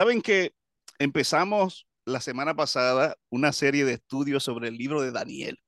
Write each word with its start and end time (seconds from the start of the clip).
Saben 0.00 0.22
que 0.22 0.54
empezamos 0.98 1.86
la 2.06 2.22
semana 2.22 2.56
pasada 2.56 3.18
una 3.28 3.52
serie 3.52 3.84
de 3.84 3.92
estudios 3.92 4.42
sobre 4.42 4.68
el 4.68 4.78
libro 4.78 5.02
de 5.02 5.12
Daniel. 5.12 5.58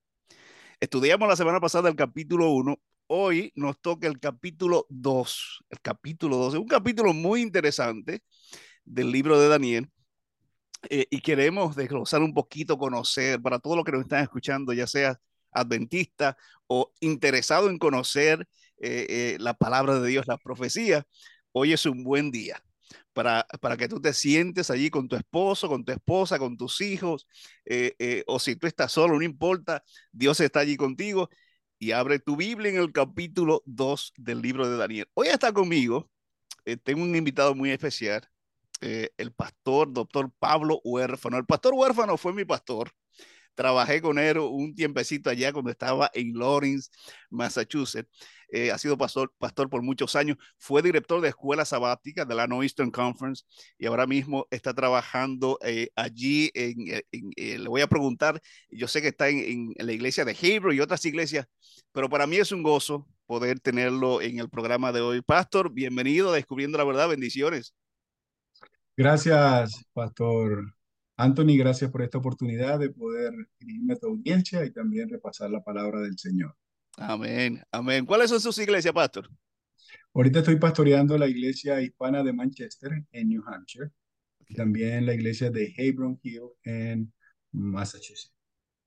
Estudiamos 0.80 1.28
la 1.28 1.36
semana 1.36 1.60
pasada 1.60 1.90
el 1.90 1.96
capítulo 1.96 2.50
1. 2.52 2.80
Hoy 3.08 3.52
nos 3.56 3.78
toca 3.82 4.06
el 4.08 4.18
capítulo 4.18 4.86
2. 4.88 5.64
El 5.68 5.80
capítulo 5.82 6.38
2 6.38 6.54
es 6.54 6.60
un 6.60 6.66
capítulo 6.66 7.12
muy 7.12 7.42
interesante 7.42 8.22
del 8.86 9.12
libro 9.12 9.38
de 9.38 9.48
Daniel. 9.48 9.90
Eh, 10.88 11.04
y 11.10 11.20
queremos 11.20 11.76
desglosar 11.76 12.22
un 12.22 12.32
poquito, 12.32 12.78
conocer 12.78 13.38
para 13.42 13.58
todos 13.58 13.76
los 13.76 13.84
que 13.84 13.92
nos 13.92 14.00
están 14.00 14.22
escuchando, 14.22 14.72
ya 14.72 14.86
sea 14.86 15.20
adventista 15.50 16.38
o 16.68 16.90
interesado 17.00 17.68
en 17.68 17.76
conocer 17.76 18.48
eh, 18.80 19.06
eh, 19.10 19.36
la 19.40 19.52
palabra 19.52 20.00
de 20.00 20.08
Dios, 20.08 20.26
la 20.26 20.38
profecía, 20.38 21.04
hoy 21.52 21.74
es 21.74 21.84
un 21.84 22.02
buen 22.02 22.30
día 22.30 22.62
para, 23.12 23.46
para 23.60 23.76
que 23.76 23.88
tú 23.88 24.00
te 24.00 24.12
sientes 24.12 24.70
allí 24.70 24.90
con 24.90 25.08
tu 25.08 25.16
esposo, 25.16 25.68
con 25.68 25.84
tu 25.84 25.92
esposa, 25.92 26.38
con 26.38 26.56
tus 26.56 26.80
hijos, 26.80 27.26
eh, 27.64 27.94
eh, 27.98 28.24
o 28.26 28.38
si 28.38 28.56
tú 28.56 28.66
estás 28.66 28.92
solo, 28.92 29.16
no 29.16 29.22
importa, 29.22 29.82
Dios 30.12 30.40
está 30.40 30.60
allí 30.60 30.76
contigo 30.76 31.28
y 31.78 31.92
abre 31.92 32.18
tu 32.18 32.36
Biblia 32.36 32.70
en 32.70 32.78
el 32.78 32.92
capítulo 32.92 33.62
2 33.66 34.14
del 34.16 34.42
libro 34.42 34.68
de 34.68 34.76
Daniel. 34.76 35.08
Hoy 35.14 35.28
está 35.28 35.52
conmigo, 35.52 36.10
eh, 36.64 36.76
tengo 36.76 37.02
un 37.02 37.16
invitado 37.16 37.54
muy 37.54 37.70
especial, 37.70 38.28
el 38.80 39.32
pastor, 39.32 39.92
doctor 39.92 40.32
Pablo 40.40 40.80
Huérfano. 40.82 41.36
El 41.38 41.46
pastor 41.46 41.72
Huérfano 41.74 42.16
fue 42.16 42.32
mi 42.32 42.44
pastor 42.44 42.92
Trabajé 43.54 44.00
con 44.00 44.18
él 44.18 44.38
un 44.38 44.74
tiempecito 44.74 45.28
allá 45.28 45.52
cuando 45.52 45.70
estaba 45.70 46.10
en 46.14 46.32
Lawrence, 46.34 46.90
Massachusetts. 47.30 48.08
Eh, 48.52 48.70
ha 48.70 48.76
sido 48.76 48.98
pastor, 48.98 49.32
pastor 49.38 49.70
por 49.70 49.82
muchos 49.82 50.14
años. 50.14 50.36
Fue 50.58 50.82
director 50.82 51.20
de 51.20 51.30
escuela 51.30 51.64
sabática 51.64 52.24
de 52.24 52.34
la 52.34 52.46
Northeastern 52.46 52.90
Conference 52.90 53.44
y 53.78 53.86
ahora 53.86 54.06
mismo 54.06 54.46
está 54.50 54.74
trabajando 54.74 55.58
eh, 55.62 55.88
allí. 55.96 56.50
En, 56.54 57.02
eh, 57.10 57.58
le 57.58 57.68
voy 57.68 57.80
a 57.80 57.86
preguntar, 57.86 58.40
yo 58.70 58.86
sé 58.86 59.00
que 59.00 59.08
está 59.08 59.28
en, 59.28 59.72
en 59.74 59.86
la 59.86 59.92
iglesia 59.92 60.24
de 60.24 60.36
Hebrew 60.40 60.72
y 60.72 60.80
otras 60.80 61.04
iglesias, 61.06 61.46
pero 61.92 62.08
para 62.08 62.26
mí 62.26 62.36
es 62.36 62.52
un 62.52 62.62
gozo 62.62 63.08
poder 63.26 63.58
tenerlo 63.58 64.20
en 64.20 64.38
el 64.38 64.50
programa 64.50 64.92
de 64.92 65.00
hoy. 65.00 65.22
Pastor, 65.22 65.72
bienvenido 65.72 66.30
a 66.30 66.34
Descubriendo 66.34 66.76
la 66.76 66.84
Verdad. 66.84 67.08
Bendiciones. 67.08 67.74
Gracias, 68.94 69.82
Pastor 69.94 70.74
Anthony, 71.16 71.56
gracias 71.56 71.90
por 71.90 72.02
esta 72.02 72.18
oportunidad 72.18 72.78
de 72.78 72.90
poder 72.90 73.32
dirigirme 73.58 73.94
a 73.94 73.96
tu 73.96 74.08
audiencia 74.08 74.64
y 74.64 74.72
también 74.72 75.08
repasar 75.08 75.50
la 75.50 75.62
palabra 75.62 76.00
del 76.00 76.18
Señor. 76.18 76.54
Amén, 76.98 77.62
amén. 77.70 78.04
¿Cuáles 78.04 78.30
son 78.30 78.40
sus 78.40 78.58
iglesias, 78.58 78.92
pastor? 78.92 79.28
Ahorita 80.14 80.40
estoy 80.40 80.56
pastoreando 80.56 81.16
la 81.16 81.26
iglesia 81.26 81.80
hispana 81.80 82.22
de 82.22 82.32
Manchester 82.32 82.92
en 83.12 83.28
New 83.28 83.42
Hampshire 83.46 83.90
y 84.46 84.54
también 84.54 85.06
la 85.06 85.14
iglesia 85.14 85.50
de 85.50 85.72
Hebron 85.76 86.20
Hill 86.22 86.50
en 86.64 87.12
Massachusetts. 87.52 88.34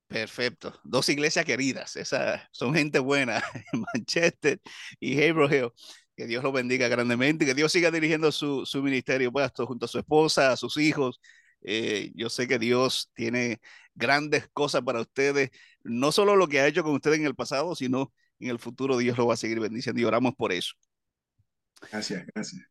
Perfecto. 0.06 0.80
Dos 0.84 1.08
iglesias 1.08 1.44
queridas. 1.44 1.96
Esas 1.96 2.42
son 2.52 2.74
gente 2.74 3.00
buena. 3.00 3.42
Manchester 3.94 4.60
y 5.00 5.20
Hebron 5.20 5.52
Hill. 5.52 5.70
Que 6.16 6.26
Dios 6.26 6.44
lo 6.44 6.52
bendiga 6.52 6.86
grandemente 6.88 7.44
y 7.44 7.48
que 7.48 7.54
Dios 7.54 7.72
siga 7.72 7.90
dirigiendo 7.90 8.30
su, 8.30 8.64
su 8.64 8.82
ministerio, 8.82 9.32
pastor, 9.32 9.66
junto 9.66 9.84
a 9.84 9.88
su 9.88 9.98
esposa, 9.98 10.52
a 10.52 10.56
sus 10.56 10.76
hijos 10.76 11.20
eh, 11.62 12.12
yo 12.14 12.30
sé 12.30 12.46
que 12.46 12.58
Dios 12.58 13.10
tiene 13.14 13.60
grandes 13.94 14.48
cosas 14.52 14.82
para 14.82 15.00
ustedes, 15.00 15.50
no 15.88 16.12
solo 16.12 16.36
lo 16.36 16.48
que 16.48 16.60
ha 16.60 16.66
hecho 16.66 16.82
con 16.82 16.94
ustedes 16.94 17.18
en 17.18 17.26
el 17.26 17.34
pasado, 17.34 17.74
sino 17.74 18.12
en 18.38 18.50
el 18.50 18.58
futuro 18.58 18.96
Dios 18.98 19.16
lo 19.16 19.26
va 19.26 19.34
a 19.34 19.38
seguir 19.38 19.60
bendiciendo 19.60 20.00
y 20.00 20.04
oramos 20.04 20.34
por 20.34 20.52
eso. 20.52 20.74
Gracias, 21.90 22.26
gracias. 22.34 22.66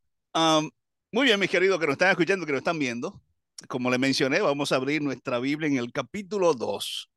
muy 1.12 1.26
bien, 1.26 1.40
mis 1.40 1.50
queridos 1.50 1.78
que 1.78 1.86
nos 1.86 1.94
están 1.94 2.10
escuchando, 2.10 2.46
que 2.46 2.52
nos 2.52 2.60
están 2.60 2.78
viendo. 2.78 3.22
Como 3.68 3.90
les 3.90 3.98
mencioné, 3.98 4.40
vamos 4.40 4.72
a 4.72 4.76
abrir 4.76 5.02
nuestra 5.02 5.38
Biblia 5.38 5.68
en 5.68 5.76
el 5.76 5.92
capítulo 5.92 6.54
2. 6.54 7.10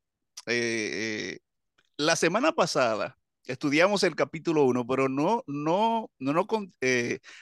Eh, 0.46 0.52
eh, 0.54 1.38
la 1.96 2.16
semana 2.16 2.52
pasada 2.52 3.18
estudiamos 3.44 4.02
el 4.04 4.14
capítulo 4.14 4.64
1, 4.64 4.86
pero 4.86 5.08
no, 5.08 5.44
no, 5.46 6.10
no, 6.18 6.32
no, 6.32 6.46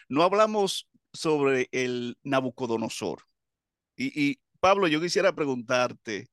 no 0.09 0.23
hablamos 0.23 0.89
sobre 1.13 1.69
el 1.73 2.17
Nabucodonosor. 2.23 3.23
Y, 3.97 4.41
Pablo, 4.61 4.87
yo 4.89 5.01
quisiera 5.01 5.35
preguntarte, 5.35 6.29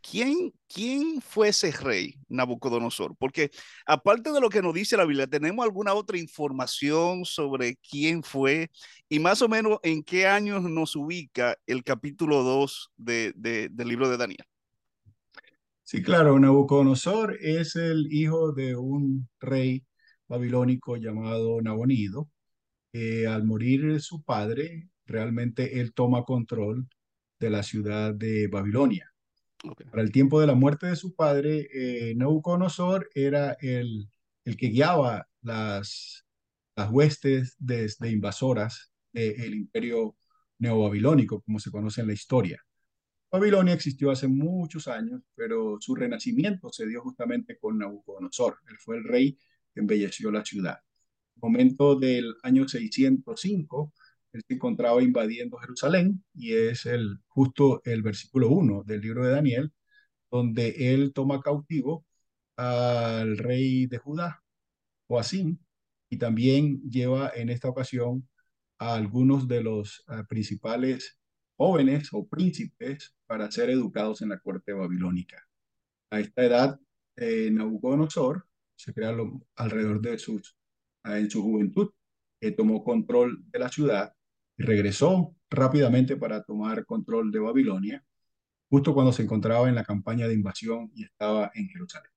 ¿quién, 0.00 0.52
¿quién 0.68 1.20
fue 1.20 1.48
ese 1.48 1.70
rey 1.72 2.16
Nabucodonosor? 2.28 3.16
Porque 3.16 3.50
aparte 3.86 4.32
de 4.32 4.40
lo 4.40 4.48
que 4.48 4.62
nos 4.62 4.74
dice 4.74 4.96
la 4.96 5.04
Biblia, 5.04 5.26
¿tenemos 5.26 5.64
alguna 5.64 5.94
otra 5.94 6.18
información 6.18 7.24
sobre 7.24 7.76
quién 7.76 8.22
fue 8.22 8.70
y 9.08 9.18
más 9.18 9.42
o 9.42 9.48
menos 9.48 9.78
en 9.82 10.02
qué 10.02 10.26
años 10.26 10.62
nos 10.62 10.96
ubica 10.96 11.56
el 11.66 11.84
capítulo 11.84 12.42
2 12.42 12.92
de, 12.96 13.32
del 13.34 13.88
libro 13.88 14.08
de 14.08 14.16
Daniel? 14.16 14.44
Sí, 15.82 16.02
claro, 16.02 16.38
Nabucodonosor 16.38 17.36
es 17.40 17.74
el 17.74 18.06
hijo 18.12 18.52
de 18.52 18.76
un 18.76 19.28
rey 19.40 19.84
babilónico 20.28 20.96
llamado 20.96 21.60
Nabonido. 21.60 22.28
al 22.92 23.44
morir 23.44 24.00
su 24.00 24.22
padre, 24.22 24.88
realmente 25.04 25.80
él 25.80 25.92
toma 25.92 26.24
control 26.24 26.88
de 27.40 27.50
la 27.50 27.62
ciudad 27.62 28.14
de 28.14 28.46
Babilonia. 28.46 29.09
Para 29.90 30.02
el 30.02 30.12
tiempo 30.12 30.40
de 30.40 30.46
la 30.46 30.54
muerte 30.54 30.86
de 30.86 30.96
su 30.96 31.14
padre, 31.14 31.68
eh, 31.72 32.14
Nabucodonosor 32.16 33.10
era 33.14 33.56
el, 33.60 34.08
el 34.44 34.56
que 34.56 34.68
guiaba 34.68 35.28
las, 35.42 36.24
las 36.76 36.90
huestes 36.90 37.56
de, 37.58 37.88
invasoras 38.10 38.92
del 39.12 39.54
imperio 39.54 40.16
neobabilónico, 40.58 41.42
como 41.42 41.58
se 41.58 41.70
conoce 41.70 42.00
en 42.00 42.06
la 42.08 42.12
historia. 42.12 42.64
Babilonia 43.30 43.74
existió 43.74 44.10
hace 44.10 44.28
muchos 44.28 44.88
años, 44.88 45.22
pero 45.34 45.78
su 45.80 45.94
renacimiento 45.94 46.70
se 46.72 46.86
dio 46.86 47.02
justamente 47.02 47.58
con 47.58 47.78
Nabucodonosor. 47.78 48.58
Él 48.68 48.76
fue 48.78 48.96
el 48.96 49.04
rey 49.04 49.38
que 49.72 49.80
embelleció 49.80 50.30
la 50.30 50.44
ciudad. 50.44 50.78
En 51.36 51.36
el 51.36 51.40
momento 51.42 51.98
del 51.98 52.34
año 52.42 52.66
605, 52.66 53.92
él 54.32 54.42
se 54.46 54.54
encontraba 54.54 55.02
invadiendo 55.02 55.58
Jerusalén 55.58 56.22
y 56.34 56.54
es 56.54 56.86
el, 56.86 57.18
justo 57.28 57.82
el 57.84 58.02
versículo 58.02 58.48
1 58.48 58.84
del 58.84 59.00
libro 59.00 59.26
de 59.26 59.32
Daniel, 59.32 59.72
donde 60.30 60.94
él 60.94 61.12
toma 61.12 61.40
cautivo 61.40 62.06
al 62.56 63.38
rey 63.38 63.86
de 63.86 63.98
Judá, 63.98 64.42
Joacim, 65.08 65.58
y 66.10 66.18
también 66.18 66.82
lleva 66.88 67.32
en 67.34 67.50
esta 67.50 67.68
ocasión 67.68 68.28
a 68.78 68.94
algunos 68.94 69.48
de 69.48 69.62
los 69.62 70.04
eh, 70.08 70.24
principales 70.28 71.18
jóvenes 71.56 72.08
o 72.12 72.26
príncipes 72.26 73.14
para 73.26 73.50
ser 73.50 73.70
educados 73.70 74.22
en 74.22 74.30
la 74.30 74.40
corte 74.40 74.72
babilónica. 74.72 75.46
A 76.10 76.20
esta 76.20 76.44
edad, 76.44 76.80
eh, 77.16 77.50
Nabucodonosor 77.50 78.46
se 78.76 78.94
crea 78.94 79.14
alrededor 79.56 80.00
de 80.00 80.18
sus, 80.18 80.56
en 81.04 81.30
su 81.30 81.42
juventud, 81.42 81.90
que 82.40 82.52
tomó 82.52 82.82
control 82.82 83.44
de 83.50 83.58
la 83.58 83.68
ciudad 83.68 84.14
regresó 84.60 85.34
rápidamente 85.50 86.16
para 86.16 86.42
tomar 86.42 86.84
control 86.84 87.30
de 87.32 87.40
Babilonia, 87.40 88.04
justo 88.68 88.94
cuando 88.94 89.12
se 89.12 89.22
encontraba 89.22 89.68
en 89.68 89.74
la 89.74 89.84
campaña 89.84 90.28
de 90.28 90.34
invasión 90.34 90.90
y 90.94 91.04
estaba 91.04 91.50
en 91.54 91.68
Jerusalén. 91.68 92.10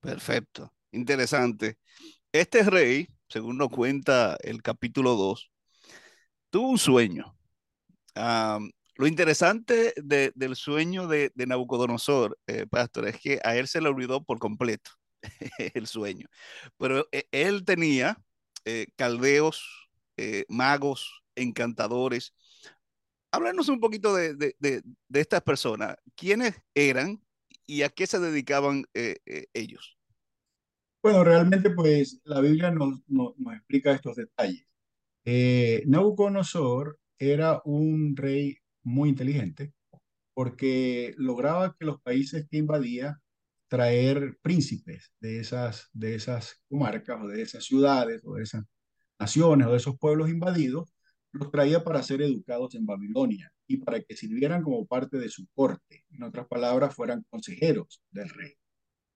Perfecto, 0.00 0.72
interesante. 0.92 1.78
Este 2.30 2.62
rey, 2.62 3.08
según 3.28 3.56
nos 3.56 3.70
cuenta 3.70 4.36
el 4.42 4.62
capítulo 4.62 5.14
2, 5.14 5.50
tuvo 6.50 6.70
un 6.70 6.78
sueño. 6.78 7.36
lo 8.14 9.06
interesante 9.06 9.94
del 9.96 10.56
sueño 10.56 11.08
de, 11.08 11.32
Nabucodonosor, 11.34 12.38
eh, 12.46 12.66
pastor, 12.66 13.08
es 13.08 13.18
que 13.20 13.40
a 13.42 13.56
él 13.56 13.66
se 13.66 13.80
le 13.80 13.88
olvidó 13.88 14.22
por 14.22 14.38
completo 14.38 14.90
el 15.74 15.86
sueño. 15.86 16.28
Pero 16.76 17.08
eh, 17.12 17.24
él 17.32 17.64
tenía 17.64 18.18
eh, 18.66 18.88
caldeos, 18.96 19.88
magos, 20.48 21.23
encantadores. 21.36 22.34
Háblanos 23.32 23.68
un 23.68 23.80
poquito 23.80 24.14
de, 24.14 24.34
de, 24.34 24.82
estas 25.12 25.42
personas. 25.42 25.96
¿Quiénes 26.14 26.54
eran 26.74 27.20
y 27.66 27.82
a 27.82 27.88
qué 27.88 28.06
se 28.06 28.20
dedicaban 28.20 28.84
eh, 28.94 29.16
eh, 29.26 29.46
ellos? 29.54 29.98
Bueno, 31.02 31.24
realmente 31.24 31.70
pues 31.70 32.20
la 32.24 32.40
Biblia 32.40 32.70
nos, 32.70 33.00
nos, 33.08 33.34
explica 33.54 33.92
estos 33.92 34.16
detalles. 34.16 34.66
Eh, 35.24 35.82
Nabucodonosor 35.86 36.98
era 37.18 37.60
un 37.64 38.16
rey 38.16 38.56
muy 38.84 39.08
inteligente 39.08 39.72
porque 40.32 41.14
lograba 41.16 41.76
que 41.76 41.86
los 41.86 42.00
países 42.00 42.46
que 42.48 42.58
invadía 42.58 43.20
traer 43.68 44.38
príncipes 44.42 45.12
de 45.20 45.40
esas, 45.40 45.90
de 45.92 46.14
esas 46.14 46.62
comarcas 46.68 47.20
o 47.20 47.26
de 47.26 47.42
esas 47.42 47.64
ciudades 47.64 48.22
o 48.24 48.34
de 48.34 48.44
esas 48.44 48.64
naciones 49.18 49.66
o 49.66 49.72
de 49.72 49.76
esos 49.78 49.98
pueblos 49.98 50.30
invadidos 50.30 50.93
los 51.34 51.50
traía 51.50 51.82
para 51.82 52.02
ser 52.02 52.22
educados 52.22 52.76
en 52.76 52.86
Babilonia 52.86 53.52
y 53.66 53.78
para 53.78 54.00
que 54.00 54.16
sirvieran 54.16 54.62
como 54.62 54.86
parte 54.86 55.18
de 55.18 55.28
su 55.28 55.46
corte. 55.52 56.04
En 56.10 56.22
otras 56.22 56.46
palabras, 56.46 56.94
fueran 56.94 57.24
consejeros 57.28 58.00
del 58.12 58.28
rey. 58.28 58.52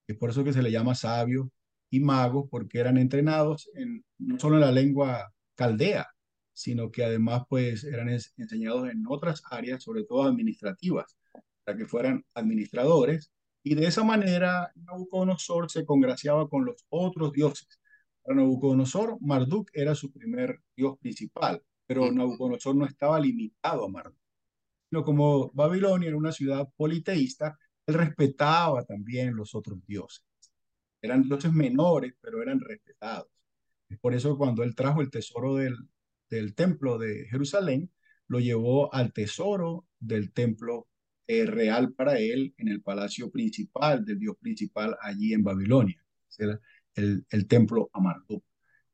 Es 0.09 0.17
por 0.17 0.31
eso 0.31 0.43
que 0.43 0.53
se 0.53 0.63
le 0.63 0.73
llama 0.73 0.97
sabio 0.97 1.51
y 1.91 2.01
magos, 2.01 2.49
porque 2.51 2.81
eran 2.81 2.99
entrenados 2.99 3.71
en, 3.75 4.05
no 4.19 4.39
solo 4.39 4.57
en 4.57 4.63
la 4.63 4.73
lengua 4.73 5.33
caldea, 5.55 6.09
sino 6.53 6.91
que 6.91 7.05
además 7.05 7.43
pues 7.49 7.85
eran 7.85 8.09
enseñados 8.09 8.91
en 8.91 9.05
otras 9.09 9.43
áreas, 9.49 9.85
sobre 9.85 10.03
todo 10.05 10.25
administrativas, 10.25 11.17
para 11.65 11.79
que 11.79 11.87
fueran 11.87 12.25
administradores. 12.35 13.31
Y 13.63 13.77
de 13.77 13.87
esa 13.87 14.03
manera 14.03 14.73
Nabucodonosor 14.75 15.71
se 15.71 15.85
congraciaba 15.85 16.49
con 16.49 16.65
los 16.65 16.85
otros 16.89 17.33
dioses. 17.33 17.81
Para 18.25 18.37
Nabucodonosor, 18.37 19.19
Marduk 19.21 19.71
era 19.73 19.95
su 19.95 20.11
primer 20.13 20.59
dios 20.75 20.99
principal, 20.99 21.63
pero 21.89 22.13
Nabucodonosor 22.13 22.77
no 22.77 22.85
estaba 22.85 23.19
limitado 23.19 23.87
a 23.87 23.89
Marduk. 23.89 24.21
Sino 24.91 25.03
como 25.03 25.51
Babilonia 25.53 26.09
era 26.09 26.19
una 26.19 26.33
ciudad 26.33 26.69
politeísta, 26.77 27.59
él 27.87 27.95
respetaba 27.95 28.85
también 28.85 29.35
los 29.35 29.55
otros 29.55 29.79
dioses. 29.87 30.23
Eran 31.01 31.23
dioses 31.23 31.51
menores, 31.51 32.13
pero 32.21 32.43
eran 32.43 32.61
respetados. 32.61 33.29
Es 33.89 33.99
por 33.99 34.15
eso 34.15 34.37
cuando 34.37 34.63
él 34.63 34.75
trajo 34.75 35.01
el 35.01 35.11
tesoro 35.11 35.57
del, 35.57 35.77
del 36.29 36.55
templo 36.55 36.99
de 36.99 37.27
Jerusalén, 37.31 37.91
lo 38.27 38.39
llevó 38.39 38.93
al 38.93 39.15
tesoro 39.15 39.87
del 39.99 40.31
templo 40.33 40.89
eh, 41.27 41.47
real 41.47 41.95
para 41.95 42.19
él 42.19 42.55
en 42.59 42.69
el 42.69 42.83
palacio 42.83 43.31
principal 43.31 44.05
del 44.05 44.19
dios 44.19 44.37
principal 44.39 44.95
allí 45.01 45.33
en 45.33 45.43
Babilonia, 45.43 46.05
el, 46.37 47.25
el 47.31 47.47
templo 47.47 47.89
a 47.95 48.01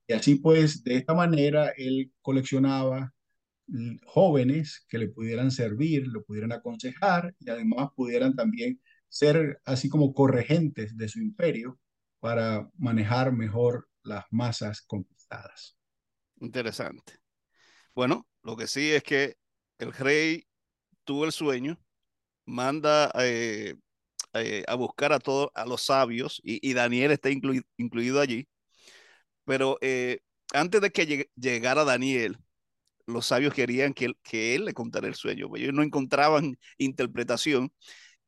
Y 0.07 0.13
así 0.13 0.37
pues, 0.37 0.85
de 0.85 0.97
esta 0.97 1.15
manera, 1.15 1.73
él 1.77 2.13
coleccionaba 2.21 3.13
jóvenes 4.05 4.85
que 4.89 4.99
le 4.99 5.09
pudieran 5.09 5.51
servir, 5.51 6.07
lo 6.09 6.23
pudieran 6.25 6.53
aconsejar 6.53 7.35
y 7.39 7.49
además 7.49 7.89
pudieran 7.97 8.35
también 8.35 8.81
ser 9.09 9.61
así 9.65 9.89
como 9.89 10.13
corregentes 10.13 10.97
de 10.97 11.09
su 11.09 11.21
imperio 11.21 11.79
para 12.21 12.69
manejar 12.77 13.33
mejor 13.33 13.89
las 14.03 14.25
masas 14.31 14.83
conquistadas. 14.83 15.77
Interesante. 16.41 17.15
Bueno, 17.95 18.27
lo 18.43 18.57
que 18.57 18.67
sí 18.67 18.91
es 18.91 19.03
que 19.03 19.37
el 19.79 19.93
rey 19.93 20.47
tuvo 21.05 21.25
el 21.25 21.33
sueño, 21.33 21.79
manda 22.45 23.11
eh, 23.21 23.77
eh, 24.35 24.65
a 24.67 24.75
buscar 24.75 25.13
a 25.13 25.21
todos, 25.21 25.51
a 25.55 25.65
los 25.65 25.83
sabios, 25.83 26.41
y, 26.45 26.73
Daniel 26.75 27.13
está 27.13 27.31
incluido 27.31 28.21
allí, 28.21 28.49
pero 29.45 29.79
eh, 29.81 30.21
antes 30.53 30.81
de 30.81 30.91
que 30.91 31.31
llegara 31.37 31.85
Daniel, 31.85 32.39
los 33.07 33.27
sabios 33.27 33.55
querían 33.55 33.95
que 33.95 34.15
él, 34.55 34.65
le 34.65 34.75
contara 34.75 35.07
el 35.09 35.15
sueño, 35.15 35.49
pues 35.49 35.63
ellos 35.63 35.75
no 35.75 35.83
encontraban 35.83 36.59
interpretación 36.79 37.73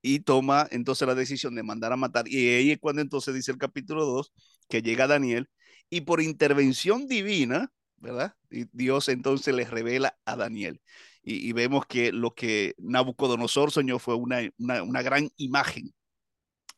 y 0.02 0.20
toma 0.20 0.68
entonces 0.70 1.08
la 1.08 1.14
decisión 1.14 1.54
de 1.54 1.62
mandar 1.62 1.92
a 1.92 1.96
matar. 1.96 2.28
Y 2.28 2.48
ahí 2.48 2.70
es 2.72 2.78
cuando 2.78 3.02
entonces 3.02 3.34
dice 3.34 3.52
el 3.52 3.58
capítulo 3.58 4.04
2 4.04 4.32
que 4.68 4.82
llega 4.82 5.06
Daniel 5.06 5.48
y 5.90 6.02
por 6.02 6.20
intervención 6.22 7.06
divina, 7.08 7.72
¿verdad? 7.96 8.34
Dios 8.72 9.08
entonces 9.08 9.54
le 9.54 9.64
revela 9.64 10.16
a 10.24 10.36
Daniel. 10.36 10.80
Y, 11.28 11.52
vemos 11.52 11.86
que 11.86 12.12
lo 12.12 12.34
que 12.34 12.74
Nabucodonosor 12.78 13.72
soñó 13.72 13.98
fue 13.98 14.14
una, 14.14 14.48
una, 14.58 15.02
gran 15.02 15.28
imagen, 15.36 15.92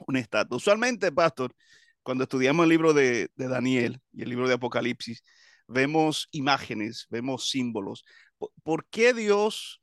un 0.07 0.17
estatua. 0.17 0.57
Usualmente, 0.57 1.13
pastor, 1.13 1.55
cuando 2.09 2.25
estudiamos 2.25 2.65
el 2.65 2.71
libro 2.71 2.95
de, 2.95 3.29
Daniel 3.37 4.01
y 4.15 4.23
el 4.23 4.31
libro 4.31 4.49
de 4.49 4.55
Apocalipsis, 4.55 5.23
vemos 5.67 6.27
imágenes, 6.33 7.07
vemos 7.11 7.51
símbolos. 7.51 8.03
¿Por 8.63 8.87
qué 8.89 9.13
Dios 9.13 9.83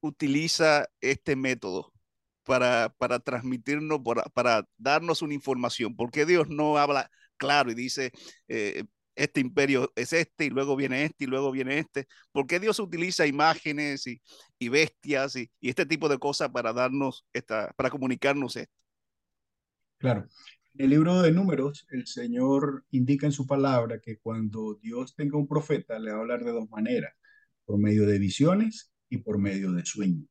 utiliza 0.00 0.88
este 1.02 1.36
método 1.36 1.92
para, 2.44 2.94
para 2.96 3.20
transmitirnos, 3.20 4.00
para, 4.02 4.22
para 4.22 4.64
darnos 4.78 5.20
una 5.20 5.34
información? 5.34 5.94
¿Por 5.94 6.10
qué 6.10 6.24
Dios 6.24 6.48
no 6.48 6.78
habla 6.78 7.10
claro 7.36 7.70
y 7.70 7.74
dice, 7.74 8.12
eh, 8.48 8.84
este 9.14 9.40
imperio 9.40 9.92
es 9.94 10.14
este 10.14 10.46
y 10.46 10.48
luego 10.48 10.74
viene 10.74 11.04
este 11.04 11.24
y 11.24 11.26
luego 11.26 11.52
viene 11.52 11.80
este? 11.80 12.06
¿Por 12.32 12.46
qué 12.46 12.60
Dios 12.60 12.78
utiliza 12.78 13.26
imágenes 13.26 14.06
y, 14.06 14.22
y 14.58 14.70
bestias 14.70 15.36
y, 15.36 15.50
y, 15.60 15.68
este 15.68 15.84
tipo 15.84 16.08
de 16.08 16.18
cosas 16.18 16.48
para 16.48 16.72
darnos 16.72 17.26
esta, 17.34 17.74
para 17.76 17.90
comunicarnos 17.90 18.56
esto? 18.56 18.72
Claro, 19.98 20.28
en 20.74 20.84
el 20.84 20.90
libro 20.90 21.22
de 21.22 21.32
números, 21.32 21.86
el 21.90 22.06
Señor 22.06 22.84
indica 22.90 23.26
en 23.26 23.32
su 23.32 23.46
palabra 23.46 24.00
que 24.00 24.18
cuando 24.18 24.78
Dios 24.80 25.14
tenga 25.14 25.38
un 25.38 25.48
profeta, 25.48 25.98
le 25.98 26.10
va 26.10 26.18
a 26.18 26.20
hablar 26.20 26.44
de 26.44 26.52
dos 26.52 26.68
maneras, 26.70 27.14
por 27.64 27.78
medio 27.78 28.06
de 28.06 28.18
visiones 28.18 28.92
y 29.08 29.18
por 29.18 29.38
medio 29.38 29.72
de 29.72 29.84
sueños. 29.84 30.28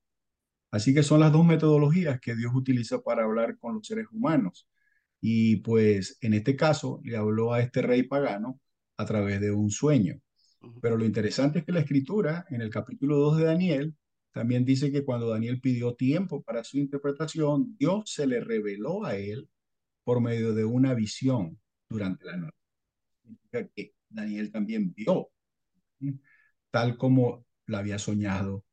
Así 0.72 0.94
que 0.94 1.04
son 1.04 1.19
las 1.22 1.31
dos 1.31 1.45
metodologías 1.45 2.19
que 2.19 2.36
Dios 2.36 2.51
utiliza 2.54 3.01
para 3.01 3.24
hablar 3.24 3.57
con 3.57 3.75
los 3.75 3.88
seres 3.88 4.07
humanos. 4.12 4.68
Y 5.22 5.57
pues 5.57 6.18
en 6.22 6.34
este 6.34 6.56
caso 6.56 7.01
le 7.04 7.18
habló 7.18 7.54
a 7.54 7.62
este 7.62 7.81
rey 7.81 8.04
pagano 8.04 8.60
a 8.98 9.06
través 9.06 9.42
de 9.42 9.51
un 9.51 9.69
sueño. 9.72 10.19
Pero 10.81 10.98
lo 10.98 11.06
interesante 11.06 11.60
es 11.60 11.66
que 11.66 11.72
la 11.72 11.80
escritura 11.80 12.45
en 12.50 12.62
el 12.62 12.69
capítulo 12.69 13.18
2 13.18 13.38
de 13.38 13.45
Daniel 13.45 13.95
también 14.31 14.66
dice 14.66 14.92
que 14.92 15.04
cuando 15.04 15.30
Daniel 15.30 15.60
pidió 15.62 15.95
tiempo 15.95 16.44
para 16.44 16.63
su 16.63 16.78
interpretación, 16.78 17.75
Dios 17.78 18.12
se 18.12 18.28
le 18.28 18.42
reveló 18.42 19.06
a 19.06 19.16
él 19.16 19.50
por 20.07 20.21
medio 20.21 20.54
de 20.54 20.63
una 20.63 20.94
visión 20.94 21.59
durante 21.89 22.24
la 22.24 22.38
noche. 22.38 22.56
Que 23.75 23.94
Daniel 24.07 24.54
también 24.54 24.94
vio, 24.94 25.31
tal 26.71 26.95
como 26.95 27.45
lo 27.65 27.77
había 27.77 28.00
soñado 28.00 28.63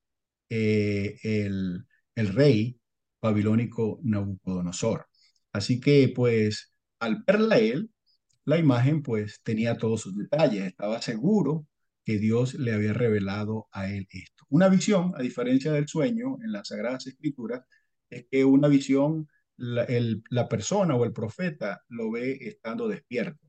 eh, 0.48 1.18
el, 1.24 1.86
el 2.14 2.28
rey 2.28 2.78
babilónico 3.20 3.98
Nabucodonosor. 4.04 5.08
Así 5.52 5.80
que, 5.80 6.12
pues, 6.14 6.72
al 7.00 7.24
verla 7.26 7.58
él, 7.58 7.90
la 8.44 8.56
imagen, 8.56 9.02
pues, 9.02 9.40
tenía 9.42 9.76
todos 9.76 10.02
sus 10.02 10.16
detalles. 10.16 10.62
Estaba 10.66 11.02
seguro 11.02 11.66
que 12.04 12.20
Dios 12.20 12.54
le 12.54 12.72
había 12.72 12.92
revelado 12.92 13.66
a 13.72 13.90
él 13.90 14.06
esto. 14.08 14.44
Una 14.50 14.68
visión, 14.68 15.12
a 15.16 15.20
diferencia 15.20 15.72
del 15.72 15.88
sueño 15.88 16.36
en 16.44 16.52
las 16.52 16.68
Sagradas 16.68 17.08
Escrituras, 17.08 17.64
es 18.08 18.24
que 18.30 18.44
una 18.44 18.68
visión 18.68 19.26
la, 19.56 20.48
persona 20.48 20.94
o 20.96 21.04
el 21.04 21.12
profeta 21.12 21.82
lo 21.88 22.10
ve 22.10 22.38
estando 22.40 22.88
despierto, 22.88 23.46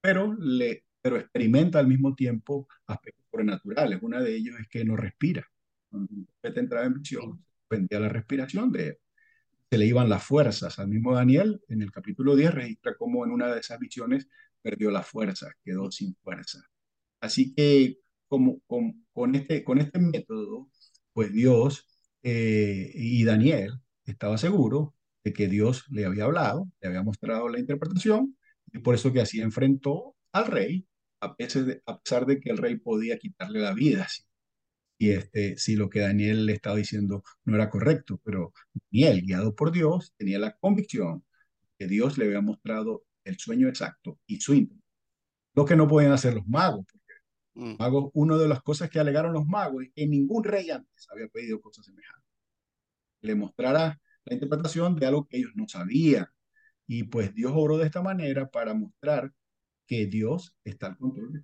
pero, 0.00 0.34
le, 0.38 0.84
pero 1.00 1.16
experimenta 1.16 1.78
al 1.78 1.86
mismo 1.86 2.14
tiempo 2.14 2.68
aspectos 2.86 3.24
sobrenaturales. 3.30 4.02
Una 4.02 4.20
de 4.20 4.36
ellos 4.36 4.56
es 4.60 4.68
que 4.68 4.84
no 4.84 4.96
respira. 4.96 5.46
Cuando 5.88 6.12
el 6.12 6.26
profeta 6.26 6.60
entraba 6.60 6.86
en 6.86 6.94
visión, 6.94 7.44
pendía 7.68 8.00
la 8.00 8.08
respiración 8.08 8.72
de 8.72 8.88
él. 8.88 8.98
Se 9.70 9.78
le 9.78 9.86
iban 9.86 10.08
las 10.08 10.22
fuerzas. 10.24 10.78
Al 10.78 10.88
mismo 10.88 11.14
Daniel, 11.14 11.62
en 11.68 11.82
el 11.82 11.90
capítulo 11.90 12.36
10, 12.36 12.54
registra 12.54 12.94
cómo 12.96 13.24
en 13.24 13.30
una 13.30 13.52
de 13.52 13.60
esas 13.60 13.78
visiones 13.78 14.28
perdió 14.60 14.90
la 14.90 15.02
fuerza, 15.02 15.52
quedó 15.64 15.90
sin 15.90 16.14
fuerza. 16.16 16.60
Así 17.20 17.54
que 17.54 17.98
como, 18.28 18.60
con, 18.66 19.06
con, 19.12 19.34
este, 19.34 19.64
con 19.64 19.78
este 19.78 19.98
método, 19.98 20.68
pues 21.12 21.32
Dios 21.32 21.86
eh, 22.22 22.90
y 22.94 23.24
Daniel 23.24 23.80
estaba 24.04 24.38
seguro 24.38 24.94
de 25.24 25.32
que 25.32 25.48
Dios 25.48 25.84
le 25.90 26.04
había 26.04 26.24
hablado, 26.24 26.68
le 26.80 26.88
había 26.88 27.02
mostrado 27.02 27.48
la 27.48 27.58
interpretación, 27.58 28.36
y 28.72 28.78
por 28.78 28.94
eso 28.94 29.12
que 29.12 29.20
así 29.20 29.40
enfrentó 29.40 30.16
al 30.32 30.46
rey, 30.46 30.86
a 31.20 31.36
pesar 31.36 31.64
de, 31.64 31.82
a 31.86 32.00
pesar 32.00 32.26
de 32.26 32.40
que 32.40 32.50
el 32.50 32.58
rey 32.58 32.76
podía 32.76 33.18
quitarle 33.18 33.60
la 33.60 33.74
vida. 33.74 34.08
Y 34.98 35.10
este, 35.10 35.56
si 35.58 35.76
lo 35.76 35.90
que 35.90 36.00
Daniel 36.00 36.46
le 36.46 36.54
estaba 36.54 36.76
diciendo 36.76 37.22
no 37.44 37.56
era 37.56 37.70
correcto, 37.70 38.20
pero 38.24 38.52
Daniel, 38.90 39.22
guiado 39.22 39.54
por 39.54 39.72
Dios, 39.72 40.14
tenía 40.16 40.38
la 40.38 40.56
convicción 40.56 41.24
que 41.78 41.86
Dios 41.86 42.18
le 42.18 42.26
había 42.26 42.40
mostrado 42.40 43.04
el 43.24 43.38
sueño 43.38 43.68
exacto 43.68 44.18
y 44.26 44.40
su 44.40 44.54
íntimo. 44.54 44.82
Lo 45.54 45.64
que 45.64 45.76
no 45.76 45.86
podían 45.86 46.12
hacer 46.12 46.34
los 46.34 46.46
magos, 46.46 46.86
porque 46.90 47.14
mm. 47.54 47.76
magos, 47.78 48.10
una 48.14 48.36
de 48.38 48.48
las 48.48 48.62
cosas 48.62 48.90
que 48.90 48.98
alegaron 48.98 49.32
los 49.32 49.46
magos 49.46 49.84
es 49.84 49.90
que 49.94 50.06
ningún 50.06 50.44
rey 50.44 50.70
antes 50.70 51.06
había 51.10 51.28
pedido 51.28 51.60
cosas 51.60 51.84
semejantes. 51.84 52.30
Le 53.20 53.34
mostrará 53.34 54.00
la 54.24 54.34
interpretación 54.34 54.96
de 54.96 55.06
algo 55.06 55.26
que 55.26 55.38
ellos 55.38 55.52
no 55.54 55.68
sabían. 55.68 56.26
Y 56.86 57.04
pues 57.04 57.34
Dios 57.34 57.52
obró 57.54 57.78
de 57.78 57.86
esta 57.86 58.02
manera 58.02 58.50
para 58.50 58.74
mostrar 58.74 59.32
que 59.86 60.06
Dios 60.06 60.56
está 60.64 60.88
al 60.88 60.98
control 60.98 61.32
de 61.32 61.42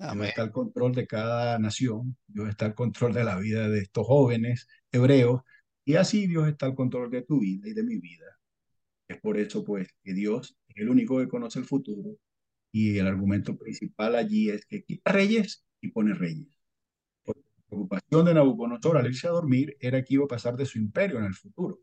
Dios 0.00 0.28
está 0.28 0.42
al 0.42 0.52
control 0.52 0.94
de 0.94 1.06
cada 1.08 1.58
nación, 1.58 2.16
Dios 2.28 2.48
está 2.50 2.66
al 2.66 2.74
control 2.74 3.12
de 3.14 3.24
la 3.24 3.36
vida 3.38 3.68
de 3.68 3.80
estos 3.80 4.06
jóvenes 4.06 4.68
hebreos, 4.92 5.42
y 5.84 5.96
así 5.96 6.28
Dios 6.28 6.46
está 6.48 6.66
al 6.66 6.76
control 6.76 7.10
de 7.10 7.22
tu 7.22 7.40
vida 7.40 7.68
y 7.68 7.72
de 7.74 7.82
mi 7.82 7.98
vida. 7.98 8.38
Es 9.08 9.20
por 9.20 9.38
eso, 9.38 9.64
pues, 9.64 9.88
que 10.04 10.14
Dios 10.14 10.56
es 10.68 10.76
el 10.76 10.88
único 10.90 11.18
que 11.18 11.28
conoce 11.28 11.58
el 11.58 11.64
futuro, 11.64 12.16
y 12.70 12.98
el 12.98 13.08
argumento 13.08 13.56
principal 13.58 14.14
allí 14.14 14.50
es 14.50 14.66
que 14.66 14.84
quita 14.84 15.12
reyes 15.12 15.64
y 15.80 15.90
pone 15.90 16.14
reyes 16.14 16.57
preocupación 17.68 18.24
de 18.26 18.34
Nabucodonosor 18.34 18.96
al 18.98 19.06
irse 19.06 19.28
a 19.28 19.30
dormir 19.30 19.76
era 19.80 20.02
que 20.02 20.14
iba 20.14 20.24
a 20.24 20.28
pasar 20.28 20.56
de 20.56 20.66
su 20.66 20.78
imperio 20.78 21.18
en 21.18 21.26
el 21.26 21.34
futuro, 21.34 21.80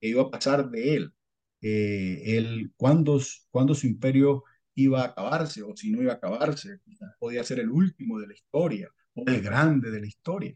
que 0.00 0.08
iba 0.08 0.22
a 0.22 0.30
pasar 0.30 0.70
de 0.70 0.96
él, 0.96 1.14
eh, 1.60 2.36
él 2.36 2.72
cuándo, 2.76 3.18
su 3.20 3.86
imperio 3.86 4.44
iba 4.74 5.02
a 5.02 5.06
acabarse 5.06 5.62
o 5.62 5.74
si 5.76 5.90
no 5.90 6.02
iba 6.02 6.12
a 6.12 6.16
acabarse, 6.16 6.80
podía 7.18 7.44
ser 7.44 7.60
el 7.60 7.70
último 7.70 8.20
de 8.20 8.26
la 8.28 8.34
historia 8.34 8.90
o 9.14 9.24
el 9.26 9.40
grande 9.40 9.90
de 9.90 10.00
la 10.00 10.06
historia. 10.06 10.54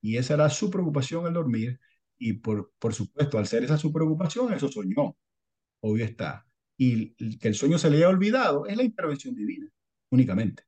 Y 0.00 0.16
esa 0.16 0.34
era 0.34 0.48
su 0.50 0.70
preocupación 0.70 1.26
al 1.26 1.34
dormir 1.34 1.78
y 2.18 2.34
por, 2.34 2.72
por 2.78 2.94
supuesto, 2.94 3.38
al 3.38 3.46
ser 3.46 3.64
esa 3.64 3.76
su 3.78 3.92
preocupación, 3.92 4.52
eso 4.54 4.68
soñó, 4.68 5.16
obvio 5.80 6.04
está. 6.04 6.46
Y 6.76 7.14
que 7.38 7.48
el 7.48 7.54
sueño 7.54 7.78
se 7.78 7.90
le 7.90 7.98
haya 7.98 8.08
olvidado 8.08 8.66
es 8.66 8.76
la 8.76 8.84
intervención 8.84 9.34
divina, 9.34 9.68
únicamente. 10.10 10.62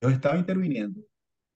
Dios 0.00 0.12
estaba 0.12 0.38
interviniendo 0.38 1.02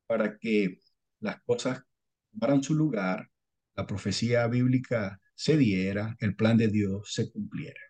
para 0.07 0.39
que 0.39 0.79
las 1.23 1.41
cosas 1.43 1.83
tomaran 2.31 2.63
su 2.63 2.75
lugar, 2.75 3.31
la 3.75 3.87
profecía 3.87 4.47
bíblica 4.49 5.21
se 5.35 5.57
diera, 5.57 6.17
el 6.21 6.37
plan 6.37 6.57
de 6.57 6.69
Dios 6.69 7.13
se 7.13 7.31
cumpliera. 7.31 7.81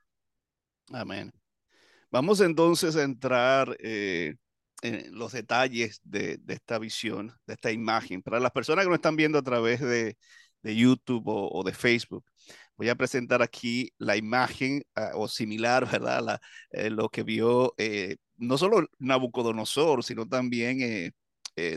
Amén. 0.93 1.33
Vamos 2.11 2.41
entonces 2.41 2.95
a 2.97 3.03
entrar 3.03 3.77
eh, 3.81 4.35
en 4.83 5.17
los 5.17 5.33
detalles 5.33 6.01
de, 6.05 6.39
esta 6.49 6.79
visión, 6.79 7.35
de 7.47 7.55
esta 7.55 7.73
imagen. 7.73 8.23
Para 8.23 8.39
las 8.39 8.53
personas 8.53 8.85
que 8.85 8.91
nos 8.91 8.99
están 8.99 9.17
viendo 9.17 9.39
a 9.39 9.43
través 9.43 9.81
de, 9.81 10.19
de 10.63 10.77
YouTube 10.77 11.25
o, 11.27 11.63
de 11.65 11.73
Facebook, 11.73 12.25
voy 12.77 12.91
a 12.91 12.95
presentar 12.97 13.43
aquí 13.43 13.93
la 13.99 14.17
imagen 14.17 14.83
uh, 14.97 15.19
o 15.19 15.29
similar, 15.29 15.91
¿verdad? 15.91 16.23
La, 16.23 16.41
eh, 16.71 16.91
lo 16.91 17.09
que 17.09 17.23
vio 17.23 17.75
eh, 17.79 18.17
no 18.37 18.59
solo 18.59 18.87
Nabucodonosor, 18.99 20.05
sino 20.05 20.27
también 20.29 21.13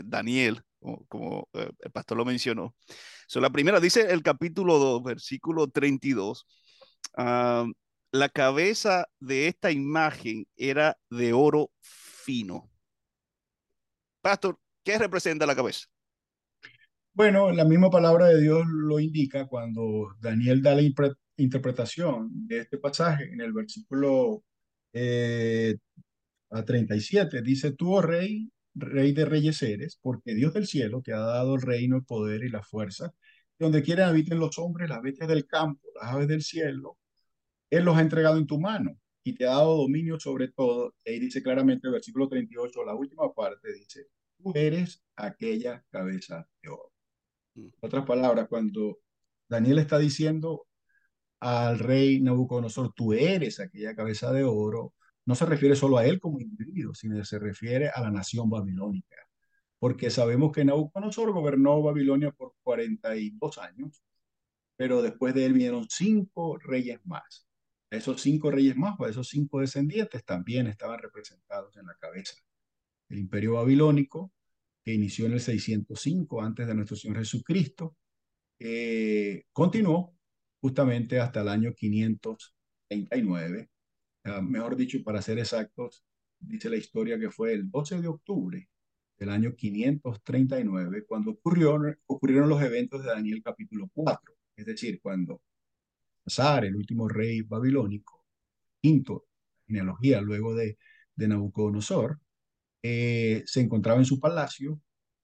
Daniel, 0.04 0.62
como, 0.86 1.04
como 1.06 1.48
el 1.52 1.90
pastor 1.92 2.16
lo 2.16 2.24
mencionó. 2.24 2.74
So, 3.26 3.40
la 3.40 3.50
primera 3.50 3.80
dice 3.80 4.12
el 4.12 4.22
capítulo 4.22 4.78
2, 4.78 5.02
versículo 5.02 5.68
32. 5.68 6.46
Uh, 7.16 7.72
la 8.12 8.28
cabeza 8.28 9.06
de 9.18 9.48
esta 9.48 9.70
imagen 9.70 10.46
era 10.56 10.96
de 11.10 11.32
oro 11.32 11.70
fino. 11.80 12.70
Pastor, 14.20 14.58
¿qué 14.84 14.98
representa 14.98 15.46
la 15.46 15.56
cabeza? 15.56 15.86
Bueno, 17.12 17.50
la 17.50 17.64
misma 17.64 17.90
palabra 17.90 18.26
de 18.26 18.40
Dios 18.42 18.64
lo 18.66 19.00
indica 19.00 19.46
cuando 19.46 20.14
Daniel 20.20 20.62
da 20.62 20.74
la 20.74 20.82
interpretación 21.36 22.28
de 22.46 22.60
este 22.60 22.78
pasaje 22.78 23.24
en 23.32 23.40
el 23.40 23.52
versículo 23.52 24.44
eh, 24.92 25.76
a 26.50 26.64
37. 26.64 27.42
Dice, 27.42 27.72
tú, 27.72 27.94
oh 27.94 28.02
rey, 28.02 28.50
rey 28.76 29.12
de 29.12 29.24
reyes 29.24 29.62
eres, 29.62 29.98
porque 30.00 30.34
Dios 30.34 30.54
del 30.54 30.66
cielo 30.66 31.02
te 31.02 31.12
ha 31.12 31.18
dado 31.18 31.54
el 31.56 31.62
reino, 31.62 31.96
el 31.96 32.04
poder 32.04 32.44
y 32.44 32.50
la 32.50 32.62
fuerza. 32.62 33.12
Donde 33.58 33.82
quiera 33.82 34.08
habiten 34.08 34.38
los 34.38 34.58
hombres, 34.58 34.88
las 34.88 35.02
bestias 35.02 35.28
del 35.28 35.46
campo, 35.46 35.88
las 36.00 36.12
aves 36.12 36.28
del 36.28 36.42
cielo, 36.42 36.98
Él 37.70 37.84
los 37.84 37.96
ha 37.96 38.02
entregado 38.02 38.38
en 38.38 38.46
tu 38.46 38.60
mano 38.60 38.98
y 39.24 39.34
te 39.34 39.46
ha 39.46 39.50
dado 39.50 39.78
dominio 39.78 40.20
sobre 40.20 40.48
todo. 40.48 40.94
Y 41.04 41.18
dice 41.18 41.42
claramente 41.42 41.88
el 41.88 41.94
versículo 41.94 42.28
38, 42.28 42.84
la 42.84 42.94
última 42.94 43.32
parte, 43.34 43.72
dice, 43.72 44.06
tú 44.38 44.52
eres 44.54 45.02
aquella 45.16 45.84
cabeza 45.90 46.48
de 46.62 46.68
oro. 46.68 46.92
En 47.56 47.72
otras 47.80 48.04
palabras, 48.04 48.46
cuando 48.48 48.98
Daniel 49.48 49.78
está 49.78 49.98
diciendo 49.98 50.66
al 51.40 51.78
rey 51.78 52.20
Nabucodonosor, 52.20 52.92
tú 52.94 53.12
eres 53.14 53.60
aquella 53.60 53.94
cabeza 53.94 54.32
de 54.32 54.44
oro, 54.44 54.94
no 55.26 55.34
se 55.34 55.46
refiere 55.46 55.76
solo 55.76 55.98
a 55.98 56.06
él 56.06 56.20
como 56.20 56.40
individuo, 56.40 56.94
sino 56.94 57.22
se 57.24 57.38
refiere 57.38 57.90
a 57.90 58.00
la 58.00 58.10
nación 58.10 58.48
babilónica. 58.48 59.16
Porque 59.78 60.10
sabemos 60.10 60.52
que 60.52 60.64
Nabucodonosor 60.64 61.32
gobernó 61.32 61.82
Babilonia 61.82 62.30
por 62.30 62.54
42 62.62 63.58
años, 63.58 64.02
pero 64.76 65.02
después 65.02 65.34
de 65.34 65.46
él 65.46 65.52
vinieron 65.52 65.86
cinco 65.90 66.58
reyes 66.58 67.00
más. 67.04 67.46
Esos 67.90 68.22
cinco 68.22 68.50
reyes 68.50 68.76
más, 68.76 68.96
o 68.98 69.06
esos 69.06 69.28
cinco 69.28 69.60
descendientes, 69.60 70.24
también 70.24 70.66
estaban 70.66 70.98
representados 70.98 71.76
en 71.76 71.86
la 71.86 71.94
cabeza. 71.96 72.34
El 73.08 73.18
imperio 73.18 73.54
babilónico 73.54 74.32
que 74.86 74.94
inició 74.94 75.26
en 75.26 75.32
el 75.32 75.40
605 75.40 76.40
antes 76.42 76.66
de 76.68 76.74
nuestro 76.74 76.96
Señor 76.96 77.18
Jesucristo, 77.18 77.96
eh, 78.60 79.44
continuó 79.52 80.16
justamente 80.60 81.18
hasta 81.20 81.40
el 81.42 81.48
año 81.48 81.74
539. 81.74 83.68
Uh, 84.26 84.42
mejor 84.42 84.74
dicho, 84.74 84.98
para 85.04 85.22
ser 85.22 85.38
exactos, 85.38 86.04
dice 86.40 86.68
la 86.68 86.76
historia 86.76 87.18
que 87.18 87.30
fue 87.30 87.52
el 87.52 87.70
12 87.70 88.00
de 88.00 88.08
octubre 88.08 88.68
del 89.16 89.30
año 89.30 89.54
539, 89.54 91.04
cuando 91.06 91.30
ocurrió, 91.30 91.78
ocurrieron 92.06 92.48
los 92.48 92.60
eventos 92.60 93.04
de 93.04 93.10
Daniel 93.10 93.40
capítulo 93.42 93.88
4, 93.94 94.34
es 94.56 94.66
decir, 94.66 95.00
cuando 95.00 95.42
Azar, 96.26 96.64
el 96.64 96.74
último 96.74 97.08
rey 97.08 97.42
babilónico, 97.42 98.24
quinto 98.80 99.26
genealogía 99.66 100.20
luego 100.20 100.54
de, 100.56 100.76
de 101.14 101.28
Nabucodonosor, 101.28 102.18
eh, 102.82 103.44
se 103.46 103.60
encontraba 103.60 104.00
en 104.00 104.04
su 104.04 104.18
palacio 104.18 104.80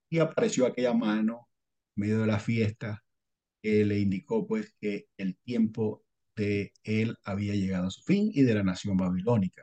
y 0.08 0.18
apareció 0.18 0.66
aquella 0.66 0.94
mano 0.94 1.48
en 1.96 2.00
medio 2.02 2.20
de 2.20 2.26
la 2.26 2.38
fiesta 2.38 3.02
que 3.60 3.84
le 3.84 3.98
indicó 3.98 4.46
pues 4.46 4.74
que 4.80 5.08
el 5.16 5.36
tiempo 5.38 6.04
él 6.84 7.16
había 7.24 7.54
llegado 7.54 7.88
a 7.88 7.90
su 7.90 8.02
fin 8.02 8.30
y 8.34 8.42
de 8.42 8.54
la 8.54 8.62
nación 8.62 8.96
babilónica, 8.96 9.62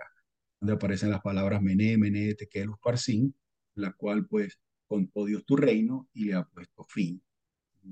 donde 0.60 0.74
aparecen 0.76 1.12
las 1.12 1.22
palabras 1.22 1.62
Mené, 1.62 1.98
Mené, 1.98 2.36
Tequel, 2.36 2.70
Parsin, 2.82 3.34
la 3.76 3.94
cual 3.94 4.28
pues 4.28 4.60
contó 4.88 5.26
Dios 5.26 5.46
tu 5.46 5.56
reino 5.56 6.10
y 6.14 6.26
le 6.26 6.36
ha 6.36 6.44
puesto 6.44 6.84
fin. 6.84 7.22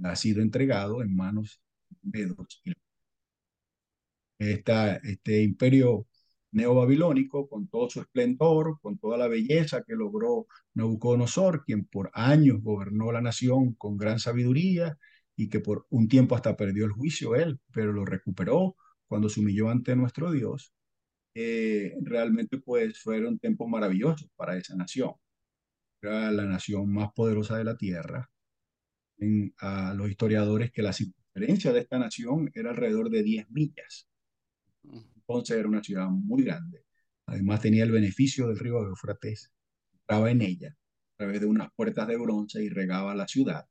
Ha 0.03 0.15
sido 0.15 0.41
entregado 0.41 1.01
en 1.01 1.15
manos 1.15 1.61
de 2.01 2.27
dos. 2.27 2.61
Esta, 4.39 4.97
este 4.97 5.41
imperio 5.41 6.07
neobabilónico, 6.51 7.47
con 7.47 7.67
todo 7.67 7.89
su 7.89 8.01
esplendor, 8.01 8.79
con 8.81 8.97
toda 8.97 9.17
la 9.17 9.27
belleza 9.27 9.83
que 9.83 9.95
logró 9.95 10.47
Nabucodonosor, 10.73 11.63
quien 11.65 11.85
por 11.85 12.09
años 12.13 12.61
gobernó 12.61 13.11
la 13.11 13.21
nación 13.21 13.73
con 13.73 13.97
gran 13.97 14.19
sabiduría 14.19 14.97
y 15.37 15.49
que 15.49 15.61
por 15.61 15.87
un 15.89 16.09
tiempo 16.09 16.35
hasta 16.35 16.57
perdió 16.57 16.85
el 16.85 16.91
juicio 16.91 17.35
él, 17.35 17.61
pero 17.71 17.93
lo 17.93 18.03
recuperó 18.03 18.75
cuando 19.07 19.29
se 19.29 19.39
humilló 19.39 19.69
ante 19.69 19.95
nuestro 19.95 20.31
Dios. 20.31 20.73
Eh, 21.33 21.93
realmente 22.01 22.57
pues 22.57 22.99
fueron 23.01 23.39
tiempos 23.39 23.69
maravillosos 23.69 24.29
para 24.35 24.57
esa 24.57 24.75
nación. 24.75 25.13
Era 26.01 26.31
la 26.31 26.43
nación 26.43 26.91
más 26.91 27.13
poderosa 27.13 27.57
de 27.57 27.63
la 27.63 27.77
tierra. 27.77 28.29
En, 29.19 29.53
a 29.59 29.93
los 29.93 30.09
historiadores 30.09 30.71
que 30.71 30.81
la 30.81 30.91
circunferencia 30.91 31.71
de 31.71 31.79
esta 31.79 31.97
nación 31.97 32.51
era 32.53 32.71
alrededor 32.71 33.09
de 33.09 33.23
10 33.23 33.49
millas 33.51 34.07
entonces 35.27 35.57
era 35.57 35.67
una 35.67 35.83
ciudad 35.83 36.07
muy 36.07 36.43
grande. 36.43 36.85
Además 37.25 37.61
tenía 37.61 37.83
el 37.83 37.91
beneficio 37.91 38.47
del 38.47 38.59
río 38.59 38.81
Eufrates. 38.81 39.51
Entraba 39.93 40.31
en 40.31 40.41
ella 40.41 40.69
a 40.69 41.17
través 41.17 41.41
de 41.41 41.47
unas 41.47 41.69
puertas 41.73 42.07
de 42.07 42.17
bronce 42.17 42.63
y 42.63 42.69
regaba 42.69 43.13
la 43.15 43.27
ciudad. 43.27 43.67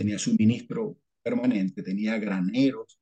Tenía 0.00 0.18
suministro 0.18 0.96
permanente, 1.22 1.82
tenía 1.82 2.18
graneros. 2.18 2.98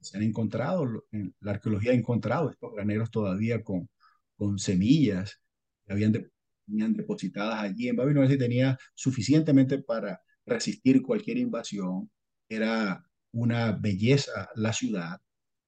Se 0.00 0.16
han 0.16 0.22
encontrado, 0.22 1.04
en 1.12 1.34
la 1.40 1.50
arqueología 1.50 1.90
ha 1.90 1.94
encontrado 1.94 2.48
estos 2.48 2.72
graneros 2.72 3.10
todavía 3.10 3.62
con, 3.62 3.90
con 4.34 4.58
semillas 4.58 5.42
que 5.84 5.92
habían 5.92 6.12
de, 6.12 6.30
tenían 6.66 6.94
depositadas 6.94 7.60
allí 7.62 7.88
en 7.88 7.96
Babilonia 7.96 8.34
y 8.34 8.38
tenía 8.38 8.78
suficientemente 8.94 9.82
para 9.82 10.22
resistir 10.46 11.02
cualquier 11.02 11.36
invasión. 11.36 12.10
Era 12.48 13.04
una 13.30 13.72
belleza 13.72 14.48
la 14.54 14.72
ciudad. 14.72 15.20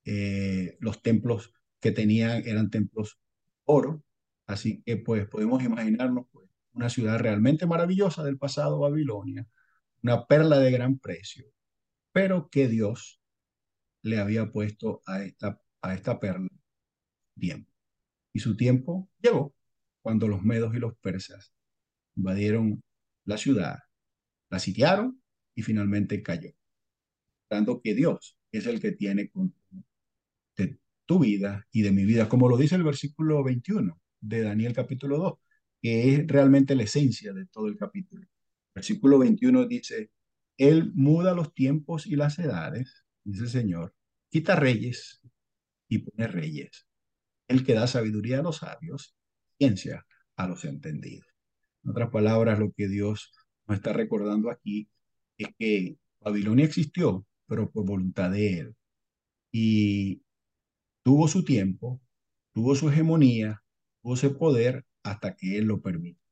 Eh, 0.06 0.78
los 0.80 1.02
templos 1.02 1.52
que 1.78 1.92
tenían 1.92 2.42
eran 2.46 2.70
templos 2.70 3.18
oro, 3.66 4.02
así 4.46 4.82
que 4.86 4.96
pues 4.96 5.28
podemos 5.28 5.62
imaginarnos 5.62 6.24
pues, 6.32 6.48
una 6.72 6.88
ciudad 6.88 7.18
realmente 7.18 7.66
maravillosa 7.66 8.24
del 8.24 8.38
pasado 8.38 8.78
Babilonia, 8.78 9.46
una 10.02 10.26
perla 10.26 10.58
de 10.58 10.70
gran 10.70 10.98
precio, 10.98 11.46
pero 12.12 12.48
que 12.50 12.68
Dios 12.68 13.20
le 14.02 14.18
había 14.18 14.50
puesto 14.50 15.02
a 15.06 15.22
esta, 15.22 15.60
a 15.82 15.94
esta 15.94 16.18
perla 16.18 16.48
tiempo. 17.38 17.72
Y 18.32 18.40
su 18.40 18.56
tiempo 18.56 19.10
llegó 19.20 19.54
cuando 20.02 20.28
los 20.28 20.42
medos 20.42 20.74
y 20.74 20.78
los 20.78 20.96
persas 20.98 21.52
invadieron 22.16 22.82
la 23.24 23.36
ciudad, 23.36 23.78
la 24.50 24.58
sitiaron 24.58 25.22
y 25.54 25.62
finalmente 25.62 26.22
cayó. 26.22 26.52
Dando 27.48 27.80
que 27.82 27.94
Dios 27.94 28.38
es 28.52 28.66
el 28.66 28.80
que 28.80 28.92
tiene 28.92 29.28
control 29.28 29.84
de 30.56 30.78
tu 31.06 31.18
vida 31.18 31.66
y 31.72 31.82
de 31.82 31.92
mi 31.92 32.04
vida, 32.04 32.28
como 32.28 32.48
lo 32.48 32.56
dice 32.56 32.76
el 32.76 32.84
versículo 32.84 33.42
21 33.42 34.00
de 34.20 34.42
Daniel 34.42 34.72
capítulo 34.72 35.18
2, 35.18 35.38
que 35.82 36.14
es 36.14 36.26
realmente 36.26 36.74
la 36.74 36.84
esencia 36.84 37.32
de 37.32 37.46
todo 37.46 37.66
el 37.66 37.76
capítulo. 37.76 38.26
Versículo 38.80 39.18
21 39.18 39.66
dice, 39.66 40.10
Él 40.56 40.90
muda 40.94 41.34
los 41.34 41.52
tiempos 41.52 42.06
y 42.06 42.16
las 42.16 42.38
edades, 42.38 43.04
dice 43.24 43.42
el 43.42 43.50
Señor, 43.50 43.94
quita 44.30 44.56
reyes 44.56 45.20
y 45.86 45.98
pone 45.98 46.26
reyes. 46.26 46.88
El 47.46 47.62
que 47.62 47.74
da 47.74 47.86
sabiduría 47.86 48.38
a 48.38 48.42
los 48.42 48.56
sabios, 48.56 49.14
ciencia 49.58 50.06
a 50.34 50.48
los 50.48 50.64
entendidos. 50.64 51.28
En 51.84 51.90
otras 51.90 52.08
palabras, 52.08 52.58
lo 52.58 52.72
que 52.72 52.88
Dios 52.88 53.34
nos 53.66 53.76
está 53.76 53.92
recordando 53.92 54.50
aquí 54.50 54.88
es 55.36 55.48
que 55.58 55.98
Babilonia 56.18 56.64
existió, 56.64 57.26
pero 57.46 57.70
por 57.70 57.84
voluntad 57.84 58.30
de 58.30 58.60
Él. 58.60 58.76
Y 59.52 60.22
tuvo 61.02 61.28
su 61.28 61.44
tiempo, 61.44 62.00
tuvo 62.54 62.74
su 62.74 62.88
hegemonía, 62.88 63.62
tuvo 64.00 64.14
ese 64.14 64.30
poder 64.30 64.86
hasta 65.02 65.36
que 65.36 65.58
él 65.58 65.66
lo 65.66 65.82
permite. 65.82 66.22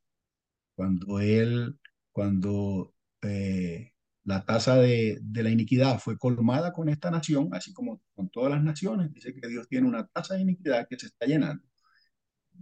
Cuando 0.74 1.20
él, 1.20 1.78
cuando 2.18 2.96
eh, 3.22 3.92
la 4.24 4.44
tasa 4.44 4.74
de, 4.74 5.20
de, 5.22 5.42
la 5.44 5.50
iniquidad 5.50 6.00
fue 6.00 6.18
colmada 6.18 6.72
con 6.72 6.88
esta 6.88 7.12
nación, 7.12 7.50
así 7.52 7.72
como 7.72 8.02
con 8.12 8.28
todas 8.28 8.50
las 8.50 8.60
naciones, 8.60 9.12
dice 9.12 9.32
que 9.32 9.46
Dios 9.46 9.68
tiene 9.68 9.86
una 9.86 10.04
tasa 10.08 10.34
de 10.34 10.40
iniquidad 10.40 10.88
que 10.88 10.98
se 10.98 11.06
está 11.06 11.26
llenando. 11.26 11.62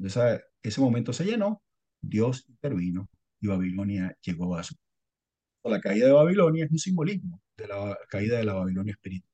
Esa, 0.05 0.43
ese 0.63 0.81
momento 0.83 1.15
se 1.15 1.25
llenó, 1.25 1.63
Dios 2.03 2.45
intervino 2.51 3.09
y 3.41 3.47
Babilonia 3.47 4.15
llegó 4.21 4.55
a 4.59 4.63
su. 4.63 4.75
la 5.65 5.81
caída 5.81 6.05
de 6.05 6.13
Babilonia 6.13 6.67
es 6.67 6.71
un 6.71 6.79
simbolismo 6.79 7.41
de 7.57 7.69
la 7.69 7.99
caída 8.11 8.37
de 8.37 8.45
la 8.45 8.53
Babilonia 8.53 8.93
espiritual. 8.93 9.33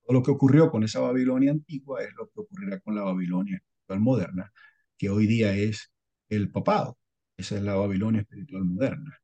Todo 0.00 0.14
lo 0.14 0.22
que 0.22 0.30
ocurrió 0.30 0.70
con 0.70 0.84
esa 0.84 1.00
Babilonia 1.00 1.50
antigua 1.50 2.02
es 2.02 2.14
lo 2.16 2.30
que 2.30 2.40
ocurrirá 2.40 2.80
con 2.80 2.94
la 2.94 3.02
Babilonia 3.02 3.56
espiritual 3.56 4.00
moderna, 4.00 4.52
que 4.96 5.10
hoy 5.10 5.26
día 5.26 5.54
es 5.54 5.92
el 6.30 6.50
papado. 6.50 6.96
Esa 7.36 7.56
es 7.56 7.62
la 7.62 7.74
Babilonia 7.74 8.22
espiritual 8.22 8.64
moderna. 8.64 9.20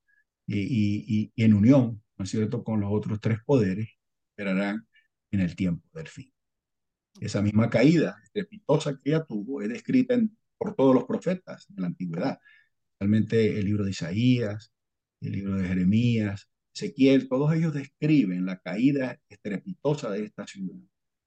Y, 0.46 1.32
en 1.36 1.54
unión, 1.54 2.02
¿no 2.16 2.24
es 2.24 2.30
cierto?, 2.30 2.62
con 2.62 2.80
los 2.80 2.90
otros 2.92 3.20
tres 3.20 3.38
poderes, 3.44 3.88
esperarán 4.30 4.86
en 5.30 5.40
el 5.40 5.56
tiempo 5.56 5.88
del 5.92 6.08
fin. 6.08 6.32
Esa 7.20 7.42
misma 7.42 7.70
caída 7.70 8.16
estrepitosa 8.22 8.98
que 8.98 9.10
ella 9.10 9.24
tuvo 9.24 9.62
es 9.62 9.68
descrita 9.68 10.18
por 10.58 10.74
todos 10.74 10.94
los 10.94 11.04
profetas 11.04 11.66
de 11.68 11.80
la 11.80 11.88
antigüedad, 11.88 12.38
realmente 12.98 13.58
el 13.58 13.64
libro 13.64 13.84
de 13.84 13.90
Isaías, 13.90 14.72
el 15.20 15.32
libro 15.32 15.56
de 15.56 15.68
Jeremías, 15.68 16.48
Ezequiel, 16.74 17.28
todos 17.28 17.54
ellos 17.54 17.72
describen 17.72 18.44
la 18.44 18.58
caída 18.58 19.18
estrepitosa 19.28 20.10
de 20.10 20.24
esta 20.24 20.46
ciudad 20.46 20.76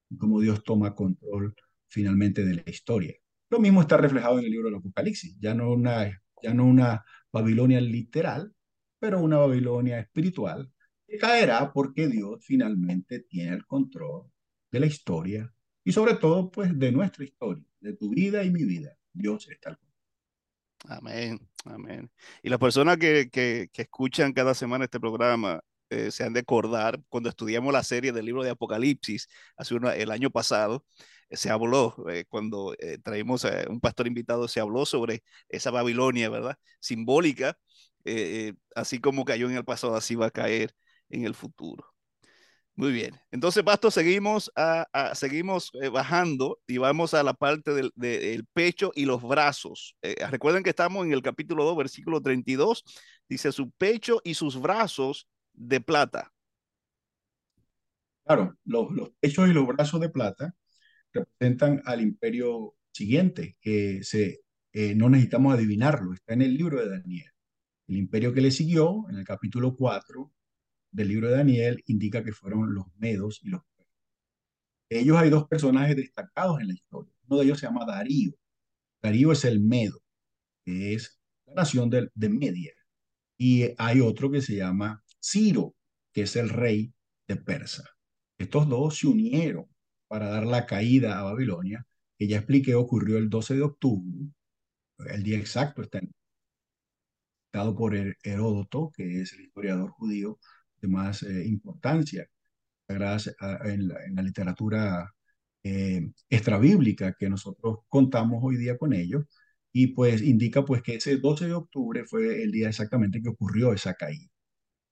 y 0.08 0.16
cómo 0.16 0.40
Dios 0.40 0.62
toma 0.62 0.94
control 0.94 1.54
finalmente 1.88 2.44
de 2.44 2.54
la 2.54 2.70
historia. 2.70 3.14
Lo 3.50 3.58
mismo 3.58 3.80
está 3.80 3.96
reflejado 3.96 4.38
en 4.38 4.44
el 4.44 4.50
libro 4.52 4.68
del 4.68 4.78
Apocalipsis, 4.78 5.36
ya 5.40 5.54
no 5.54 5.72
una, 5.72 6.08
ya 6.40 6.54
no 6.54 6.64
una 6.64 7.04
Babilonia 7.32 7.80
literal, 7.80 8.52
pero 9.00 9.20
una 9.20 9.38
Babilonia 9.38 9.98
espiritual 9.98 10.70
que 11.06 11.18
caerá 11.18 11.72
porque 11.72 12.06
Dios 12.06 12.44
finalmente 12.44 13.20
tiene 13.20 13.54
el 13.54 13.66
control 13.66 14.30
de 14.70 14.80
la 14.80 14.86
historia 14.86 15.52
y 15.82 15.90
sobre 15.90 16.14
todo 16.14 16.50
pues 16.50 16.78
de 16.78 16.92
nuestra 16.92 17.24
historia, 17.24 17.64
de 17.80 17.96
tu 17.96 18.10
vida 18.10 18.44
y 18.44 18.50
mi 18.50 18.64
vida. 18.64 18.96
Dios 19.12 19.48
está 19.48 19.70
al 19.70 19.78
control. 19.78 20.98
Amén, 20.98 21.40
amén. 21.64 22.10
Y 22.42 22.48
las 22.48 22.58
personas 22.58 22.98
que, 22.98 23.28
que, 23.30 23.68
que 23.72 23.82
escuchan 23.82 24.32
cada 24.32 24.54
semana 24.54 24.84
este 24.84 25.00
programa 25.00 25.60
eh, 25.88 26.10
se 26.10 26.22
han 26.22 26.32
de 26.32 26.40
acordar 26.40 27.00
cuando 27.08 27.28
estudiamos 27.28 27.72
la 27.72 27.82
serie 27.82 28.12
del 28.12 28.26
libro 28.26 28.44
de 28.44 28.50
Apocalipsis 28.50 29.28
hace 29.56 29.74
una, 29.74 29.94
el 29.96 30.10
año 30.10 30.30
pasado, 30.30 30.84
eh, 31.30 31.36
se 31.36 31.50
habló, 31.50 31.94
eh, 32.10 32.24
cuando 32.28 32.74
eh, 32.78 32.98
traímos 32.98 33.44
a 33.44 33.64
un 33.68 33.80
pastor 33.80 34.06
invitado, 34.06 34.48
se 34.48 34.60
habló 34.60 34.84
sobre 34.84 35.22
esa 35.48 35.70
Babilonia, 35.70 36.28
¿verdad? 36.28 36.58
Simbólica, 36.80 37.56
eh, 38.04 38.54
así 38.74 39.00
como 39.00 39.24
cayó 39.24 39.48
en 39.48 39.56
el 39.56 39.64
pasado, 39.64 39.94
así 39.96 40.14
va 40.14 40.26
a 40.26 40.30
caer 40.30 40.74
en 41.08 41.24
el 41.24 41.34
futuro. 41.34 41.84
Muy 42.80 42.92
bien. 42.92 43.14
Entonces, 43.30 43.62
Pastor, 43.62 43.92
seguimos, 43.92 44.50
seguimos 45.12 45.70
eh, 45.82 45.90
bajando 45.90 46.60
y 46.66 46.78
vamos 46.78 47.12
a 47.12 47.22
la 47.22 47.34
parte 47.34 47.72
del, 47.74 48.46
pecho 48.54 48.90
y 48.94 49.04
los 49.04 49.22
brazos. 49.22 49.96
Eh, 50.00 50.16
recuerden 50.30 50.62
que 50.62 50.70
estamos 50.70 51.04
en 51.04 51.12
el 51.12 51.20
capítulo 51.20 51.64
2, 51.64 51.76
versículo 51.76 52.22
32. 52.22 52.82
Dice 53.28 53.52
su 53.52 53.70
pecho 53.72 54.22
y 54.24 54.32
sus 54.32 54.58
brazos 54.58 55.28
de 55.52 55.82
plata. 55.82 56.32
Claro, 58.24 58.56
los, 58.64 59.10
pechos 59.20 59.46
y 59.50 59.52
los 59.52 59.66
brazos 59.66 60.00
de 60.00 60.08
plata 60.08 60.54
representan 61.12 61.82
al 61.84 62.00
imperio 62.00 62.76
siguiente, 62.92 63.58
que 63.60 64.02
se, 64.04 64.40
eh, 64.72 64.94
no 64.94 65.10
necesitamos 65.10 65.52
adivinarlo, 65.52 66.14
está 66.14 66.32
en 66.32 66.40
el 66.40 66.56
libro 66.56 66.80
de 66.80 66.88
Daniel. 66.88 67.30
El 67.90 67.96
imperio 67.96 68.32
que 68.32 68.40
le 68.40 68.52
siguió, 68.52 69.04
en 69.10 69.16
el 69.16 69.24
capítulo 69.24 69.74
4 69.74 70.32
del 70.92 71.08
libro 71.08 71.28
de 71.28 71.34
Daniel, 71.34 71.82
indica 71.86 72.22
que 72.22 72.30
fueron 72.30 72.72
los 72.72 72.86
medos 72.98 73.40
y 73.42 73.48
los 73.48 73.62
persas. 73.76 73.98
Ellos 74.88 75.16
hay 75.16 75.28
dos 75.28 75.48
personajes 75.48 75.96
destacados 75.96 76.60
en 76.60 76.68
la 76.68 76.74
historia. 76.74 77.12
Uno 77.26 77.40
de 77.40 77.46
ellos 77.46 77.58
se 77.58 77.66
llama 77.66 77.84
Darío. 77.84 78.32
Darío 79.02 79.32
es 79.32 79.44
el 79.44 79.58
medo, 79.58 79.98
que 80.64 80.94
es 80.94 81.20
la 81.46 81.54
nación 81.54 81.90
de, 81.90 82.08
de 82.14 82.28
Media. 82.28 82.72
Y 83.36 83.74
hay 83.76 84.00
otro 84.00 84.30
que 84.30 84.40
se 84.40 84.54
llama 84.54 85.02
Ciro, 85.20 85.74
que 86.12 86.22
es 86.22 86.36
el 86.36 86.48
rey 86.48 86.94
de 87.26 87.34
Persa. 87.34 87.82
Estos 88.38 88.68
dos 88.68 88.98
se 88.98 89.08
unieron 89.08 89.66
para 90.06 90.28
dar 90.28 90.46
la 90.46 90.64
caída 90.64 91.18
a 91.18 91.24
Babilonia, 91.24 91.84
que 92.16 92.28
ya 92.28 92.36
expliqué 92.36 92.76
ocurrió 92.76 93.18
el 93.18 93.28
12 93.28 93.56
de 93.56 93.62
octubre. 93.62 94.28
El 95.08 95.24
día 95.24 95.38
exacto 95.38 95.82
está 95.82 95.98
dado 97.52 97.74
por 97.74 97.94
Heródoto, 98.22 98.90
que 98.94 99.22
es 99.22 99.32
el 99.34 99.42
historiador 99.42 99.90
judío 99.90 100.38
de 100.80 100.88
más 100.88 101.22
eh, 101.22 101.46
importancia 101.46 102.28
gracias 102.88 103.36
a, 103.40 103.68
en, 103.68 103.88
la, 103.88 104.04
en, 104.04 104.14
la, 104.16 104.22
literatura 104.22 105.14
eh, 105.62 106.10
extrabíblica 106.28 107.14
que 107.18 107.28
nosotros 107.30 107.80
contamos 107.88 108.40
hoy 108.42 108.56
día 108.56 108.78
con 108.78 108.92
ellos, 108.92 109.24
y 109.72 109.88
pues 109.88 110.22
indica 110.22 110.64
pues 110.64 110.82
que 110.82 110.96
ese 110.96 111.16
12 111.18 111.46
de 111.46 111.52
octubre 111.54 112.04
fue 112.04 112.42
el 112.42 112.50
día 112.52 112.68
exactamente 112.68 113.22
que 113.22 113.28
ocurrió 113.28 113.72
esa 113.72 113.94
caída. 113.94 114.28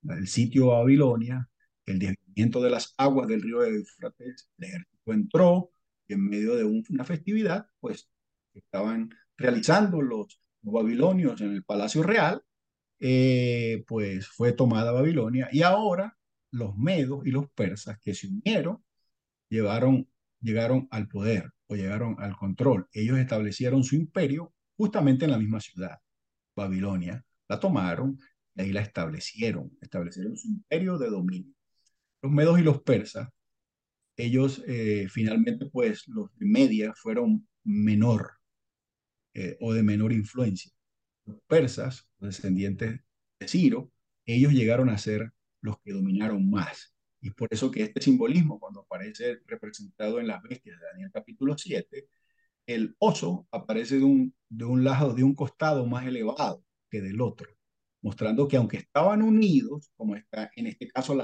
El 0.05 0.29
sitio 0.29 0.75
a 0.75 0.81
Babilonia, 0.81 1.49
el 1.87 1.99
desviamiento 1.99 2.63
de 2.63 2.71
las 2.71 2.95
aguas 2.97 3.29
del 3.29 3.43
río 3.43 3.61
de 3.61 3.71
el 3.71 3.85
ejército 4.09 5.13
entró 5.13 5.71
y 6.07 6.15
en 6.15 6.29
medio 6.29 6.55
de 6.57 6.65
un, 6.65 6.85
una 6.91 7.05
festividad, 7.05 7.67
pues 7.81 8.09
estaban 8.55 9.11
realizando 9.37 10.01
los 10.03 10.41
babilonios 10.63 11.41
en 11.41 11.53
el 11.53 11.65
Palacio 11.65 12.03
Real, 12.03 12.43
eh, 13.01 13.85
pues 13.87 14.27
fue 14.29 14.53
tomada 14.53 14.93
Babilonia 14.93 15.49
y 15.53 15.63
ahora 15.63 16.17
los 16.51 16.77
medos 16.77 17.27
y 17.27 17.31
los 17.31 17.51
persas 17.51 17.99
que 18.01 18.15
se 18.15 18.29
unieron 18.29 18.83
llevaron, 19.49 20.09
llegaron 20.41 20.89
al 20.91 21.09
poder 21.09 21.53
o 21.67 21.77
llegaron 21.77 22.17
al 22.19 22.37
control. 22.37 22.89
Ellos 22.93 23.19
establecieron 23.19 23.85
su 23.85 23.97
imperio 23.97 24.53
justamente 24.77 25.27
en 25.27 25.33
la 25.33 25.39
misma 25.39 25.61
ciudad, 25.61 25.99
Babilonia. 26.57 27.25
La 27.49 27.61
tomaron 27.61 28.19
y 28.55 28.63
ahí 28.63 28.73
la 28.73 28.81
establecieron, 28.83 29.71
establecieron 29.81 30.37
su 30.37 30.49
imperio 30.49 30.99
de 30.99 31.11
dominio. 31.11 31.55
Los 32.23 32.33
medos 32.33 32.59
y 32.59 32.63
los 32.63 32.83
persas, 32.83 33.29
ellos 34.17 34.63
eh, 34.67 35.07
finalmente, 35.11 35.67
pues 35.67 36.09
los 36.09 36.35
de 36.37 36.47
media 36.47 36.93
fueron 36.95 37.47
menor 37.63 38.33
eh, 39.35 39.57
o 39.61 39.73
de 39.73 39.83
menor 39.83 40.13
influencia 40.13 40.73
los 41.29 41.41
persas, 41.47 42.09
los 42.19 42.37
descendientes 42.37 43.01
de 43.39 43.49
Ciro, 43.49 43.93
ellos 44.25 44.53
llegaron 44.53 44.89
a 44.89 44.99
ser 44.99 45.33
los 45.61 45.79
que 45.81 45.93
dominaron 45.93 46.49
más. 46.51 46.95
Y 47.21 47.31
por 47.31 47.49
eso 47.51 47.71
que 47.71 47.83
este 47.83 48.01
simbolismo, 48.01 48.59
cuando 48.59 48.81
aparece 48.81 49.39
representado 49.47 50.21
en 50.21 50.29
las 50.29 50.43
bestias 50.43 50.79
de 50.81 50.87
Daniel 50.87 51.11
capítulo 51.13 51.57
7, 51.57 52.09
el 52.67 52.97
oso 52.99 53.47
aparece 53.51 53.99
de 53.99 54.05
un, 54.05 54.35
de 54.49 54.65
un 54.65 54.85
lado, 54.85 55.15
de 55.15 55.25
un 55.25 55.35
costado 55.35 55.87
más 55.87 56.07
elevado 56.07 56.65
que 56.91 57.01
del 57.01 57.21
otro, 57.21 57.51
mostrando 58.03 58.49
que 58.49 58.57
aunque 58.57 58.79
estaban 58.79 59.23
unidos, 59.23 59.91
como 59.97 60.17
está 60.17 60.51
en 60.57 60.67
este 60.67 60.89
caso 60.89 61.15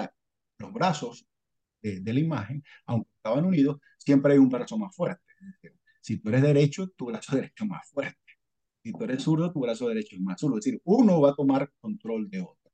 los 0.58 0.72
brazos 0.72 1.26
de, 1.82 2.00
de, 2.00 2.12
la 2.12 2.20
imagen, 2.20 2.62
aunque 2.86 3.10
estaban 3.16 3.44
unidos, 3.44 3.78
siempre 3.98 4.32
hay 4.32 4.38
un 4.38 4.48
brazo 4.48 4.78
más 4.78 4.94
fuerte. 4.94 5.22
Si 6.00 6.18
tú 6.18 6.28
eres 6.28 6.42
derecho, 6.42 6.88
tu 6.90 7.06
brazo 7.06 7.36
derecho 7.36 7.64
es 7.64 7.70
más 7.70 7.88
fuerte 7.90 8.23
si 8.84 8.92
tú 8.92 9.04
eres 9.04 9.22
zurdo, 9.22 9.50
tu 9.50 9.60
brazo 9.60 9.88
derecho 9.88 10.14
es 10.14 10.22
más 10.22 10.38
zurdo. 10.38 10.58
Es 10.58 10.64
decir, 10.64 10.80
uno 10.84 11.20
va 11.20 11.30
a 11.30 11.34
tomar 11.34 11.72
control 11.80 12.28
de 12.28 12.42
otro. 12.42 12.70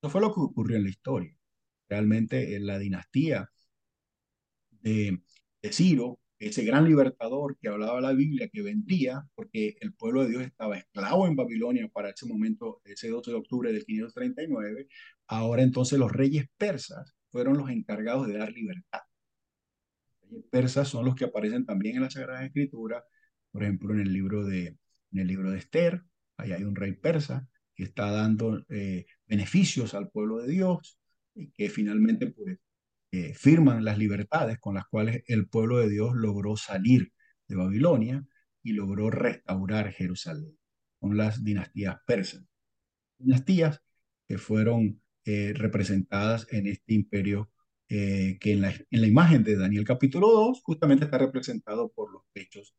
Eso 0.00 0.10
fue 0.10 0.22
lo 0.22 0.32
que 0.34 0.40
ocurrió 0.40 0.78
en 0.78 0.84
la 0.84 0.90
historia. 0.90 1.36
Realmente 1.88 2.56
en 2.56 2.66
la 2.66 2.78
dinastía 2.78 3.50
de, 4.70 5.20
de 5.62 5.72
Ciro, 5.72 6.20
ese 6.38 6.64
gran 6.64 6.84
libertador 6.86 7.58
que 7.60 7.68
hablaba 7.68 8.00
la 8.00 8.12
Biblia, 8.14 8.48
que 8.50 8.62
vendría, 8.62 9.28
porque 9.34 9.76
el 9.80 9.92
pueblo 9.94 10.24
de 10.24 10.30
Dios 10.30 10.42
estaba 10.42 10.78
esclavo 10.78 11.26
en 11.26 11.36
Babilonia 11.36 11.88
para 11.88 12.10
ese 12.10 12.26
momento, 12.26 12.80
ese 12.84 13.10
12 13.10 13.30
de 13.30 13.36
octubre 13.36 13.72
del 13.72 13.84
539, 13.84 14.88
ahora 15.28 15.62
entonces 15.62 15.98
los 15.98 16.10
reyes 16.10 16.46
persas 16.56 17.14
fueron 17.30 17.58
los 17.58 17.68
encargados 17.70 18.26
de 18.26 18.38
dar 18.38 18.50
libertad. 18.52 19.00
Los 20.22 20.30
reyes 20.30 20.46
persas 20.50 20.88
son 20.88 21.04
los 21.04 21.14
que 21.14 21.26
aparecen 21.26 21.66
también 21.66 21.96
en 21.96 22.02
la 22.02 22.10
Sagrada 22.10 22.44
Escritura, 22.44 23.04
por 23.52 23.62
ejemplo, 23.62 23.92
en 23.92 24.00
el 24.00 24.12
libro 24.12 24.44
de 24.44 24.76
en 25.12 25.20
el 25.20 25.28
libro 25.28 25.50
de 25.50 25.58
Esther, 25.58 26.02
ahí 26.36 26.52
hay 26.52 26.64
un 26.64 26.74
rey 26.74 26.92
persa 26.92 27.48
que 27.74 27.84
está 27.84 28.10
dando 28.10 28.64
eh, 28.68 29.06
beneficios 29.26 29.94
al 29.94 30.10
pueblo 30.10 30.38
de 30.38 30.48
Dios 30.52 30.98
y 31.34 31.50
que 31.50 31.68
finalmente 31.70 32.28
pues 32.28 32.58
eh, 33.10 33.34
firman 33.34 33.84
las 33.84 33.98
libertades 33.98 34.58
con 34.58 34.74
las 34.74 34.86
cuales 34.86 35.22
el 35.26 35.48
pueblo 35.48 35.78
de 35.78 35.88
Dios 35.88 36.14
logró 36.14 36.56
salir 36.56 37.12
de 37.48 37.56
Babilonia 37.56 38.24
y 38.62 38.72
logró 38.72 39.10
restaurar 39.10 39.92
Jerusalén 39.92 40.56
con 40.98 41.16
las 41.16 41.42
dinastías 41.44 41.96
persas. 42.06 42.44
Dinastías 43.18 43.80
que 44.26 44.38
fueron 44.38 45.00
eh, 45.24 45.52
representadas 45.54 46.46
en 46.50 46.66
este 46.66 46.94
imperio 46.94 47.50
que 47.88 48.38
en 48.44 48.62
la, 48.62 48.70
en 48.70 49.00
la 49.02 49.06
imagen 49.06 49.44
de 49.44 49.54
Daniel 49.54 49.84
capítulo 49.84 50.30
2 50.30 50.62
justamente 50.62 51.04
está 51.04 51.18
representado 51.18 51.92
por 51.92 52.10
los 52.10 52.22
pechos 52.32 52.74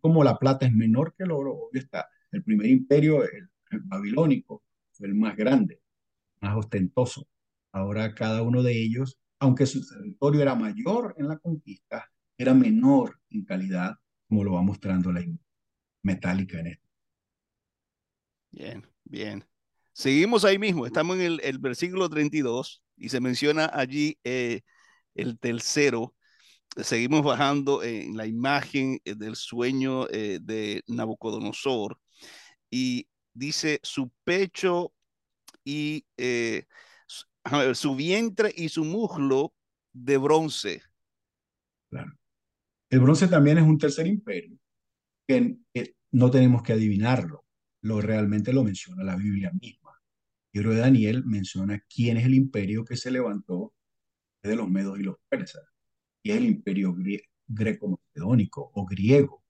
como 0.00 0.24
la 0.24 0.38
plata 0.38 0.66
es 0.66 0.72
menor 0.72 1.14
que 1.16 1.24
el 1.24 1.32
oro, 1.32 1.54
obvio 1.54 1.80
está. 1.80 2.08
El 2.30 2.42
primer 2.42 2.66
imperio, 2.66 3.22
el, 3.22 3.48
babilónico, 3.84 4.64
fue 4.92 5.08
el 5.08 5.14
más 5.14 5.36
grande, 5.36 5.80
más 6.40 6.56
ostentoso. 6.56 7.28
Ahora 7.72 8.14
cada 8.14 8.42
uno 8.42 8.62
de 8.62 8.72
ellos, 8.72 9.18
aunque 9.38 9.66
su 9.66 9.86
territorio 9.86 10.42
era 10.42 10.54
mayor 10.54 11.14
en 11.18 11.28
la 11.28 11.38
conquista, 11.38 12.10
era 12.36 12.54
menor 12.54 13.20
en 13.30 13.44
calidad, 13.44 13.96
como 14.28 14.44
lo 14.44 14.52
va 14.52 14.62
mostrando 14.62 15.12
la 15.12 15.24
metálica 16.02 16.58
en 16.58 16.66
esto. 16.68 16.88
Bien, 18.50 18.86
bien. 19.04 19.44
Seguimos 19.92 20.44
ahí 20.44 20.58
mismo, 20.58 20.86
estamos 20.86 21.16
en 21.16 21.22
el, 21.22 21.40
el 21.44 21.58
versículo 21.58 22.08
32 22.08 22.82
y 22.96 23.08
se 23.08 23.20
menciona 23.20 23.70
allí 23.72 24.18
eh, 24.24 24.60
el 25.14 25.38
tercero. 25.38 26.14
Seguimos 26.76 27.22
bajando 27.24 27.82
en 27.82 28.16
la 28.16 28.26
imagen 28.26 29.00
eh, 29.04 29.14
del 29.14 29.34
sueño 29.34 30.06
eh, 30.08 30.38
de 30.40 30.82
Nabucodonosor 30.86 31.98
y 32.70 33.08
dice 33.34 33.80
su 33.82 34.12
pecho 34.24 34.92
y 35.64 36.06
eh, 36.16 36.64
su, 37.74 37.96
vientre 37.96 38.52
y 38.54 38.68
su 38.68 38.84
muslo 38.84 39.52
de 39.92 40.16
bronce. 40.16 40.82
Claro. 41.90 42.12
El 42.88 43.00
bronce 43.00 43.26
también 43.26 43.58
es 43.58 43.64
un 43.64 43.78
tercer 43.78 44.06
imperio 44.06 44.56
que, 45.26 45.56
que 45.74 45.96
no 46.12 46.30
tenemos 46.30 46.62
que 46.62 46.72
adivinarlo, 46.72 47.44
lo 47.82 48.00
realmente 48.00 48.52
lo 48.52 48.62
menciona 48.62 49.02
la 49.02 49.16
Biblia 49.16 49.50
misma. 49.60 49.90
El 50.52 50.62
libro 50.62 50.74
de 50.74 50.80
Daniel 50.80 51.24
menciona 51.24 51.84
quién 51.92 52.16
es 52.16 52.26
el 52.26 52.34
imperio 52.34 52.84
que 52.84 52.96
se 52.96 53.10
levantó 53.10 53.74
de 54.42 54.56
los 54.56 54.68
medos 54.68 54.98
y 54.98 55.02
los 55.02 55.16
persas, 55.28 55.69
y 56.22 56.30
el 56.32 56.44
imperio 56.44 56.94
greco-macedónico 57.46 58.70
o 58.74 58.86
griego. 58.86 59.42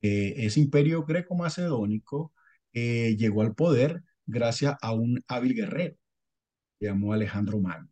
Eh, 0.00 0.34
ese 0.38 0.60
imperio 0.60 1.04
greco-macedónico 1.04 2.32
eh, 2.72 3.16
llegó 3.16 3.42
al 3.42 3.54
poder 3.54 4.04
gracias 4.26 4.76
a 4.80 4.92
un 4.92 5.22
hábil 5.28 5.54
guerrero, 5.54 5.96
que 6.78 6.86
llamó 6.86 7.12
Alejandro 7.12 7.58
Magno. 7.60 7.90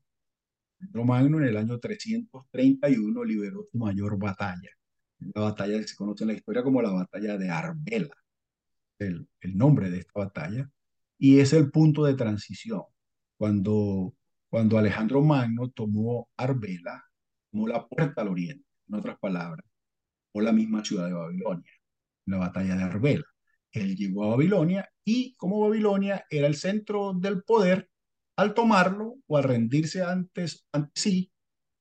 Alejandro 0.78 1.04
Magno 1.04 1.38
en 1.38 1.44
el 1.44 1.56
año 1.56 1.78
331 1.78 3.24
liberó 3.24 3.66
su 3.70 3.78
mayor 3.78 4.18
batalla, 4.18 4.70
la 5.18 5.42
batalla 5.42 5.78
que 5.78 5.88
se 5.88 5.96
conoce 5.96 6.24
en 6.24 6.28
la 6.28 6.34
historia 6.34 6.62
como 6.62 6.82
la 6.82 6.92
batalla 6.92 7.38
de 7.38 7.50
Arbela, 7.50 8.14
el, 8.98 9.26
el 9.40 9.56
nombre 9.56 9.90
de 9.90 9.98
esta 9.98 10.20
batalla, 10.20 10.70
y 11.18 11.40
es 11.40 11.52
el 11.52 11.70
punto 11.70 12.04
de 12.04 12.14
transición, 12.14 12.82
cuando, 13.38 14.14
cuando 14.50 14.78
Alejandro 14.78 15.22
Magno 15.22 15.70
tomó 15.70 16.28
Arbela, 16.36 17.05
tomó 17.56 17.68
la 17.68 17.88
puerta 17.88 18.20
al 18.20 18.28
oriente, 18.28 18.66
en 18.88 18.94
otras 18.96 19.18
palabras, 19.18 19.64
o 20.32 20.42
la 20.42 20.52
misma 20.52 20.84
ciudad 20.84 21.06
de 21.06 21.14
Babilonia, 21.14 21.72
la 22.26 22.36
batalla 22.36 22.76
de 22.76 22.82
Arbela. 22.82 23.24
Él 23.72 23.96
llegó 23.96 24.24
a 24.24 24.36
Babilonia 24.36 24.88
y 25.04 25.34
como 25.36 25.60
Babilonia 25.60 26.24
era 26.28 26.46
el 26.48 26.54
centro 26.54 27.14
del 27.14 27.42
poder, 27.44 27.88
al 28.36 28.52
tomarlo 28.52 29.16
o 29.26 29.38
al 29.38 29.44
rendirse 29.44 30.02
antes, 30.02 30.66
ante 30.70 30.92
sí 30.94 31.32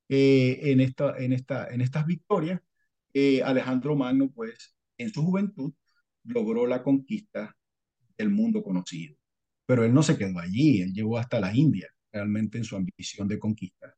eh, 0.07 0.71
en, 0.71 0.79
esta, 0.79 1.17
en, 1.17 1.33
esta, 1.33 1.67
en 1.67 1.81
estas 1.81 2.05
victorias, 2.05 2.61
eh, 3.13 3.43
Alejandro 3.43 3.97
Magno, 3.97 4.31
pues 4.31 4.77
en 4.97 5.11
su 5.11 5.23
juventud, 5.23 5.73
logró 6.23 6.67
la 6.67 6.83
conquista 6.83 7.53
del 8.17 8.29
mundo 8.29 8.63
conocido. 8.63 9.17
Pero 9.65 9.83
él 9.83 9.93
no 9.93 10.03
se 10.03 10.17
quedó 10.17 10.39
allí, 10.39 10.81
él 10.81 10.93
llegó 10.93 11.17
hasta 11.17 11.41
la 11.41 11.53
India, 11.53 11.89
realmente 12.13 12.57
en 12.57 12.63
su 12.63 12.77
ambición 12.77 13.27
de 13.27 13.39
conquista. 13.39 13.93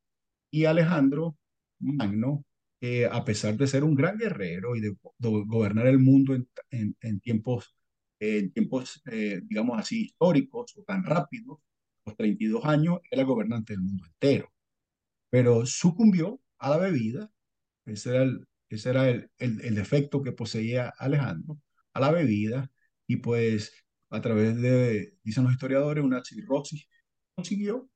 Y 0.49 0.65
Alejandro 0.65 1.37
Magno, 1.79 2.45
eh, 2.81 3.05
a 3.05 3.23
pesar 3.25 3.55
de 3.57 3.67
ser 3.67 3.83
un 3.83 3.95
gran 3.95 4.17
guerrero 4.17 4.75
y 4.75 4.81
de, 4.81 4.95
gobernar 5.19 5.87
el 5.87 5.99
mundo 5.99 6.35
en, 6.69 7.19
tiempos, 7.21 7.75
eh, 8.19 9.41
digamos 9.43 9.79
así, 9.79 10.03
históricos 10.05 10.73
o 10.77 10.83
tan 10.83 11.03
rápidos, 11.03 11.59
los 12.05 12.15
32 12.15 12.65
años, 12.65 12.99
era 13.11 13.23
gobernante 13.23 13.73
del 13.73 13.81
mundo 13.81 14.05
entero. 14.05 14.51
Pero 15.29 15.65
sucumbió 15.65 16.41
a 16.59 16.69
la 16.71 16.77
bebida, 16.77 17.31
ese 17.85 18.11
era 18.11 18.23
el, 18.23 18.47
ese 18.69 18.89
era 18.89 19.09
el, 19.09 19.29
el 19.39 19.75
defecto 19.75 20.21
que 20.21 20.31
poseía 20.31 20.93
Alejandro, 20.97 21.59
a 21.93 21.99
la 21.99 22.11
bebida, 22.11 22.71
y 23.07 23.17
pues 23.17 23.71
a 24.09 24.21
través 24.21 24.57
de, 24.57 25.15
dicen 25.23 25.43
los 25.43 25.53
historiadores, 25.53 26.03
una 26.03 26.23
cirrosis 26.23 26.87
consiguió 27.35 27.89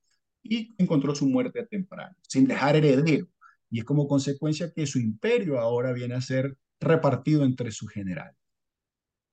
y 0.44 0.74
encontró 0.78 1.16
su 1.16 1.28
muerte 1.28 1.66
temprana, 1.66 2.16
sin 2.28 2.48
dejar 2.48 2.76
heredero. 2.76 3.28
Y 3.72 3.80
es 3.80 3.86
como 3.86 4.08
consecuencia 4.08 4.72
que 4.74 4.86
su 4.86 5.00
imperio 5.00 5.60
ahora 5.60 5.94
viene 5.94 6.16
a 6.16 6.22
ser 6.22 6.58
repartido 6.80 7.46
entre 7.46 7.72
sus 7.72 7.90
generales, 7.90 8.38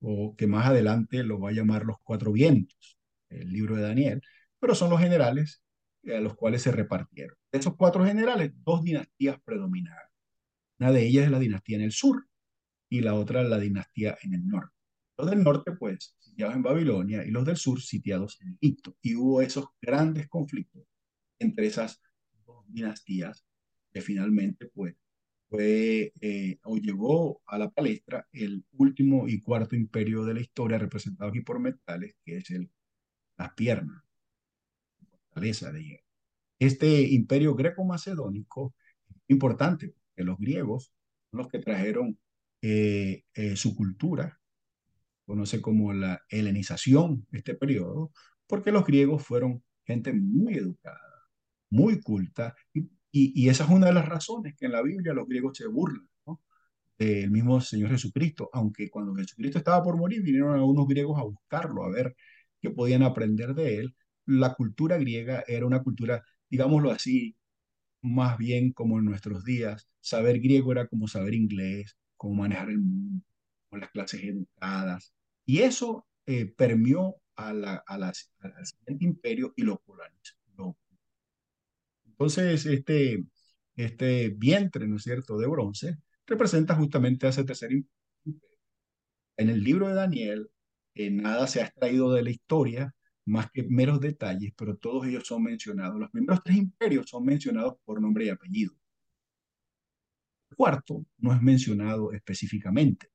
o 0.01 0.37
que 0.37 0.47
más 0.47 0.67
adelante 0.67 1.25
lo 1.25 1.41
va 1.41 1.51
a 1.51 1.53
llamar 1.53 1.85
los 1.85 1.97
cuatro 2.03 2.33
vientos, 2.33 2.99
el 3.29 3.53
libro 3.53 3.77
de 3.77 3.83
Daniel, 3.83 4.23
pero 4.61 4.75
son 4.75 4.91
los 4.91 5.01
generales 5.01 5.63
a 6.05 6.21
los 6.21 6.37
cuales 6.37 6.63
se 6.63 6.71
repartieron. 6.71 7.37
De 7.51 7.59
esos 7.59 7.77
cuatro 7.77 8.05
generales, 8.05 8.53
dos 8.65 8.83
dinastías 8.85 9.41
predominaron. 9.45 10.09
Una 10.79 10.93
de 10.93 11.07
ellas 11.07 11.25
es 11.25 11.31
la 11.31 11.41
dinastía 11.41 11.77
en 11.77 11.83
el 11.83 11.93
sur 11.93 12.25
y 12.89 13.01
la 13.01 13.15
otra 13.15 13.43
la 13.43 13.59
dinastía 13.59 14.17
en 14.23 14.35
el 14.35 14.47
norte. 14.47 14.75
Los 15.17 15.31
del 15.31 15.43
norte, 15.43 15.73
pues, 15.73 16.15
sitiados 16.21 16.55
en 16.55 16.63
Babilonia 16.63 17.25
y 17.25 17.31
los 17.33 17.45
del 17.45 17.57
sur 17.57 17.81
sitiados 17.83 18.41
en 18.41 18.57
Egipto. 18.61 18.97
Y 19.03 19.17
hubo 19.17 19.43
esos 19.43 19.67
grandes 19.83 20.29
conflictos 20.29 20.85
entre 21.41 21.67
esas 21.67 22.01
dos 22.47 22.65
dinastías 22.69 23.48
finalmente, 24.01 24.67
pues, 24.75 24.95
fue 25.49 26.13
eh, 26.21 26.59
o 26.65 26.77
llegó 26.77 27.43
a 27.47 27.59
la 27.59 27.71
palestra 27.71 28.29
el 28.33 28.65
último 28.73 29.29
y 29.29 29.41
cuarto 29.41 29.77
imperio 29.77 30.25
de 30.25 30.35
la 30.35 30.41
historia 30.41 30.79
representado 30.79 31.31
aquí 31.31 31.41
por 31.41 31.59
metales, 31.61 32.17
que 32.25 32.37
es 32.39 32.51
el, 32.51 32.71
las 33.39 33.55
piernas, 33.55 34.03
la 35.01 35.19
fortaleza 35.19 35.73
de 35.73 35.85
hierro. 35.85 36.05
Este 36.59 37.03
imperio 37.03 37.55
greco-macedónico 37.55 38.75
importante, 39.29 39.89
porque 39.89 40.25
los 40.25 40.39
griegos 40.39 40.93
son 41.31 41.39
los 41.39 41.49
que 41.49 41.61
trajeron 41.61 42.19
eh, 42.63 43.25
eh, 43.35 43.57
su 43.57 43.77
cultura, 43.77 44.41
conoce 45.27 45.61
como 45.61 45.93
la 45.93 46.23
helenización, 46.29 47.27
este 47.33 47.55
periodo, 47.55 48.13
porque 48.47 48.73
los 48.73 48.85
griegos 48.85 49.23
fueron 49.25 49.63
gente 49.85 50.13
muy 50.13 50.55
educada, 50.55 51.01
muy 51.71 52.01
culta, 52.01 52.57
y, 52.75 52.89
y, 53.11 53.33
y, 53.35 53.49
esa 53.49 53.65
es 53.65 53.71
una 53.71 53.87
de 53.87 53.95
las 53.95 54.09
razones 54.09 54.55
que 54.57 54.67
en 54.67 54.73
la 54.73 54.83
Biblia 54.83 55.15
los 55.15 55.27
griegos 55.27 55.57
se 55.57 55.67
burlan 55.67 56.09
¿no? 56.27 56.41
del 56.99 57.31
mismo 57.31 57.61
Señor 57.61 57.91
Jesucristo, 57.91 58.51
aunque 58.53 58.91
cuando 58.91 59.15
Jesucristo 59.15 59.59
estaba 59.59 59.83
por 59.83 59.97
morir 59.97 60.23
vinieron 60.23 60.55
algunos 60.55 60.87
griegos 60.87 61.19
a 61.19 61.25
buscarlo, 61.25 61.85
a 61.85 61.91
ver 61.91 62.17
qué 62.61 62.71
podían 62.71 63.03
aprender 63.03 63.55
de 63.55 63.79
él. 63.79 63.97
La 64.27 64.55
cultura 64.55 64.99
griega 64.99 65.45
era 65.47 65.67
una 65.67 65.83
cultura, 65.83 66.23
digámoslo 66.51 66.91
así, 66.91 67.37
más 68.03 68.39
bien 68.39 68.73
como 68.73 68.99
en 68.99 69.05
nuestros 69.07 69.45
días. 69.45 69.89
Saber 70.01 70.41
griego 70.41 70.73
era 70.73 70.87
como 70.89 71.09
saber 71.09 71.35
inglés, 71.35 71.97
como 72.17 72.35
manejar 72.35 72.71
el 72.71 72.79
mundo, 72.81 73.25
con 73.71 73.81
las 73.81 73.91
clases 73.91 74.23
educadas, 74.25 75.15
y 75.47 75.61
eso 75.61 76.07
eh, 76.27 76.47
permeó 76.47 77.17
al 77.37 78.15
siguiente 78.15 79.05
imperio 79.05 79.55
y 79.57 79.63
lo 79.63 79.79
polarizó. 79.81 80.38
Entonces, 82.19 82.67
este, 82.67 83.25
este 83.77 84.31
vientre, 84.31 84.89
¿no 84.89 84.97
es 84.97 85.05
cierto?, 85.05 85.39
de 85.39 85.47
bronce, 85.47 85.99
representa 86.27 86.75
justamente 86.75 87.27
a 87.27 87.31
ese 87.31 87.45
tercer. 87.45 87.71
En 89.37 89.51
el 89.51 89.63
libro 89.63 89.89
de 89.89 89.95
Daniel, 89.95 90.51
eh, 90.95 91.11
nada 91.11 91.47
se 91.47 91.61
ha 91.63 91.67
extraído 91.67 92.13
de 92.13 92.25
la 92.25 92.31
historia, 92.31 92.95
más 93.27 93.51
que 93.53 93.63
meros 93.63 94.01
detalles, 94.01 94.53
pero 94.57 94.77
todos 94.77 95.07
ellos 95.07 95.25
son 95.27 95.45
mencionados. 95.45 96.01
Los 96.01 96.11
primeros 96.11 96.43
tres 96.43 96.57
imperios 96.57 97.09
son 97.09 97.25
mencionados 97.25 97.75
por 97.85 98.01
nombre 98.01 98.27
y 98.27 98.31
apellido. 98.31 98.75
El 100.51 100.57
cuarto 100.57 101.07
no 101.19 101.33
es 101.33 101.41
mencionado 101.41 102.13
específicamente, 102.13 103.11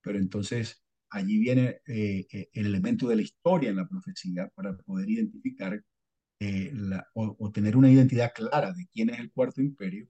pero 0.00 0.18
entonces 0.18 0.82
allí 1.10 1.38
viene 1.38 1.80
eh, 1.86 2.26
eh, 2.32 2.48
el 2.52 2.66
elemento 2.66 3.06
de 3.08 3.16
la 3.16 3.22
historia 3.22 3.70
en 3.70 3.76
la 3.76 3.88
profecía 3.88 4.48
para 4.54 4.76
poder 4.76 5.08
identificar 5.08 5.80
eh, 6.40 6.70
la, 6.74 7.06
o, 7.14 7.36
o, 7.38 7.52
tener 7.52 7.76
una 7.76 7.90
identidad 7.90 8.32
clara 8.34 8.72
de 8.72 8.86
quién 8.92 9.10
es 9.10 9.20
el 9.20 9.30
cuarto 9.30 9.60
imperio, 9.60 10.08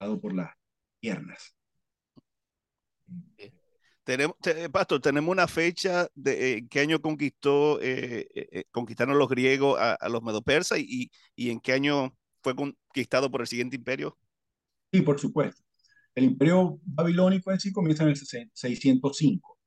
dado 0.00 0.20
por 0.20 0.34
las 0.34 0.50
piernas. 1.00 1.54
Tenemos, 4.04 4.36
te, 4.38 4.68
Pastor, 4.68 5.00
tenemos 5.00 5.30
una 5.32 5.48
fecha 5.48 6.08
de 6.14 6.52
eh, 6.52 6.66
qué 6.68 6.80
año 6.80 7.00
conquistó, 7.00 7.80
eh, 7.80 8.28
eh, 8.34 8.64
conquistaron 8.70 9.18
los 9.18 9.28
griegos 9.28 9.78
a, 9.80 9.94
a 9.94 10.08
los 10.10 10.22
medopersas 10.22 10.78
y, 10.78 11.10
y, 11.34 11.50
en 11.50 11.60
qué 11.60 11.72
año 11.72 12.14
fue 12.42 12.54
conquistado 12.54 13.30
por 13.30 13.40
el 13.40 13.46
siguiente 13.46 13.76
imperio. 13.76 14.18
Sí, 14.92 15.00
por 15.00 15.18
supuesto. 15.18 15.62
El 16.14 16.24
imperio 16.24 16.78
babilónico 16.84 17.50
en 17.50 17.58
sí 17.58 17.72
comienza 17.72 18.04
en 18.04 18.10
el 18.10 18.16
605 18.16 19.58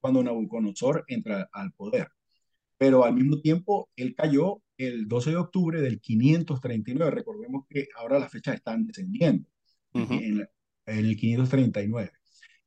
cuando 0.00 0.22
Nabucodonosor 0.22 1.04
entra 1.06 1.48
al 1.52 1.72
poder. 1.72 2.08
Pero 2.76 3.04
al 3.04 3.14
mismo 3.14 3.40
tiempo, 3.40 3.90
él 3.96 4.14
cayó 4.16 4.63
el 4.76 5.06
12 5.08 5.30
de 5.30 5.36
octubre 5.36 5.80
del 5.80 6.00
539. 6.00 7.10
Recordemos 7.10 7.66
que 7.68 7.88
ahora 7.96 8.18
las 8.18 8.30
fechas 8.30 8.56
están 8.56 8.86
descendiendo 8.86 9.48
uh 9.94 10.00
-huh. 10.00 10.22
en, 10.22 10.48
en, 10.86 11.06
el 11.06 11.16
539. 11.16 12.12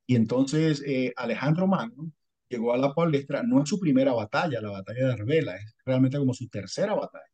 Y 0.06 0.16
entonces 0.16 0.84
eh, 0.86 1.14
Alejandro 1.16 1.68
Magno 1.68 2.12
llegó 2.50 2.74
a 2.74 2.78
la 2.78 2.94
palestra, 2.94 3.44
no 3.44 3.62
es 3.62 3.70
su 3.70 3.80
primera 3.80 4.14
batalla, 4.14 4.62
la 4.62 4.72
batalla 4.72 5.08
de 5.08 5.14
Arbela, 5.14 5.56
es 5.58 5.76
realmente 5.86 6.18
como 6.18 6.34
su 6.34 6.48
tercera 6.48 6.94
batalla. 6.96 7.26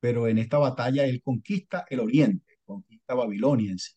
Pero 0.00 0.26
en 0.26 0.38
esta 0.38 0.58
batalla 0.58 1.04
él 1.04 1.22
conquista 1.22 1.86
el 1.90 2.00
oriente, 2.00 2.58
conquista 2.64 3.14
Babilonia 3.14 3.72
en 3.72 3.78
sí. 3.78 3.92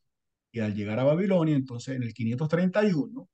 Y 0.51 0.59
al 0.59 0.75
llegar 0.75 0.99
a 0.99 1.03
Babilonia, 1.03 1.55
entonces 1.55 1.95
en 1.95 2.03
el 2.03 2.13
531, 2.13 3.29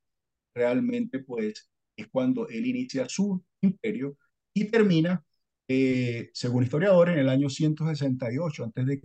realmente 0.54 1.20
pues 1.20 1.70
es 1.96 2.08
cuando 2.08 2.48
él 2.50 2.66
inicia 2.66 3.08
su 3.10 3.44
imperio 3.62 4.18
y 4.54 4.66
termina 4.66 5.24
eh, 5.72 6.30
según 6.34 6.64
historiadores, 6.64 7.14
en 7.14 7.20
el 7.20 7.30
año 7.30 7.50
168 7.50 8.66
a.C., 8.66 9.02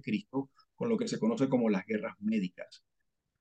con 0.75 0.89
lo 0.89 0.97
que 0.97 1.09
se 1.09 1.19
conoce 1.19 1.49
como 1.49 1.71
las 1.71 1.87
guerras 1.87 2.15
médicas. 2.21 2.85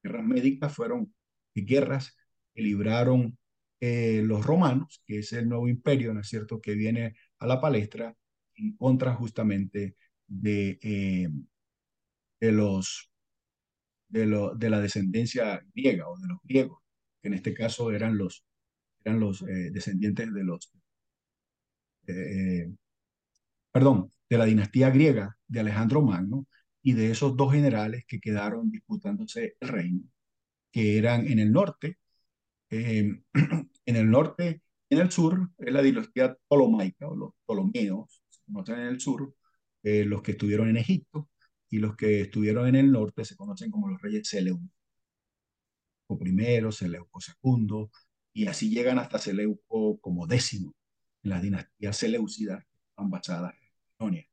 Guerras 0.04 0.26
médicas 0.26 0.74
fueron 0.74 1.14
guerras 1.54 2.16
que 2.54 2.62
libraron 2.62 3.38
eh, 3.80 4.22
los 4.24 4.46
romanos, 4.46 5.02
que 5.06 5.20
es 5.20 5.34
el 5.34 5.50
nuevo 5.50 5.68
imperio, 5.68 6.14
¿no 6.14 6.22
es 6.22 6.28
cierto?, 6.28 6.62
que 6.62 6.76
viene 6.76 7.16
a 7.40 7.48
la 7.48 7.60
palestra 7.60 8.16
en 8.56 8.76
contra 8.78 9.14
justamente 9.16 9.96
de, 10.28 10.80
eh, 10.82 11.30
de 12.40 12.52
los 12.52 13.12
de, 14.08 14.26
lo, 14.26 14.56
de, 14.56 14.70
la 14.70 14.80
descendencia 14.80 15.62
griega 15.74 16.08
o 16.08 16.18
de 16.18 16.28
los 16.28 16.38
griegos, 16.44 16.80
que 17.22 17.28
en 17.28 17.34
este 17.34 17.54
caso 17.54 17.92
eran 17.92 18.18
los, 18.18 18.46
eran 19.04 19.20
los 19.20 19.42
eh, 19.44 19.72
descendientes 19.72 20.34
de 20.34 20.44
los, 20.44 20.72
eh, 22.08 22.72
perdón, 23.76 24.14
de 24.30 24.38
la 24.38 24.46
dinastía 24.46 24.90
griega 24.90 25.38
de 25.50 25.60
Alejandro 25.60 26.02
Magno 26.02 26.48
y 26.82 26.94
de 26.94 27.12
esos 27.12 27.36
dos 27.36 27.52
generales 27.52 28.06
que 28.08 28.22
quedaron 28.22 28.72
disputándose 28.72 29.58
el 29.60 29.68
reino, 29.68 30.02
que 30.72 30.98
eran 30.98 31.28
en 31.28 31.40
el 31.40 31.52
norte, 31.52 31.98
en 32.70 33.26
el 33.86 34.10
norte 34.10 34.62
en 34.90 35.00
el 35.00 35.12
sur 35.12 35.52
es 35.58 35.74
la 35.74 35.82
dinastía 35.82 36.36
ptolomaica 36.48 37.10
o 37.10 37.18
los 37.18 37.34
ptolomeos, 37.44 38.24
se 38.30 38.40
conocen 38.46 38.80
en 38.80 38.88
el 38.88 39.02
sur, 39.02 39.36
eh, 39.84 40.06
los 40.06 40.22
que 40.22 40.32
estuvieron 40.32 40.70
en 40.70 40.78
Egipto, 40.78 41.30
y 41.70 41.80
los 41.80 41.98
que 41.98 42.22
estuvieron 42.22 42.68
en 42.70 42.76
el 42.76 42.90
norte 42.90 43.26
se 43.26 43.36
conocen 43.36 43.72
como 43.72 43.90
los 43.90 44.02
reyes 44.02 44.30
Seleucos. 44.30 44.72
O 46.08 46.18
primero, 46.18 46.72
Seleuco 46.72 47.20
segundo, 47.20 47.92
y 48.32 48.48
así 48.48 48.70
llegan 48.70 49.00
hasta 49.00 49.20
Seleuco 49.20 50.00
como 50.00 50.28
décimo, 50.28 50.74
en 51.24 51.30
las 51.32 51.42
dinastías 51.42 51.98
seleucidas 51.98 52.64
que 52.64 52.72
están 52.92 53.10
basadas 53.10 53.54
Babilonia. 53.98 54.26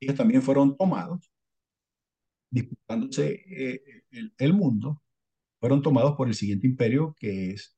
Ellos 0.00 0.16
también 0.16 0.42
fueron 0.42 0.76
tomados, 0.76 1.30
disputándose 2.50 3.44
eh, 3.48 3.82
el, 4.10 4.34
el, 4.38 4.52
mundo, 4.52 5.02
fueron 5.60 5.82
tomados 5.82 6.16
por 6.16 6.28
el 6.28 6.34
siguiente 6.34 6.66
imperio 6.66 7.14
que 7.18 7.50
es, 7.50 7.76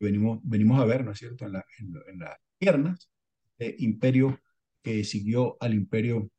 venimos, 0.00 0.40
venimos 0.42 0.80
a 0.80 0.84
ver, 0.84 1.04
¿no 1.04 1.12
es 1.12 1.18
cierto?, 1.18 1.46
en, 1.46 1.52
la, 1.52 1.64
en, 1.78 1.94
en 2.12 2.18
las 2.18 2.36
piernas, 2.58 3.10
el 3.58 3.76
imperio 3.78 4.40
que 4.82 5.04
siguió 5.04 5.56
al 5.60 5.74
imperio 5.74 6.30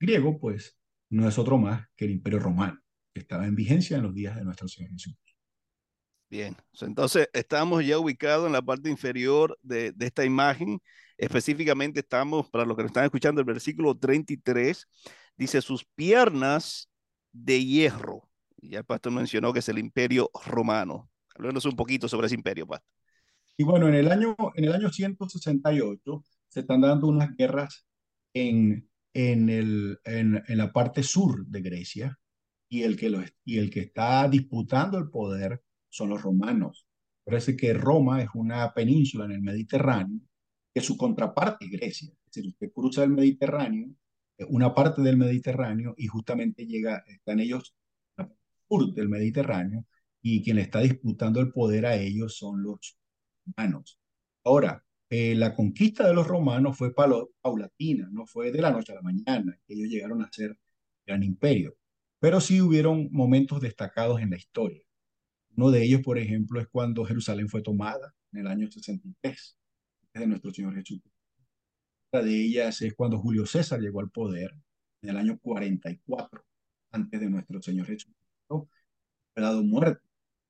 griego, 0.00 0.38
pues 0.38 0.78
no 1.10 1.28
es 1.28 1.38
otro 1.38 1.58
más 1.58 1.86
que 1.96 2.06
el 2.06 2.12
Imperio 2.12 2.40
Romano, 2.40 2.80
que 3.12 3.20
estaba 3.20 3.46
en 3.46 3.54
vigencia 3.54 3.96
en 3.96 4.02
los 4.02 4.14
días 4.14 4.36
de 4.36 4.44
nuestro 4.44 4.68
Señor 4.68 4.92
Jesús. 4.92 5.14
Bien, 6.30 6.56
entonces 6.80 7.28
estamos 7.32 7.86
ya 7.86 7.98
ubicados 7.98 8.46
en 8.46 8.52
la 8.52 8.62
parte 8.62 8.90
inferior 8.90 9.56
de, 9.62 9.92
de, 9.92 10.06
esta 10.06 10.24
imagen. 10.24 10.80
Específicamente 11.16 12.00
estamos, 12.00 12.50
para 12.50 12.64
los 12.64 12.76
que 12.76 12.82
nos 12.82 12.90
están 12.90 13.04
escuchando, 13.04 13.40
el 13.40 13.46
versículo 13.46 13.96
33 13.96 14.88
dice 15.36 15.62
sus 15.62 15.84
piernas 15.84 16.88
de 17.32 17.64
hierro. 17.64 18.28
Ya 18.56 18.78
el 18.78 18.84
pastor 18.84 19.12
mencionó 19.12 19.52
que 19.52 19.58
es 19.58 19.68
el 19.68 19.78
imperio 19.78 20.30
romano. 20.46 21.10
Háblanos 21.36 21.64
un 21.66 21.76
poquito 21.76 22.08
sobre 22.08 22.26
ese 22.26 22.34
imperio, 22.34 22.66
pastor. 22.66 22.88
Y 23.56 23.64
bueno, 23.64 23.88
en 23.88 23.94
el 23.94 24.10
año, 24.10 24.34
en 24.54 24.64
el 24.64 24.72
año 24.72 24.90
168 24.90 26.24
se 26.48 26.60
están 26.60 26.80
dando 26.80 27.06
unas 27.06 27.36
guerras 27.36 27.86
en, 28.32 28.88
en, 29.12 29.48
el, 29.48 29.98
en, 30.04 30.42
en, 30.46 30.58
la 30.58 30.72
parte 30.72 31.02
sur 31.02 31.46
de 31.46 31.60
Grecia 31.60 32.18
y 32.68 32.82
el, 32.82 32.96
que 32.96 33.10
lo, 33.10 33.22
y 33.44 33.58
el 33.58 33.70
que 33.70 33.80
está 33.80 34.28
disputando 34.28 34.98
el 34.98 35.08
poder 35.08 35.62
son 35.88 36.08
los 36.08 36.22
romanos. 36.22 36.86
Parece 37.24 37.56
que 37.56 37.72
Roma 37.74 38.22
es 38.22 38.28
una 38.34 38.72
península 38.74 39.26
en 39.26 39.32
el 39.32 39.42
Mediterráneo, 39.42 40.20
que 40.74 40.80
su 40.80 40.96
contraparte 40.96 41.68
Grecia. 41.68 42.10
Es 42.10 42.32
decir, 42.34 42.48
usted 42.48 42.72
cruza 42.72 43.04
el 43.04 43.10
Mediterráneo, 43.10 43.94
una 44.48 44.74
parte 44.74 45.00
del 45.02 45.16
Mediterráneo, 45.16 45.94
y 45.96 46.08
justamente 46.08 46.66
llega, 46.66 47.04
están 47.06 47.38
ellos 47.38 47.76
al 48.16 48.34
sur 48.68 48.92
del 48.92 49.08
Mediterráneo, 49.08 49.86
y 50.20 50.42
quien 50.42 50.56
le 50.56 50.62
está 50.62 50.80
disputando 50.80 51.40
el 51.40 51.52
poder 51.52 51.86
a 51.86 51.96
ellos 51.96 52.36
son 52.36 52.62
los 52.62 52.98
romanos. 53.46 54.00
Ahora, 54.42 54.84
eh, 55.10 55.34
la 55.36 55.54
conquista 55.54 56.08
de 56.08 56.14
los 56.14 56.26
romanos 56.26 56.76
fue 56.76 56.92
paulatina, 56.92 58.08
no 58.10 58.26
fue 58.26 58.50
de 58.50 58.60
la 58.60 58.72
noche 58.72 58.92
a 58.92 58.96
la 58.96 59.02
mañana, 59.02 59.56
que 59.66 59.74
ellos 59.74 59.88
llegaron 59.88 60.22
a 60.22 60.32
ser 60.32 60.58
gran 61.06 61.22
imperio, 61.22 61.76
pero 62.18 62.40
sí 62.40 62.60
hubieron 62.60 63.10
momentos 63.12 63.60
destacados 63.60 64.20
en 64.20 64.30
la 64.30 64.36
historia. 64.36 64.82
Uno 65.56 65.70
de 65.70 65.84
ellos, 65.84 66.00
por 66.00 66.18
ejemplo, 66.18 66.60
es 66.60 66.66
cuando 66.68 67.04
Jerusalén 67.04 67.48
fue 67.48 67.62
tomada 67.62 68.14
en 68.32 68.40
el 68.40 68.46
año 68.48 68.68
63, 68.68 69.56
de 70.20 70.26
nuestro 70.26 70.52
Señor 70.52 70.74
Jesús. 70.74 71.00
Otra 72.10 72.24
de 72.24 72.34
ellas 72.34 72.80
es 72.82 72.94
cuando 72.94 73.18
Julio 73.18 73.46
César 73.46 73.80
llegó 73.80 74.00
al 74.00 74.10
poder 74.10 74.54
en 75.02 75.10
el 75.10 75.16
año 75.16 75.38
44, 75.38 76.44
antes 76.92 77.20
de 77.20 77.30
nuestro 77.30 77.60
Señor 77.60 77.86
Jesús. 77.86 78.14
Fue 78.48 78.66
dado 79.42 79.62
muerte. 79.62 80.06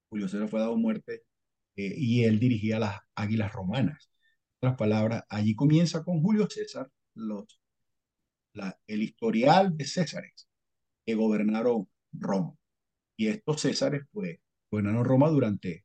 Julio 0.09 0.29
César 0.29 0.49
fue 0.49 0.61
dado 0.61 0.77
muerte 0.77 1.23
eh, 1.77 1.95
y 1.97 2.25
él 2.25 2.39
dirigía 2.39 2.79
las 2.79 3.01
águilas 3.15 3.53
romanas 3.53 4.11
otras 4.65 4.79
palabras, 4.79 5.25
allí 5.29 5.55
comienza 5.55 6.03
con 6.03 6.23
Julio 6.23 6.49
César 6.49 6.91
los, 7.15 7.61
la, 8.55 8.79
el 8.87 9.03
historial 9.03 9.77
de 9.77 9.85
Césares 9.85 10.49
que 11.05 11.15
gobernaron 11.15 11.87
Roma. 12.13 12.55
Y 13.17 13.29
estos 13.29 13.61
Césares, 13.61 14.05
pues, 14.11 14.39
gobernaron 14.71 15.05
Roma 15.05 15.29
durante 15.29 15.85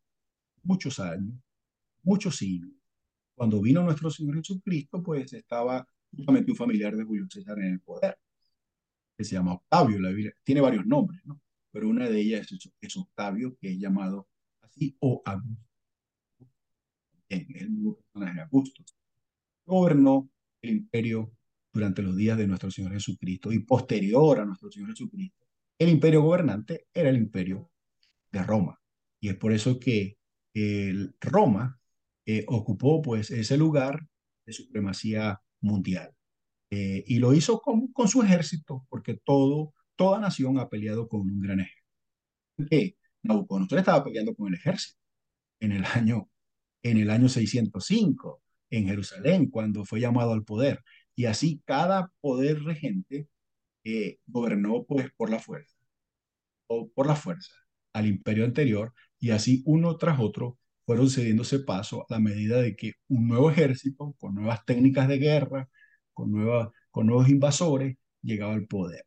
muchos 0.63 0.99
años, 1.01 1.35
muchos 2.03 2.37
siglos. 2.37 2.71
Cuando 3.39 3.61
vino 3.61 3.81
nuestro 3.83 4.11
Señor 4.11 4.35
Jesucristo, 4.35 5.01
pues 5.01 5.31
estaba 5.31 5.87
justamente 6.11 6.51
un 6.51 6.57
familiar 6.57 6.93
de 6.93 7.05
Julio 7.05 7.25
César 7.29 7.57
en 7.59 7.71
el 7.73 7.79
poder, 7.79 8.17
que 9.17 9.23
se 9.23 9.35
llama 9.35 9.53
Octavio. 9.53 9.97
La 9.97 10.09
Biblia 10.09 10.33
tiene 10.43 10.59
varios 10.59 10.85
nombres, 10.85 11.21
¿no? 11.23 11.39
Pero 11.71 11.87
una 11.87 12.09
de 12.09 12.19
ellas 12.19 12.51
es, 12.51 12.69
es 12.81 12.97
Octavio, 12.97 13.55
que 13.57 13.71
es 13.71 13.79
llamado 13.79 14.27
así, 14.61 14.93
o 14.99 15.21
Augusto 15.23 15.69
el 17.29 17.47
mismo 17.47 17.95
personaje 17.95 18.41
Augusto, 18.41 18.83
gobernó 19.65 20.29
el 20.61 20.71
imperio 20.71 21.31
durante 21.71 22.01
los 22.01 22.17
días 22.17 22.37
de 22.37 22.45
nuestro 22.45 22.69
Señor 22.69 22.91
Jesucristo 22.91 23.53
y 23.53 23.59
posterior 23.59 24.39
a 24.41 24.45
nuestro 24.45 24.69
Señor 24.69 24.89
Jesucristo. 24.89 25.47
El 25.77 25.87
imperio 25.87 26.23
gobernante 26.23 26.87
era 26.93 27.09
el 27.09 27.15
imperio 27.15 27.71
de 28.33 28.43
Roma. 28.43 28.81
Y 29.21 29.29
es 29.29 29.37
por 29.37 29.53
eso 29.53 29.79
que 29.79 30.17
el 30.53 31.15
Roma 31.21 31.79
eh, 32.31 32.45
ocupó 32.47 33.01
pues 33.01 33.31
ese 33.31 33.57
lugar 33.57 34.05
de 34.45 34.53
supremacía 34.53 35.41
mundial. 35.61 36.11
Eh, 36.69 37.03
y 37.07 37.17
lo 37.19 37.33
hizo 37.33 37.59
con, 37.59 37.87
con, 37.91 38.07
su 38.07 38.21
ejército, 38.21 38.85
porque 38.89 39.19
todo, 39.23 39.73
toda 39.95 40.19
nación 40.19 40.59
ha 40.59 40.69
peleado 40.69 41.07
con 41.07 41.21
un 41.21 41.41
gran 41.41 41.61
ejército. 41.61 41.87
Que 42.69 42.97
Nabucodonosor 43.23 43.79
estaba 43.79 44.03
peleando 44.03 44.35
con 44.35 44.49
el 44.49 44.55
ejército 44.55 44.99
en 45.59 45.71
el 45.71 45.85
año 45.85 46.29
en 46.83 46.97
el 46.97 47.09
año 47.09 47.29
605 47.29 48.41
en 48.69 48.87
Jerusalén, 48.87 49.49
cuando 49.49 49.83
fue 49.85 49.99
llamado 49.99 50.33
al 50.33 50.43
poder. 50.43 50.83
Y 51.15 51.25
así 51.25 51.61
cada 51.65 52.11
poder 52.21 52.63
regente 52.63 53.27
eh, 53.83 54.19
gobernó 54.27 54.85
pues 54.85 55.11
por 55.17 55.29
la 55.29 55.39
fuerza, 55.39 55.77
o 56.67 56.89
por 56.89 57.07
la 57.07 57.15
fuerza, 57.15 57.53
al 57.93 58.07
imperio 58.07 58.45
anterior, 58.45 58.93
y 59.19 59.31
así 59.31 59.63
uno 59.65 59.97
tras 59.97 60.19
otro 60.19 60.59
fueron 60.89 61.07
cediéndose 61.07 61.59
paso 61.59 62.01
a 62.01 62.05
la 62.09 62.19
medida 62.19 62.59
de 62.59 62.75
que 62.75 62.93
un 63.09 63.27
nuevo 63.27 63.51
ejército, 63.51 64.15
con 64.17 64.33
nuevas 64.33 64.65
técnicas 64.65 65.07
de 65.07 65.19
guerra, 65.19 65.69
con, 66.13 66.31
nueva, 66.31 66.73
con 66.89 67.05
nuevos 67.05 67.29
invasores, 67.29 67.95
llegaba 68.23 68.55
al 68.55 68.65
poder. 68.65 69.05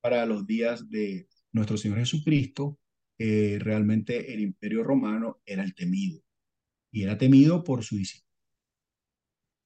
Para 0.00 0.24
los 0.26 0.46
días 0.46 0.88
de 0.88 1.26
nuestro 1.50 1.76
Señor 1.76 1.98
Jesucristo, 1.98 2.78
eh, 3.18 3.58
realmente 3.60 4.32
el 4.32 4.42
imperio 4.42 4.84
romano 4.84 5.40
era 5.44 5.64
el 5.64 5.74
temido 5.74 6.22
y 6.92 7.02
era 7.02 7.18
temido 7.18 7.64
por 7.64 7.82
su 7.82 7.96
discípulo. 7.96 8.30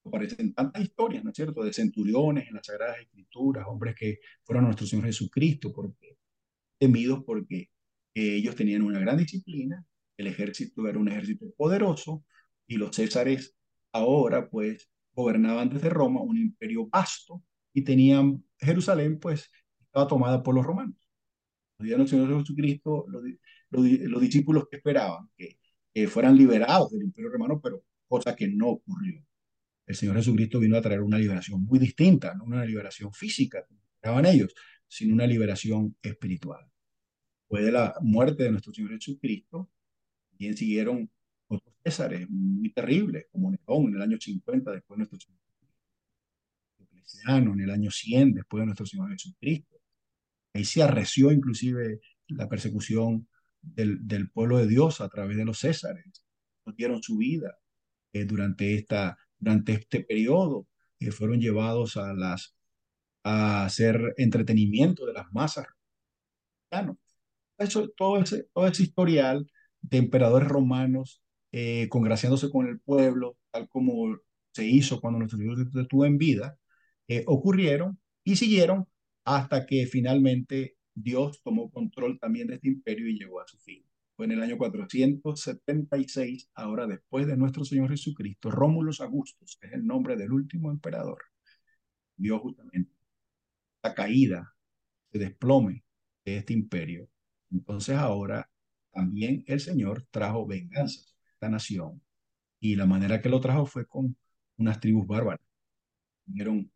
Aparecen 0.07 0.55
tantas 0.55 0.85
historias, 0.85 1.23
¿no 1.23 1.33
es 1.33 1.37
cierto?, 1.37 1.63
de 1.65 1.75
centuriones 1.75 2.49
en 2.49 2.55
las 2.55 2.65
Sagradas 2.65 2.99
Escrituras, 2.99 3.67
hombres 3.69 3.95
que 3.95 4.21
fueron 4.43 4.65
a 4.65 4.69
nuestro 4.69 4.87
Señor 4.87 5.05
Jesucristo, 5.05 5.71
porque, 5.71 6.17
temidos 6.79 7.23
porque 7.27 7.69
ellos 8.15 8.57
tenían 8.57 8.81
una 8.81 9.01
gran 9.01 9.19
disciplina, 9.19 9.85
el 10.17 10.27
ejército 10.27 10.87
era 10.89 10.99
un 10.99 11.09
ejército 11.09 11.47
poderoso, 11.57 12.25
y 12.67 12.77
los 12.77 12.95
césares 12.95 13.57
ahora, 13.93 14.49
pues, 14.51 14.91
gobernaban 15.15 15.69
desde 15.71 15.89
Roma 15.89 16.21
un 16.23 16.37
imperio 16.37 16.89
vasto, 16.89 17.45
y 17.73 17.83
tenían 17.83 18.45
Jerusalén, 18.59 19.19
pues, 19.19 19.51
estaba 19.81 20.07
tomada 20.07 20.43
por 20.43 20.55
los 20.55 20.65
romanos. 20.65 20.97
Los 21.79 21.87
días 21.87 21.99
del 21.99 22.09
Señor 22.09 22.39
Jesucristo, 22.41 23.05
los, 23.09 23.23
los, 23.71 23.85
los 23.85 24.21
discípulos 24.21 24.65
que 24.71 24.77
esperaban 24.77 25.29
que 25.37 25.59
eh, 25.95 26.07
fueran 26.07 26.37
liberados 26.37 26.93
del 26.93 27.03
imperio 27.03 27.31
romano, 27.31 27.61
pero 27.63 27.83
cosa 28.07 28.37
que 28.37 28.49
no 28.49 28.69
ocurrió. 28.69 29.25
El 29.87 29.95
Señor 29.95 30.17
Jesucristo 30.17 30.59
vino 30.59 30.77
a 30.77 30.83
traer 30.83 31.01
una 31.01 31.19
liberación 31.19 31.65
muy 31.65 31.79
distinta, 31.79 32.35
no 32.35 32.45
una 32.45 32.65
liberación 32.65 33.13
física, 33.13 33.65
como 33.67 33.81
esperaban 33.95 34.27
ellos, 34.27 34.55
sino 34.89 35.15
una 35.15 35.27
liberación 35.27 35.97
espiritual. 36.03 36.67
Después 37.43 37.65
de 37.65 37.73
la 37.73 37.95
muerte 38.03 38.43
de 38.43 38.51
nuestro 38.51 38.75
Señor 38.75 38.91
Jesucristo, 38.93 39.71
bien 40.39 40.57
siguieron 40.57 41.11
otros 41.49 41.75
césares 41.85 42.29
muy 42.29 42.73
terribles, 42.73 43.27
como 43.31 43.51
Nerón 43.51 43.89
en 43.89 43.95
el 43.95 44.03
año 44.03 44.19
50 44.21 44.71
después 44.73 44.97
de 44.97 44.99
nuestro 44.99 45.19
Señor 45.19 45.41
Diocleciano 46.79 47.53
en 47.53 47.61
el 47.61 47.71
año 47.71 47.91
100 47.91 48.35
después 48.35 48.61
de 48.61 48.67
nuestro 48.67 48.87
Señor 48.87 49.11
Jesucristo. 49.11 49.77
Ahí 50.55 50.65
se 50.65 50.83
arreció 50.83 51.31
inclusive 51.33 52.01
la 52.29 52.49
persecución 52.49 53.29
del, 53.61 54.07
del 54.07 54.31
pueblo 54.31 54.59
de 54.59 54.67
Dios 54.67 55.01
a 55.01 55.09
través 55.09 55.37
de 55.37 55.45
los 55.45 55.61
Césares. 55.61 56.25
Dieron 56.77 57.03
su 57.03 57.19
vida 57.19 57.59
eh, 58.13 58.25
durante, 58.25 58.75
esta, 58.75 59.19
durante 59.39 59.73
este 59.73 60.01
periodo. 60.01 60.67
Eh, 60.99 61.11
fueron 61.11 61.41
llevados 61.41 61.97
a, 61.97 62.13
las, 62.15 62.57
a 63.23 63.65
hacer 63.65 64.15
entretenimiento 64.17 65.07
de 65.07 65.13
las 65.13 65.31
masas. 65.33 65.67
Eso, 67.59 67.89
todo, 67.97 68.21
ese, 68.21 68.49
todo 68.53 68.67
ese 68.67 68.83
historial 68.83 69.51
de 69.91 69.99
emperadores 69.99 70.49
romanos 70.49 71.23
eh, 71.53 71.89
congraciándose 71.89 72.51
con 72.51 72.67
el 72.67 72.81
pueblo, 72.81 73.39
tal 73.51 73.69
como 73.69 74.19
se 74.53 74.67
hizo 74.67 75.01
cuando 75.01 75.19
nuestro 75.19 75.39
Señor 75.39 75.59
estuvo 75.61 76.05
en 76.05 76.19
vida, 76.19 76.59
eh, 77.09 77.25
ocurrieron 77.27 77.99
y 78.25 78.37
siguieron 78.37 78.87
hasta 79.25 79.67
que 79.67 79.87
finalmente 79.87 80.77
Dios 80.95 81.41
tomó 81.43 81.71
control 81.71 82.19
también 82.19 82.49
de 82.49 82.55
este 82.57 82.69
imperio 82.69 83.09
y 83.09 83.19
llegó 83.19 83.41
a 83.41 83.47
su 83.47 83.59
fin. 83.59 83.85
Fue 84.17 84.27
en 84.27 84.33
el 84.33 84.43
año 84.43 84.57
476, 84.57 86.51
ahora 86.55 86.87
después 86.87 87.27
de 87.27 87.37
nuestro 87.37 87.65
Señor 87.65 87.91
Jesucristo, 87.91 88.51
Rómulo 88.51 88.93
Augustus, 88.99 89.59
que 89.61 89.69
es 89.69 89.75
el 89.75 89.87
nombre 89.87 90.17
del 90.17 90.33
último 90.33 90.71
emperador, 90.71 91.19
vio 92.17 92.39
justamente 92.39 92.91
la 93.83 93.95
caída, 93.95 94.55
el 95.13 95.21
desplome 95.21 95.85
de 96.25 96.39
este 96.39 96.55
imperio. 96.55 97.09
Entonces 97.51 97.97
ahora 97.97 98.51
también 98.97 99.45
el 99.47 99.61
Señor 99.61 100.07
trajo 100.11 100.47
venganza 100.47 101.01
a 101.03 101.33
esta 101.35 101.49
nación 101.51 102.01
y 102.59 102.77
la 102.77 102.87
manera 102.87 103.21
que 103.21 103.29
lo 103.29 103.41
trajo 103.41 103.67
fue 103.67 103.87
con 103.87 104.17
unas 104.57 104.81
tribus 104.81 105.07
bárbaras. 105.07 105.47
Vinieron 106.25 106.73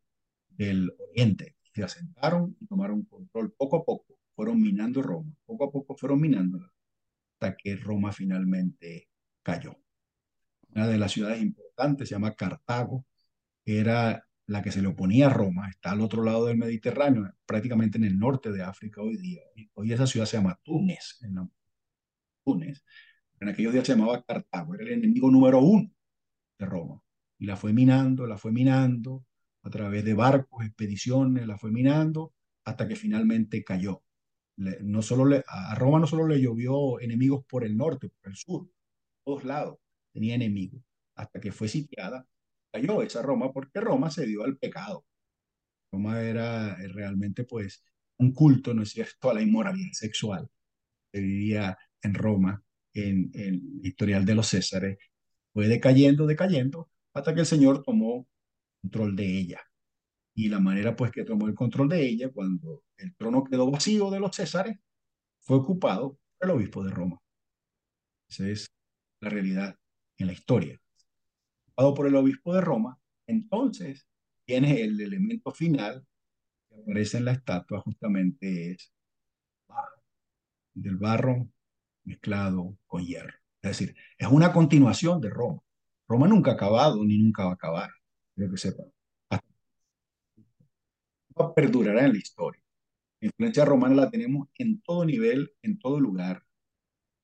del 0.50 0.92
oriente, 0.98 1.56
se 1.74 1.82
asentaron 1.82 2.56
y 2.60 2.66
tomaron 2.66 3.04
control 3.04 3.52
poco 3.52 3.78
a 3.78 3.84
poco, 3.84 4.18
fueron 4.36 4.60
minando 4.60 5.00
Roma, 5.00 5.32
poco 5.46 5.64
a 5.64 5.72
poco 5.72 5.96
fueron 5.96 6.20
minándola 6.20 6.70
hasta 7.32 7.56
que 7.56 7.76
Roma 7.76 8.12
finalmente 8.12 9.08
cayó. 9.42 9.74
Una 10.74 10.86
de 10.86 10.98
las 10.98 11.12
ciudades 11.12 11.40
importantes 11.40 12.08
se 12.08 12.14
llama 12.14 12.34
Cartago, 12.34 13.06
era 13.64 14.26
la 14.46 14.62
que 14.62 14.72
se 14.72 14.82
le 14.82 14.88
oponía 14.88 15.28
a 15.28 15.30
Roma, 15.30 15.70
está 15.70 15.92
al 15.92 16.02
otro 16.02 16.22
lado 16.22 16.46
del 16.46 16.58
Mediterráneo, 16.58 17.32
prácticamente 17.46 17.96
en 17.96 18.04
el 18.04 18.18
norte 18.18 18.52
de 18.52 18.62
África 18.62 19.00
hoy 19.00 19.16
día. 19.16 19.40
Hoy 19.72 19.92
esa 19.92 20.06
ciudad 20.06 20.26
se 20.26 20.36
llama 20.36 20.60
Túnez, 20.62 21.18
En 22.58 23.48
aquellos 23.48 23.72
días 23.72 23.86
se 23.86 23.94
llamaba 23.94 24.22
Cartago, 24.22 24.74
era 24.74 24.84
el 24.84 24.92
enemigo 24.92 25.30
número 25.30 25.60
uno 25.60 25.90
de 26.58 26.66
Roma. 26.66 27.02
Y 27.38 27.46
la 27.46 27.56
fue 27.56 27.72
minando, 27.72 28.26
la 28.26 28.36
fue 28.36 28.52
minando, 28.52 29.24
a 29.62 29.70
través 29.70 30.04
de 30.04 30.14
barcos, 30.14 30.64
expediciones, 30.64 31.46
la 31.46 31.56
fue 31.58 31.70
minando, 31.70 32.34
hasta 32.64 32.86
que 32.86 32.96
finalmente 32.96 33.64
cayó 33.64 34.02
no 34.82 35.02
solo 35.02 35.24
le, 35.24 35.42
a 35.46 35.74
Roma 35.74 35.98
no 35.98 36.06
solo 36.06 36.26
le 36.26 36.40
llovió 36.40 37.00
enemigos 37.00 37.44
por 37.46 37.64
el 37.64 37.76
norte, 37.76 38.08
por 38.08 38.30
el 38.30 38.36
sur, 38.36 38.70
todos 39.24 39.44
lados 39.44 39.78
tenía 40.12 40.34
enemigos, 40.34 40.82
hasta 41.14 41.40
que 41.40 41.52
fue 41.52 41.68
sitiada, 41.68 42.26
cayó 42.72 43.02
esa 43.02 43.22
Roma 43.22 43.52
porque 43.52 43.80
Roma 43.80 44.10
se 44.10 44.26
dio 44.26 44.44
al 44.44 44.58
pecado. 44.58 45.06
Roma 45.92 46.20
era 46.22 46.80
eh, 46.82 46.88
realmente 46.88 47.44
pues 47.44 47.82
un 48.18 48.32
culto, 48.32 48.74
¿no 48.74 48.82
es 48.82 48.90
cierto?, 48.90 49.30
a 49.30 49.34
la 49.34 49.42
inmoralidad 49.42 49.92
sexual 49.92 50.48
que 51.12 51.20
vivía 51.20 51.76
en 52.02 52.14
Roma, 52.14 52.62
en, 52.94 53.30
el 53.34 53.62
historial 53.82 54.24
de 54.24 54.34
los 54.34 54.48
Césares, 54.48 54.98
fue 55.52 55.68
decayendo, 55.68 56.26
decayendo, 56.26 56.90
hasta 57.14 57.34
que 57.34 57.40
el 57.40 57.46
Señor 57.46 57.82
tomó 57.82 58.26
control 58.82 59.16
de 59.16 59.38
ella 59.38 59.60
y 60.34 60.48
la 60.48 60.60
manera 60.60 60.96
pues 60.96 61.10
que 61.10 61.24
tomó 61.24 61.48
el 61.48 61.54
control 61.54 61.88
de 61.88 62.06
ella 62.06 62.30
cuando 62.30 62.84
el 62.96 63.14
trono 63.16 63.44
quedó 63.44 63.70
vacío 63.70 64.10
de 64.10 64.20
los 64.20 64.34
Césares 64.34 64.78
fue 65.40 65.56
ocupado 65.58 66.18
por 66.38 66.48
el 66.48 66.56
obispo 66.56 66.84
de 66.84 66.90
Roma. 66.90 67.20
Esa 68.28 68.48
es 68.48 68.66
la 69.20 69.28
realidad 69.28 69.76
en 70.16 70.28
la 70.28 70.32
historia. 70.32 70.80
Ocupado 71.66 71.94
por 71.94 72.06
el 72.06 72.16
obispo 72.16 72.54
de 72.54 72.60
Roma, 72.60 72.98
entonces 73.26 74.06
tiene 74.44 74.82
el 74.82 75.00
elemento 75.00 75.50
final 75.50 76.06
que 76.68 76.76
aparece 76.76 77.18
en 77.18 77.24
la 77.24 77.32
estatua 77.32 77.80
justamente 77.80 78.72
es 78.72 78.92
barro, 79.68 80.02
del 80.74 80.96
barro 80.96 81.48
mezclado 82.04 82.76
con 82.86 83.04
hierro. 83.04 83.34
Es 83.62 83.78
decir, 83.78 83.94
es 84.18 84.28
una 84.28 84.52
continuación 84.52 85.20
de 85.20 85.30
Roma. 85.30 85.60
Roma 86.08 86.26
nunca 86.28 86.52
ha 86.52 86.54
acabado 86.54 87.04
ni 87.04 87.18
nunca 87.18 87.44
va 87.44 87.50
a 87.50 87.54
acabar, 87.54 87.90
creo 88.34 88.50
que 88.50 88.56
sepan 88.56 88.86
perdurará 91.54 92.04
en 92.04 92.12
la 92.12 92.18
historia. 92.18 92.62
La 93.20 93.28
influencia 93.28 93.64
romana 93.64 93.94
la 93.94 94.10
tenemos 94.10 94.48
en 94.56 94.80
todo 94.82 95.04
nivel, 95.04 95.52
en 95.62 95.78
todo 95.78 96.00
lugar, 96.00 96.42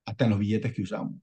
hasta 0.04 0.24
en 0.24 0.30
los 0.30 0.38
billetes 0.38 0.72
que 0.72 0.82
usamos, 0.82 1.20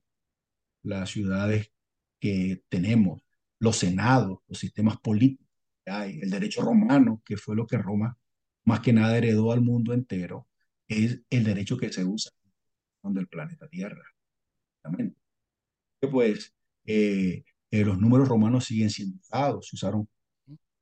las 0.84 1.10
ciudades 1.10 1.72
que 2.20 2.64
tenemos, 2.70 3.22
los 3.60 3.78
senados, 3.78 4.40
los 4.48 4.60
sistemas 4.60 4.98
políticos 4.98 5.48
que 5.86 5.92
hay, 5.92 6.20
el 6.22 6.30
derecho 6.30 6.62
romano, 6.62 7.22
que 7.26 7.38
fue 7.38 7.56
lo 7.56 7.68
que 7.68 7.78
Roma 7.78 8.18
más 8.66 8.80
que 8.80 8.94
nada 8.94 9.18
heredó 9.18 9.52
al 9.52 9.62
mundo 9.62 9.94
entero, 9.94 10.48
es 10.88 11.22
el 11.30 11.44
derecho 11.44 11.78
que 11.78 11.92
se 11.92 12.06
usa 12.06 12.32
del 13.12 13.28
planeta 13.28 13.68
Tierra. 13.68 14.04
Pues 16.12 16.54
eh, 16.86 17.44
eh, 17.72 17.86
los 17.86 17.98
números 18.00 18.28
romanos 18.28 18.66
siguen 18.66 18.90
siendo 18.90 19.18
usados, 19.18 19.68
se 19.68 19.76
usaron 19.76 20.08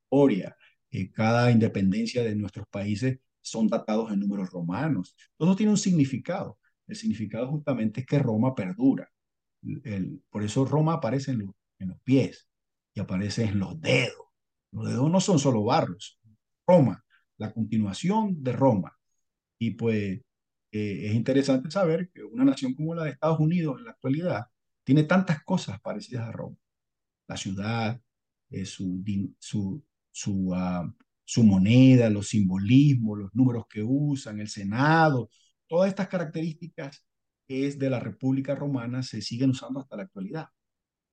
historia, 0.03 0.55
eh, 0.91 1.11
cada 1.11 1.51
independencia 1.51 2.23
de 2.23 2.35
nuestros 2.35 2.67
países 2.67 3.19
son 3.39 3.67
datados 3.67 4.11
en 4.11 4.19
números 4.19 4.49
romanos. 4.49 5.15
Todo 5.37 5.55
tiene 5.55 5.71
un 5.71 5.77
significado. 5.77 6.59
El 6.87 6.95
significado 6.95 7.47
justamente 7.47 8.01
es 8.01 8.05
que 8.05 8.19
Roma 8.19 8.53
perdura. 8.53 9.09
El, 9.83 10.21
por 10.29 10.43
eso 10.43 10.65
Roma 10.65 10.93
aparece 10.93 11.31
en, 11.31 11.53
en, 11.79 11.89
los 11.89 11.99
pies 12.01 12.49
y 12.93 12.99
aparece 12.99 13.45
en 13.45 13.59
los 13.59 13.79
dedos. 13.79 14.27
Los 14.71 14.87
dedos 14.87 15.09
no 15.09 15.21
son 15.21 15.39
solo 15.39 15.63
barros. 15.63 16.19
Roma, 16.67 17.03
la 17.37 17.53
continuación 17.53 18.43
de 18.43 18.51
Roma. 18.51 18.97
Y 19.59 19.71
pues 19.71 20.21
eh, 20.71 21.07
es 21.07 21.15
interesante 21.15 21.69
saber 21.71 22.09
que 22.11 22.23
una 22.23 22.45
nación 22.45 22.73
como 22.73 22.95
la 22.95 23.03
de 23.03 23.11
Estados 23.11 23.39
Unidos 23.39 23.77
en 23.79 23.85
la 23.85 23.91
actualidad 23.91 24.45
tiene 24.83 25.03
tantas 25.03 25.43
cosas 25.43 25.79
parecidas 25.81 26.27
a 26.27 26.31
Roma. 26.31 26.57
La 27.27 27.37
ciudad, 27.37 28.01
eh, 28.49 28.65
su, 28.65 29.03
su 30.11 31.43
moneda, 31.43 32.09
los 32.09 32.29
simbolismos, 32.29 33.19
los 33.19 33.35
números 33.35 33.65
que 33.69 33.83
usan, 33.83 34.39
el 34.39 34.49
Senado, 34.49 35.29
todas 35.67 35.89
estas 35.89 36.07
características 36.07 37.05
es 37.47 37.79
de 37.79 37.89
la 37.89 37.99
República 37.99 38.55
Romana 38.55 39.03
se 39.03 39.21
siguen 39.21 39.51
usando 39.51 39.79
hasta 39.79 39.97
la 39.97 40.03
actualidad. 40.03 40.49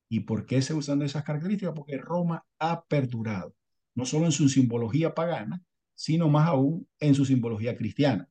¿Y 0.08 0.20
por 0.20 0.46
qué 0.46 0.62
se 0.62 0.74
usan 0.74 1.02
esas 1.02 1.24
características? 1.24 1.74
Porque 1.74 1.98
Roma 1.98 2.46
ha 2.58 2.84
perdurado, 2.86 3.54
no 3.94 4.06
solo 4.06 4.26
en 4.26 4.32
su 4.32 4.48
simbología 4.48 5.14
pagana, 5.14 5.62
sino 5.94 6.28
más 6.28 6.48
aún 6.48 6.88
en 7.00 7.14
su 7.14 7.24
simbología 7.24 7.76
cristiana, 7.76 8.28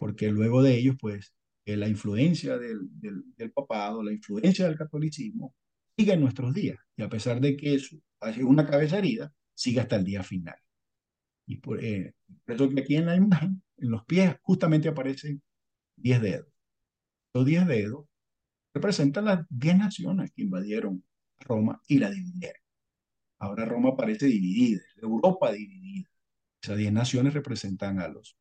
porque 0.00 0.30
luego 0.30 0.62
de 0.62 0.78
ellos, 0.78 0.96
pues, 0.98 1.34
eh, 1.66 1.76
la 1.76 1.86
influencia 1.86 2.56
del, 2.56 3.52
papado, 3.54 4.02
la 4.02 4.12
influencia 4.12 4.66
del 4.66 4.78
catolicismo, 4.78 5.54
sigue 5.94 6.14
en 6.14 6.22
nuestros 6.22 6.54
días. 6.54 6.78
Y 6.96 7.02
a 7.02 7.10
pesar 7.10 7.38
de 7.38 7.54
que 7.54 7.74
eso 7.74 7.98
es 8.22 8.38
una 8.38 8.66
cabeza 8.66 8.96
herida, 8.96 9.30
sigue 9.54 9.78
hasta 9.80 9.96
el 9.96 10.04
día 10.04 10.22
final. 10.22 10.56
Y 11.46 11.56
por, 11.58 11.84
eh, 11.84 12.14
eso 12.46 12.70
que 12.70 12.80
aquí 12.80 12.96
en 12.96 13.06
la 13.06 13.16
imagen, 13.16 13.62
en 13.76 13.90
los 13.90 14.06
pies, 14.06 14.36
justamente 14.40 14.88
aparecen 14.88 15.42
10 15.96 16.22
dedos. 16.22 16.48
Los 17.34 17.44
10 17.44 17.66
dedos 17.66 18.06
representan 18.72 19.26
las 19.26 19.46
10 19.50 19.76
naciones 19.76 20.32
que 20.34 20.42
invadieron 20.44 21.04
Roma 21.40 21.82
y 21.86 21.98
la 21.98 22.10
dividieron. 22.10 22.62
Ahora 23.38 23.66
Roma 23.66 23.94
parece 23.98 24.26
dividida, 24.26 24.80
Europa 24.96 25.52
dividida. 25.52 26.08
Esas 26.62 26.78
10 26.78 26.92
naciones 26.94 27.34
representan 27.34 27.98
a 28.00 28.08
los 28.08 28.39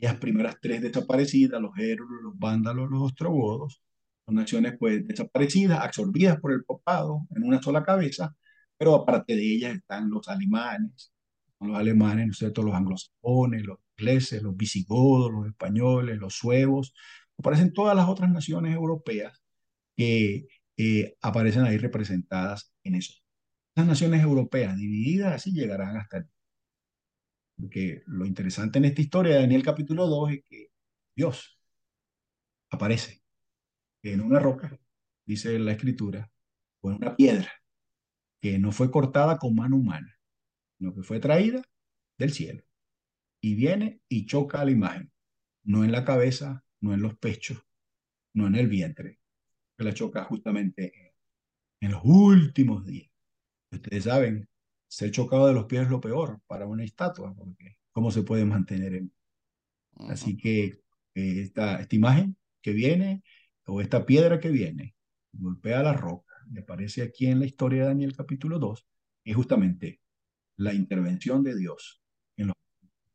las 0.00 0.16
primeras 0.16 0.56
tres 0.60 0.82
desaparecidas, 0.82 1.60
los 1.60 1.76
héroes, 1.78 2.10
los 2.22 2.38
vándalos, 2.38 2.90
los 2.90 3.02
ostrogodos, 3.02 3.82
son 4.26 4.34
naciones 4.36 4.74
pues 4.78 5.06
desaparecidas, 5.06 5.80
absorbidas 5.80 6.40
por 6.40 6.52
el 6.52 6.64
papado 6.64 7.26
en 7.34 7.44
una 7.44 7.62
sola 7.62 7.84
cabeza, 7.84 8.34
pero 8.76 8.94
aparte 8.94 9.36
de 9.36 9.42
ellas 9.42 9.74
están 9.76 10.10
los 10.10 10.28
alemanes, 10.28 11.12
los 11.60 11.76
alemanes, 11.76 12.26
¿no 12.26 12.32
es 12.32 12.38
cierto? 12.38 12.62
Los 12.62 12.74
anglosajones, 12.74 13.64
los 13.64 13.78
ingleses, 13.98 14.42
los 14.42 14.56
visigodos, 14.56 15.30
los 15.32 15.46
españoles, 15.46 16.18
los 16.18 16.34
suevos, 16.34 16.94
aparecen 17.38 17.72
todas 17.72 17.96
las 17.96 18.08
otras 18.08 18.30
naciones 18.30 18.74
europeas 18.74 19.42
que 19.96 20.46
eh, 20.76 21.16
aparecen 21.22 21.64
ahí 21.64 21.78
representadas 21.78 22.72
en 22.84 22.94
eso. 22.96 23.14
Las 23.74 23.86
naciones 23.86 24.22
europeas 24.22 24.76
divididas 24.76 25.34
así 25.34 25.52
llegarán 25.52 25.96
hasta 25.96 26.18
el 26.18 26.28
porque 27.60 28.02
lo 28.06 28.26
interesante 28.26 28.78
en 28.78 28.86
esta 28.86 29.00
historia 29.00 29.34
de 29.34 29.40
Daniel 29.40 29.62
capítulo 29.62 30.06
2 30.06 30.32
es 30.32 30.44
que 30.48 30.70
Dios 31.14 31.58
aparece 32.70 33.22
en 34.02 34.20
una 34.20 34.38
roca, 34.38 34.78
dice 35.26 35.58
la 35.58 35.72
escritura, 35.72 36.30
o 36.80 36.88
una 36.88 37.14
piedra, 37.14 37.52
que 38.40 38.58
no 38.58 38.72
fue 38.72 38.90
cortada 38.90 39.38
con 39.38 39.54
mano 39.54 39.76
humana, 39.76 40.18
sino 40.78 40.94
que 40.94 41.02
fue 41.02 41.20
traída 41.20 41.62
del 42.16 42.32
cielo. 42.32 42.64
Y 43.40 43.54
viene 43.54 44.00
y 44.08 44.26
choca 44.26 44.60
a 44.60 44.64
la 44.64 44.70
imagen, 44.70 45.12
no 45.62 45.84
en 45.84 45.92
la 45.92 46.04
cabeza, 46.04 46.64
no 46.80 46.94
en 46.94 47.02
los 47.02 47.16
pechos, 47.18 47.58
no 48.32 48.46
en 48.46 48.54
el 48.54 48.68
vientre, 48.68 49.18
que 49.76 49.84
la 49.84 49.92
choca 49.92 50.24
justamente 50.24 51.14
en 51.80 51.92
los 51.92 52.02
últimos 52.04 52.86
días. 52.86 53.10
Ustedes 53.70 54.04
saben, 54.04 54.48
ser 54.90 55.12
chocado 55.12 55.46
de 55.46 55.54
los 55.54 55.66
pies 55.66 55.82
es 55.82 55.88
lo 55.88 56.00
peor 56.00 56.40
para 56.48 56.66
una 56.66 56.84
estatua, 56.84 57.32
porque 57.32 57.78
¿cómo 57.92 58.10
se 58.10 58.24
puede 58.24 58.44
mantener 58.44 58.94
en? 58.94 59.12
Así 60.08 60.36
que 60.36 60.64
eh, 61.14 61.42
esta, 61.42 61.80
esta 61.80 61.96
imagen 61.96 62.36
que 62.60 62.72
viene, 62.72 63.22
o 63.66 63.80
esta 63.80 64.04
piedra 64.04 64.40
que 64.40 64.50
viene, 64.50 64.96
golpea 65.32 65.82
la 65.82 65.92
roca, 65.92 66.34
y 66.52 66.58
aparece 66.58 67.02
aquí 67.02 67.26
en 67.26 67.38
la 67.38 67.46
historia 67.46 67.82
de 67.82 67.88
Daniel 67.88 68.16
capítulo 68.16 68.58
2, 68.58 68.86
es 69.24 69.36
justamente 69.36 70.00
la 70.56 70.74
intervención 70.74 71.44
de 71.44 71.56
Dios 71.56 72.02
en 72.36 72.48
los 72.48 72.56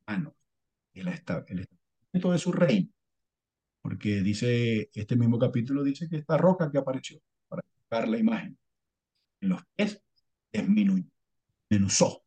humanos, 0.07 0.33
el, 0.93 1.09
establecimiento 1.09 2.31
de 2.31 2.37
su 2.37 2.53
reino. 2.53 2.89
Porque 3.81 4.21
dice, 4.21 4.89
este 4.93 5.17
mismo 5.17 5.37
capítulo 5.37 5.83
dice 5.83 6.07
que 6.09 6.17
esta 6.17 6.37
roca 6.37 6.71
que 6.71 6.77
apareció 6.77 7.19
para 7.49 7.63
tocar 7.63 8.07
la 8.07 8.17
imagen 8.17 8.57
en 9.41 9.49
los 9.49 9.61
pies 9.75 10.01
desmenuzó 11.75 12.23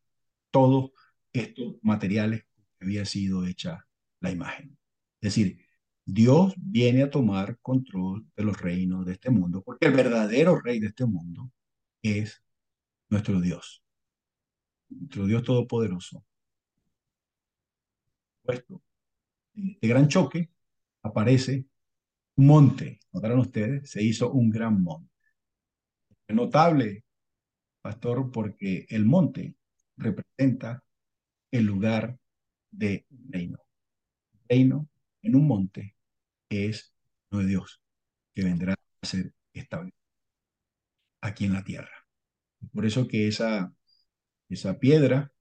todos 0.51 0.91
estos 1.33 1.75
materiales 1.81 2.43
que 2.77 2.85
había 2.85 3.05
sido 3.05 3.45
hecha 3.45 3.85
la 4.19 4.31
imagen. 4.31 4.77
Es 5.21 5.33
decir, 5.33 5.65
Dios 6.05 6.53
viene 6.57 7.03
a 7.03 7.09
tomar 7.09 7.59
control 7.59 8.25
de 8.35 8.43
los 8.43 8.59
reinos 8.59 9.05
de 9.05 9.13
este 9.13 9.29
mundo, 9.29 9.61
porque 9.61 9.87
el 9.87 9.93
verdadero 9.93 10.59
rey 10.59 10.79
de 10.79 10.87
este 10.87 11.05
mundo 11.05 11.51
es 12.01 12.43
nuestro 13.09 13.39
Dios, 13.41 13.83
nuestro 14.89 15.25
Dios 15.27 15.43
Todopoderoso. 15.43 16.25
Puesto 18.43 18.81
este 19.55 19.87
gran 19.87 20.07
choque 20.07 20.49
aparece 21.03 21.65
un 22.35 22.47
monte, 22.47 22.99
notaron 23.11 23.39
ustedes, 23.39 23.89
se 23.89 24.01
hizo 24.01 24.31
un 24.31 24.49
gran 24.49 24.81
monte. 24.81 25.09
Notable, 26.29 27.03
pastor, 27.81 28.31
porque 28.31 28.85
el 28.89 29.05
monte 29.05 29.55
representa 29.97 30.83
el 31.51 31.65
lugar 31.65 32.19
de 32.71 33.05
reino. 33.29 33.59
Reino 34.47 34.89
en 35.21 35.35
un 35.35 35.47
monte 35.47 35.95
es 36.49 36.93
no 37.31 37.39
de 37.39 37.45
Dios, 37.45 37.81
que 38.33 38.43
vendrá 38.43 38.73
a 38.73 39.05
ser 39.05 39.33
estable 39.53 39.93
aquí 41.21 41.45
en 41.45 41.53
la 41.53 41.63
tierra. 41.63 41.91
Por 42.73 42.85
eso 42.85 43.07
que 43.07 43.27
esa, 43.27 43.73
esa 44.49 44.79
piedra, 44.79 45.31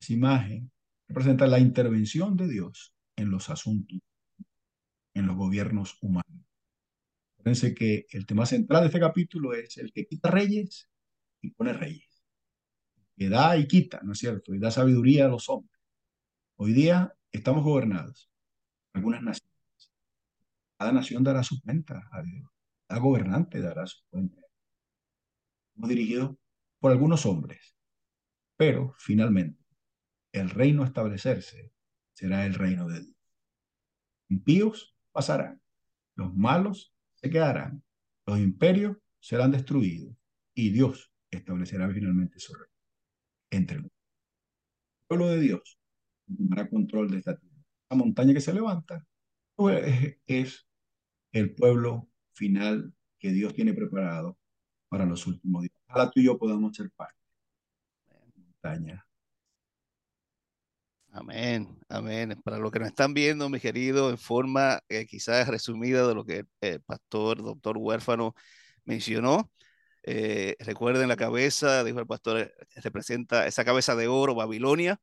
esa 0.00 0.12
imagen, 0.12 0.70
representa 1.08 1.46
la 1.46 1.58
intervención 1.58 2.36
de 2.36 2.48
Dios 2.48 2.94
en 3.16 3.30
los 3.30 3.50
asuntos, 3.50 3.98
en 5.14 5.26
los 5.26 5.36
gobiernos 5.36 5.96
humanos. 6.02 6.46
Fíjense 7.38 7.74
que 7.74 8.06
el 8.10 8.26
tema 8.26 8.44
central 8.44 8.82
de 8.82 8.86
este 8.88 9.00
capítulo 9.00 9.54
es 9.54 9.76
el 9.78 9.92
que 9.92 10.06
quita 10.06 10.30
reyes 10.30 10.90
y 11.46 11.50
pone 11.50 11.72
reyes. 11.72 12.22
Que 13.16 13.28
da 13.28 13.56
y 13.56 13.66
quita, 13.66 14.00
¿no 14.02 14.12
es 14.12 14.18
cierto? 14.18 14.54
Y 14.54 14.58
da 14.58 14.70
sabiduría 14.70 15.26
a 15.26 15.28
los 15.28 15.48
hombres. 15.48 15.80
Hoy 16.56 16.72
día 16.72 17.14
estamos 17.32 17.64
gobernados, 17.64 18.30
algunas 18.92 19.22
naciones 19.22 19.56
cada 20.76 20.92
nación 20.92 21.24
dará 21.24 21.42
su 21.42 21.60
cuenta 21.62 22.08
a 22.12 22.22
Dios. 22.22 22.48
Cada 22.86 23.00
gobernante 23.00 23.60
dará 23.60 23.86
su 23.86 23.98
cuenta. 24.10 24.42
Somos 25.74 25.88
dirigidos 25.88 26.36
por 26.78 26.92
algunos 26.92 27.24
hombres. 27.26 27.74
Pero 28.56 28.94
finalmente, 28.98 29.64
el 30.32 30.50
reino 30.50 30.82
a 30.82 30.86
establecerse 30.86 31.72
será 32.12 32.46
el 32.46 32.54
reino 32.54 32.88
de 32.88 33.00
Dios. 33.00 33.16
Impíos 34.28 34.96
pasarán. 35.12 35.60
Los 36.14 36.34
malos 36.34 36.94
se 37.14 37.30
quedarán. 37.30 37.82
Los 38.26 38.38
imperios 38.38 38.98
serán 39.18 39.52
destruidos. 39.52 40.14
Y 40.54 40.70
Dios 40.70 41.12
establecerá 41.36 41.88
finalmente 41.90 42.38
su 42.38 42.54
reino. 42.54 42.72
Entre. 43.50 43.76
El 43.78 43.90
pueblo 45.08 45.28
de 45.28 45.40
Dios 45.40 45.78
tomará 46.26 46.68
control 46.68 47.10
de 47.10 47.18
esta 47.18 47.38
tierra. 47.38 47.56
La 47.90 47.96
montaña 47.96 48.34
que 48.34 48.40
se 48.40 48.52
levanta 48.52 49.06
pues, 49.54 50.18
es 50.26 50.66
el 51.32 51.54
pueblo 51.54 52.08
final 52.34 52.92
que 53.18 53.30
Dios 53.30 53.54
tiene 53.54 53.72
preparado 53.72 54.38
para 54.88 55.06
los 55.06 55.26
últimos 55.26 55.62
días. 55.62 55.74
Ojalá 55.88 56.10
tú 56.10 56.20
y 56.20 56.24
yo 56.24 56.38
podamos 56.38 56.76
ser 56.76 56.90
parte. 56.90 57.14
Montaña. 58.36 59.06
Amén, 61.12 61.78
amén. 61.88 62.38
Para 62.44 62.58
los 62.58 62.70
que 62.70 62.78
nos 62.78 62.88
están 62.88 63.14
viendo, 63.14 63.48
mi 63.48 63.58
querido, 63.58 64.10
en 64.10 64.18
forma 64.18 64.80
eh, 64.88 65.06
quizás 65.06 65.48
resumida 65.48 66.06
de 66.06 66.14
lo 66.14 66.26
que 66.26 66.44
el 66.60 66.82
pastor, 66.82 67.42
doctor 67.42 67.78
huérfano 67.78 68.34
mencionó, 68.84 69.50
eh, 70.06 70.56
recuerden 70.60 71.08
la 71.08 71.16
cabeza, 71.16 71.84
dijo 71.84 72.00
el 72.00 72.06
pastor, 72.06 72.38
eh, 72.40 72.52
representa 72.76 73.46
esa 73.46 73.64
cabeza 73.64 73.94
de 73.96 74.08
oro, 74.08 74.34
Babilonia. 74.34 75.00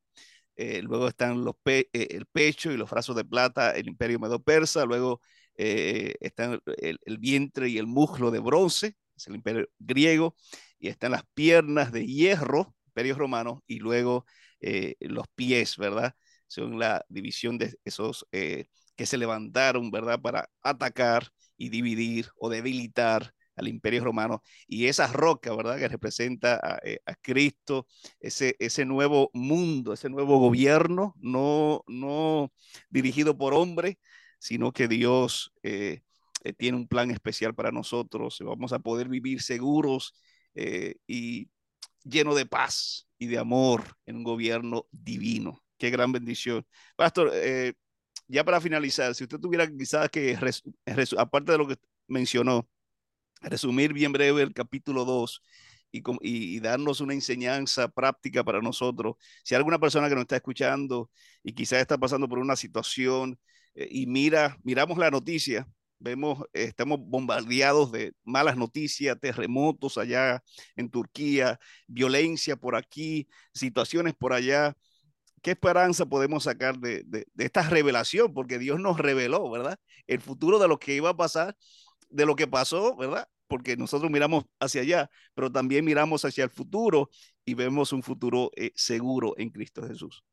luego 0.83 1.07
están 1.07 1.45
el 1.65 2.25
pecho 2.27 2.71
y 2.71 2.77
los 2.77 2.89
brazos 2.89 3.15
de 3.15 3.25
plata, 3.25 3.71
el 3.71 3.87
imperio 3.87 4.19
medo-persa. 4.19 4.85
Luego 4.85 5.21
eh, 5.55 6.15
está 6.19 6.59
el, 6.77 7.17
vientre 7.19 7.69
y 7.69 7.77
el 7.77 7.87
muslo 7.87 8.31
de 8.31 8.39
bronce, 8.39 8.95
es 9.15 9.27
el 9.27 9.35
imperio 9.35 9.67
griego, 9.79 10.35
y 10.79 10.87
están 10.89 11.11
las 11.11 11.23
piernas 11.33 11.91
de 11.91 12.05
hierro, 12.05 12.75
imperio 12.87 13.15
romano, 13.15 13.63
y 13.67 13.79
luego 13.79 14.25
eh, 14.61 14.95
los 14.99 15.27
pies, 15.35 15.77
¿verdad? 15.77 16.15
Son 16.47 16.79
la 16.79 17.05
división 17.09 17.57
de 17.57 17.75
esos 17.85 18.25
eh, 18.31 18.65
que 18.95 19.05
se 19.05 19.17
levantaron, 19.17 19.91
¿verdad? 19.91 20.19
Para 20.21 20.49
atacar 20.61 21.29
y 21.57 21.69
dividir 21.69 22.29
o 22.37 22.49
debilitar 22.49 23.33
al 23.55 23.67
imperio 23.67 24.03
romano 24.03 24.41
y 24.67 24.87
esa 24.87 25.07
roca, 25.07 25.55
¿verdad? 25.55 25.77
Que 25.77 25.87
representa 25.87 26.55
a, 26.55 26.79
a, 27.05 27.15
Cristo, 27.21 27.87
ese, 28.19 28.55
ese 28.59 28.85
nuevo 28.85 29.29
mundo, 29.33 29.93
ese 29.93 30.09
nuevo 30.09 30.39
gobierno, 30.39 31.15
no, 31.19 31.83
no 31.87 32.51
dirigido 32.89 33.37
por 33.37 33.53
hombres, 33.53 33.97
sino 34.43 34.73
que 34.73 34.89
Dios 34.89 35.53
eh, 35.63 36.01
eh, 36.43 36.53
tiene 36.53 36.77
un 36.77 36.87
plan 36.87 37.11
especial 37.11 37.55
para 37.55 37.71
nosotros. 37.71 38.39
Vamos 38.41 38.73
a 38.73 38.79
poder 38.79 39.07
vivir 39.07 39.41
seguros 39.41 40.15
eh, 40.53 40.95
y 41.07 41.49
lleno 42.03 42.35
de 42.35 42.45
paz 42.45 43.07
y 43.17 43.27
de 43.27 43.37
amor 43.37 43.95
en 44.05 44.17
un 44.17 44.23
gobierno 44.23 44.85
divino. 44.91 45.63
Qué 45.77 45.89
gran 45.91 46.11
bendición. 46.11 46.65
Pastor, 46.97 47.31
ya 48.27 48.43
para 48.43 48.59
finalizar, 48.59 49.15
si 49.15 49.23
usted 49.23 49.39
tuviera 49.39 49.65
quizás 49.65 50.09
que, 50.09 50.37
aparte 51.17 51.51
de 51.53 51.57
lo 51.57 51.67
que 51.67 51.77
mencionó, 52.07 52.67
resumir 53.43 53.93
bien 53.93 54.11
breve 54.11 54.41
el 54.41 54.53
capítulo 54.53 55.05
2 55.05 55.41
y, 55.91 56.03
y, 56.21 56.59
darnos 56.59 57.01
una 57.01 57.13
enseñanza 57.13 57.87
práctica 57.87 58.43
para 58.43 58.61
nosotros. 58.61 59.15
Si 59.43 59.53
hay 59.53 59.59
alguna 59.59 59.79
persona 59.79 60.09
que 60.09 60.15
nos 60.15 60.23
está 60.23 60.37
escuchando 60.37 61.11
y 61.43 61.53
quizás 61.53 61.79
está 61.79 61.97
pasando 61.97 62.27
por 62.27 62.39
una 62.39 62.55
situación 62.55 63.37
eh, 63.75 63.87
y 63.91 64.07
mira, 64.07 64.57
miramos 64.63 64.97
la 64.97 65.11
noticia, 65.11 65.67
vemos, 65.99 66.39
eh, 66.53 66.63
estamos 66.65 66.99
bombardeados 67.01 67.91
de 67.91 68.13
malas 68.23 68.57
noticias, 68.57 69.17
terremotos 69.19 69.97
allá 69.97 70.43
en 70.75 70.89
Turquía, 70.89 71.59
violencia 71.87 72.55
por 72.55 72.75
aquí, 72.75 73.27
situaciones 73.53 74.13
por 74.15 74.33
allá. 74.33 74.75
¿Qué 75.41 75.51
esperanza 75.51 76.05
podemos 76.05 76.43
sacar 76.45 76.79
de, 76.79 77.03
de, 77.05 77.27
de, 77.33 77.45
esta 77.45 77.63
revelación? 77.69 78.33
Porque 78.33 78.59
Dios 78.59 78.79
nos 78.79 78.97
reveló, 78.97 79.49
¿verdad? 79.51 79.77
El 80.07 80.21
futuro 80.21 80.59
de 80.59 80.67
lo 80.67 80.79
que 80.79 80.95
iba 80.95 81.09
a 81.09 81.17
pasar, 81.17 81.55
de 82.09 82.25
lo 82.25 82.35
que 82.35 82.47
pasó, 82.47 82.95
¿verdad? 82.95 83.27
Porque 83.47 83.77
nosotros 83.77 84.09
miramos 84.09 84.45
hacia 84.59 84.81
allá, 84.81 85.09
pero 85.33 85.51
también 85.51 85.85
miramos 85.85 86.25
hacia 86.25 86.45
el 86.45 86.49
futuro 86.49 87.09
y 87.45 87.53
vemos 87.53 87.93
un 87.93 88.03
futuro 88.03 88.51
eh, 88.55 88.71
seguro 88.75 89.35
en 89.37 89.49
Cristo 89.49 89.85
Jesús. 89.87 90.23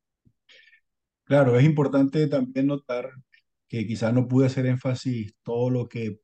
Claro, 1.23 1.57
es 1.57 1.63
importante 1.63 2.27
también 2.27 2.67
notar 2.67 3.11
que 3.67 3.87
quizás 3.87 4.13
no 4.13 4.27
pude 4.27 4.47
hacer 4.47 4.65
énfasis 4.65 5.33
todo 5.43 5.69
lo 5.69 5.87
que 5.87 6.19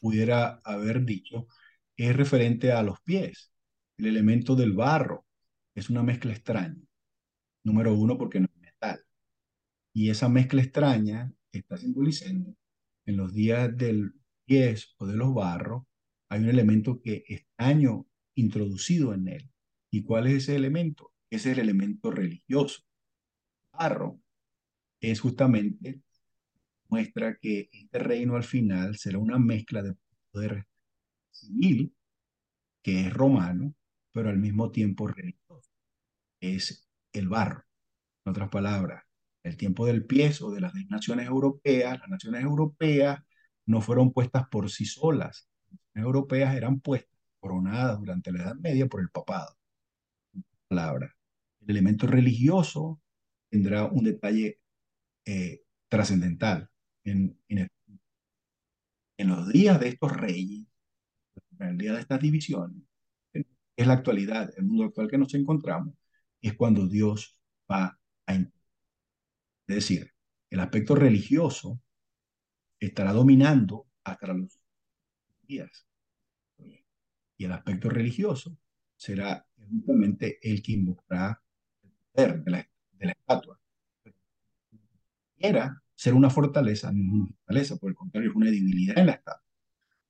pudiera 0.00 0.60
haber 0.64 1.04
dicho, 1.04 1.46
es 1.96 2.14
referente 2.14 2.72
a 2.72 2.82
los 2.82 3.00
pies. 3.00 3.52
El 3.96 4.06
elemento 4.06 4.54
del 4.54 4.72
barro 4.72 5.26
es 5.74 5.90
una 5.90 6.02
mezcla 6.02 6.32
extraña. 6.32 6.82
Número 7.64 7.94
uno, 7.94 8.18
porque 8.18 8.40
no 8.40 8.46
es 8.46 8.60
metal. 8.60 9.00
Y 9.92 10.10
esa 10.10 10.28
mezcla 10.28 10.62
extraña 10.62 11.32
está 11.50 11.78
simbolizando 11.78 12.54
en 13.06 13.16
los 13.16 13.32
días 13.32 13.74
del 13.76 14.12
pies 14.44 14.94
o 14.98 15.06
de 15.06 15.16
los 15.16 15.32
barros, 15.32 15.84
hay 16.28 16.40
un 16.40 16.48
elemento 16.48 17.00
que 17.00 17.24
extraño 17.28 18.06
introducido 18.34 19.14
en 19.14 19.28
él. 19.28 19.50
¿Y 19.90 20.02
cuál 20.02 20.26
es 20.26 20.44
ese 20.44 20.56
elemento? 20.56 21.12
Ese 21.30 21.50
es 21.50 21.58
el 21.58 21.64
elemento 21.64 22.10
religioso. 22.10 22.82
Barro 23.72 24.20
es 25.00 25.20
justamente 25.20 26.00
muestra 26.88 27.36
que 27.36 27.68
este 27.72 27.98
reino 27.98 28.36
al 28.36 28.44
final 28.44 28.96
será 28.96 29.18
una 29.18 29.38
mezcla 29.38 29.82
de 29.82 29.94
poder 30.30 30.66
civil, 31.30 31.94
que 32.82 33.06
es 33.06 33.12
romano, 33.12 33.74
pero 34.12 34.28
al 34.30 34.38
mismo 34.38 34.70
tiempo 34.70 35.08
religioso. 35.08 35.70
Es 36.40 36.88
el 37.12 37.28
barro. 37.28 37.64
En 38.24 38.30
otras 38.30 38.48
palabras, 38.50 39.04
el 39.42 39.56
tiempo 39.56 39.86
del 39.86 40.04
piezo 40.06 40.50
de 40.50 40.60
las 40.60 40.74
naciones 40.88 41.26
europeas, 41.26 41.98
las 42.00 42.08
naciones 42.08 42.42
europeas 42.42 43.20
no 43.66 43.80
fueron 43.80 44.12
puestas 44.12 44.48
por 44.48 44.70
sí 44.70 44.84
solas. 44.84 45.48
Europeas 45.98 46.54
eran 46.54 46.80
puestas, 46.80 47.18
coronadas 47.40 47.98
durante 47.98 48.32
la 48.32 48.42
Edad 48.42 48.54
Media 48.56 48.86
por 48.86 49.00
el 49.00 49.10
papado. 49.10 49.56
Palabra. 50.68 51.14
El 51.60 51.70
elemento 51.70 52.06
religioso 52.06 53.00
tendrá 53.48 53.84
un 53.84 54.04
detalle 54.04 54.60
eh, 55.24 55.62
trascendental 55.88 56.68
en, 57.04 57.38
en, 57.48 57.68
en 59.18 59.28
los 59.28 59.48
días 59.48 59.80
de 59.80 59.88
estos 59.88 60.12
reyes, 60.12 60.66
en 61.58 61.68
el 61.68 61.78
día 61.78 61.94
de 61.94 62.00
estas 62.00 62.20
divisiones, 62.20 62.82
es 63.76 63.86
la 63.86 63.94
actualidad, 63.94 64.52
el 64.56 64.64
mundo 64.64 64.84
actual 64.84 65.08
que 65.08 65.18
nos 65.18 65.34
encontramos, 65.34 65.94
es 66.40 66.54
cuando 66.54 66.88
Dios 66.88 67.38
va 67.70 67.98
a... 68.26 68.34
Es 68.34 68.46
decir, 69.66 70.12
el 70.50 70.60
aspecto 70.60 70.94
religioso 70.94 71.80
estará 72.80 73.12
dominando 73.12 73.86
hasta 74.04 74.28
los 74.28 74.58
días. 75.42 75.85
Y 77.36 77.44
el 77.44 77.52
aspecto 77.52 77.88
religioso 77.88 78.56
será 78.96 79.46
justamente 79.68 80.38
el 80.42 80.62
que 80.62 80.72
invocará 80.72 81.42
el 81.82 81.90
poder 82.12 82.44
de 82.44 82.50
la, 82.50 82.68
estatua. 83.12 83.60
Era 85.38 85.82
ser 85.94 86.14
una 86.14 86.30
fortaleza, 86.30 86.90
no 86.92 87.14
una 87.14 87.26
fortaleza, 87.26 87.76
por 87.76 87.90
el 87.90 87.96
contrario, 87.96 88.30
es 88.30 88.36
una 88.36 88.50
debilidad 88.50 88.98
en 88.98 89.06
la 89.06 89.12
estatua, 89.12 89.44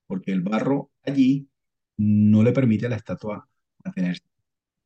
porque 0.05 0.31
el 0.31 0.41
barro 0.41 0.91
allí 1.03 1.49
no 1.97 2.43
le 2.43 2.53
permite 2.53 2.85
a 2.85 2.89
la 2.89 2.95
estatua 2.95 3.49
mantenerse 3.83 4.23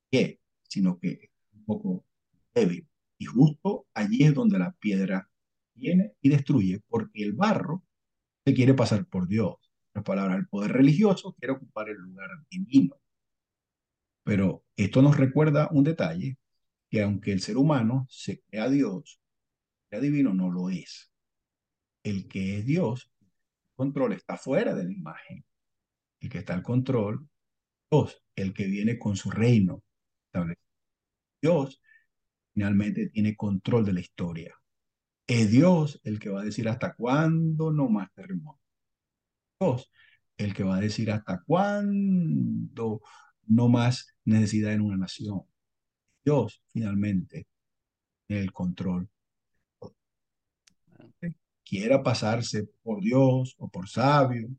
pie, 0.09 0.39
sino 0.67 0.99
que 0.99 1.11
es 1.11 1.29
un 1.53 1.65
poco 1.65 2.05
débil. 2.53 2.87
Y 3.17 3.25
justo 3.25 3.87
allí 3.93 4.23
es 4.23 4.33
donde 4.33 4.59
la 4.59 4.71
piedra 4.73 5.29
viene 5.73 6.13
y 6.21 6.29
destruye, 6.29 6.81
porque 6.87 7.23
el 7.23 7.33
barro 7.33 7.83
se 8.45 8.53
quiere 8.53 8.73
pasar 8.73 9.05
por 9.05 9.27
Dios. 9.27 9.70
Otras 9.91 10.05
palabras, 10.05 10.39
el 10.39 10.47
poder 10.47 10.71
religioso 10.71 11.33
quiere 11.33 11.53
ocupar 11.53 11.89
el 11.89 11.97
lugar 11.97 12.29
divino. 12.49 12.95
Pero 14.23 14.65
esto 14.75 15.01
nos 15.01 15.17
recuerda 15.17 15.69
un 15.71 15.83
detalle, 15.83 16.37
que 16.89 17.01
aunque 17.01 17.31
el 17.31 17.41
ser 17.41 17.57
humano 17.57 18.05
se 18.09 18.41
crea 18.41 18.69
Dios, 18.69 19.21
sea 19.89 19.99
divino, 19.99 20.33
no 20.33 20.49
lo 20.49 20.69
es. 20.69 21.11
El 22.03 22.27
que 22.27 22.59
es 22.59 22.65
Dios, 22.65 23.11
el 23.19 23.27
control 23.75 24.13
está 24.13 24.37
fuera 24.37 24.73
de 24.75 24.85
la 24.85 24.91
imagen. 24.91 25.45
El 26.19 26.29
que 26.29 26.39
está 26.39 26.53
al 26.53 26.63
control, 26.63 27.27
Dios, 27.89 28.23
el 28.35 28.53
que 28.53 28.65
viene 28.65 28.99
con 28.99 29.15
su 29.15 29.31
reino 29.31 29.83
Dios 31.41 31.81
finalmente 32.53 33.09
tiene 33.09 33.35
control 33.35 33.85
de 33.85 33.93
la 33.93 33.99
historia. 34.01 34.55
Es 35.27 35.49
Dios 35.49 35.99
el 36.03 36.19
que 36.19 36.29
va 36.29 36.41
a 36.41 36.45
decir 36.45 36.67
hasta 36.69 36.93
cuándo 36.93 37.71
no 37.71 37.89
más. 37.89 38.09
Dios 39.61 39.91
el 40.37 40.53
que 40.55 40.63
va 40.63 40.77
a 40.77 40.81
decir 40.81 41.11
hasta 41.11 41.43
cuándo 41.45 43.01
no 43.45 43.69
más 43.69 44.15
necesidad 44.25 44.73
en 44.73 44.81
una 44.81 44.97
nación. 44.97 45.41
Dios 46.25 46.63
finalmente 46.69 47.47
el 48.27 48.51
control. 48.51 49.09
Quiera 51.63 52.01
pasarse 52.01 52.69
por 52.81 53.01
Dios 53.01 53.55
o 53.59 53.69
por 53.69 53.87
sabio 53.87 54.49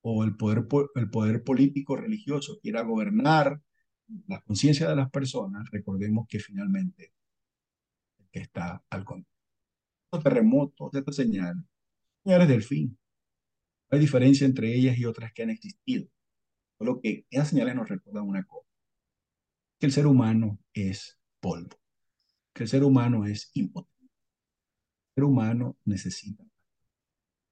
o 0.00 0.24
el 0.24 0.36
poder, 0.36 0.66
el 0.94 1.10
poder 1.10 1.44
político 1.44 1.96
religioso 1.96 2.58
quiera 2.60 2.82
gobernar 2.82 3.60
la 4.28 4.40
conciencia 4.40 4.88
de 4.88 4.96
las 4.96 5.10
personas, 5.10 5.68
recordemos 5.70 6.26
que 6.28 6.38
finalmente 6.38 7.12
está 8.30 8.82
al 8.88 9.04
control. 9.04 9.34
Estos 10.04 10.24
terremotos, 10.24 10.94
estas 10.94 11.16
señales, 11.16 11.64
señales 12.22 12.48
del 12.48 12.62
fin. 12.62 12.96
Hay 13.90 14.00
diferencia 14.00 14.46
entre 14.46 14.74
ellas 14.74 14.98
y 14.98 15.04
otras 15.04 15.32
que 15.32 15.42
han 15.42 15.50
existido. 15.50 16.08
Solo 16.78 17.00
que 17.00 17.26
esas 17.30 17.48
señales 17.48 17.74
nos 17.74 17.88
recuerdan 17.88 18.28
una 18.28 18.44
cosa, 18.44 18.68
que 19.78 19.86
el 19.86 19.92
ser 19.92 20.06
humano 20.06 20.58
es 20.74 21.18
polvo, 21.40 21.78
que 22.52 22.64
el 22.64 22.68
ser 22.68 22.84
humano 22.84 23.26
es 23.26 23.50
impotente. 23.54 23.94
El 24.04 25.22
ser 25.22 25.24
humano 25.24 25.78
necesita 25.84 26.44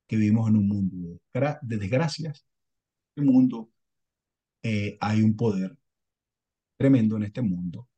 que 0.06 0.16
vivimos 0.16 0.48
en 0.50 0.56
un 0.56 0.68
mundo 0.68 1.20
de, 1.32 1.78
desgracias. 1.78 2.46
En 3.16 3.24
el 3.24 3.30
mundo 3.30 3.72
eh, 4.62 4.98
hay 5.00 5.22
un 5.22 5.36
poder 5.36 5.76
tremendo 6.76 7.16
en 7.16 7.22
este 7.22 7.40
mundo, 7.40 7.88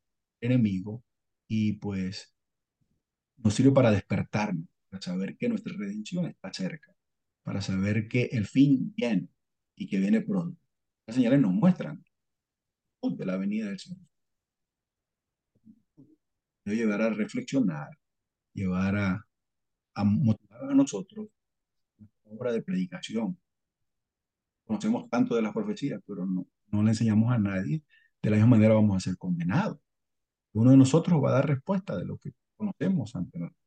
enemigo, 0.40 1.02
y 1.48 1.74
pues 1.74 2.34
nos 3.38 3.54
sirve 3.54 3.72
para 3.72 3.90
despertarnos, 3.90 4.68
para 4.88 5.02
saber 5.02 5.36
que 5.36 5.48
nuestra 5.48 5.74
redención 5.76 6.26
está 6.26 6.52
cerca, 6.52 6.95
para 7.46 7.62
saber 7.62 8.08
que 8.08 8.24
el 8.32 8.44
fin 8.44 8.92
viene 8.96 9.28
y 9.76 9.86
que 9.86 10.00
viene 10.00 10.20
pronto. 10.20 10.60
Las 11.06 11.14
señales 11.14 11.40
nos 11.40 11.52
muestran 11.52 12.04
de 13.00 13.24
la 13.24 13.36
venida 13.36 13.68
del 13.68 13.78
Señor. 13.78 14.04
Debe 16.64 16.76
llevar 16.76 17.02
a 17.02 17.10
reflexionar, 17.10 17.96
llevar 18.52 18.96
a, 18.96 19.28
a 19.94 20.04
motivar 20.04 20.72
a 20.72 20.74
nosotros 20.74 21.28
nuestra 21.96 22.32
obra 22.32 22.52
de 22.52 22.62
predicación. 22.62 23.38
Conocemos 24.64 25.08
tanto 25.08 25.36
de 25.36 25.42
las 25.42 25.52
profecías, 25.52 26.00
pero 26.04 26.26
no, 26.26 26.48
no 26.72 26.82
le 26.82 26.90
enseñamos 26.90 27.32
a 27.32 27.38
nadie 27.38 27.84
de 28.22 28.30
la 28.30 28.38
misma 28.38 28.56
manera 28.56 28.74
vamos 28.74 28.96
a 28.96 29.00
ser 29.08 29.16
condenados. 29.16 29.78
Uno 30.52 30.72
de 30.72 30.76
nosotros 30.78 31.22
va 31.22 31.28
a 31.28 31.34
dar 31.34 31.46
respuesta 31.46 31.96
de 31.96 32.06
lo 32.06 32.18
que 32.18 32.32
conocemos 32.56 33.14
ante 33.14 33.38
nosotros. 33.38 33.62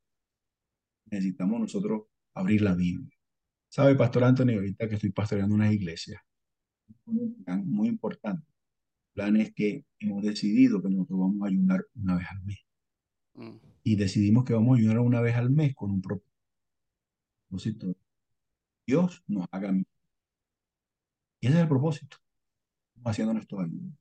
Necesitamos 1.05 1.61
nosotros 1.61 2.01
abrir 2.33 2.61
la 2.61 2.75
Biblia. 2.75 3.18
¿Sabe, 3.69 3.95
Pastor 3.95 4.23
Antonio, 4.23 4.55
ahorita 4.55 4.89
que 4.89 4.95
estoy 4.95 5.11
pastoreando 5.11 5.53
una 5.53 5.71
iglesia? 5.71 6.25
Un 7.05 7.43
plan 7.43 7.63
muy 7.69 7.87
importante. 7.87 8.47
El 9.09 9.13
plan 9.13 9.37
es 9.37 9.53
que 9.53 9.85
hemos 9.99 10.23
decidido 10.23 10.81
que 10.81 10.89
nosotros 10.89 11.19
vamos 11.19 11.43
a 11.43 11.49
ayunar 11.49 11.85
una 11.95 12.15
vez 12.17 12.25
al 12.31 12.41
mes. 12.43 12.57
Mm. 13.35 13.57
Y 13.83 13.95
decidimos 13.95 14.43
que 14.43 14.53
vamos 14.53 14.75
a 14.75 14.79
ayunar 14.79 14.99
una 14.99 15.21
vez 15.21 15.35
al 15.35 15.51
mes 15.51 15.75
con 15.75 15.91
un 15.91 16.01
propósito. 16.01 17.95
Dios 18.87 19.23
nos 19.27 19.47
haga 19.51 19.71
Y 19.71 21.47
ese 21.47 21.55
es 21.55 21.61
el 21.61 21.67
propósito. 21.67 22.17
Estamos 22.87 23.11
haciendo 23.11 23.33
nuestros 23.33 23.61
ayunos. 23.61 23.93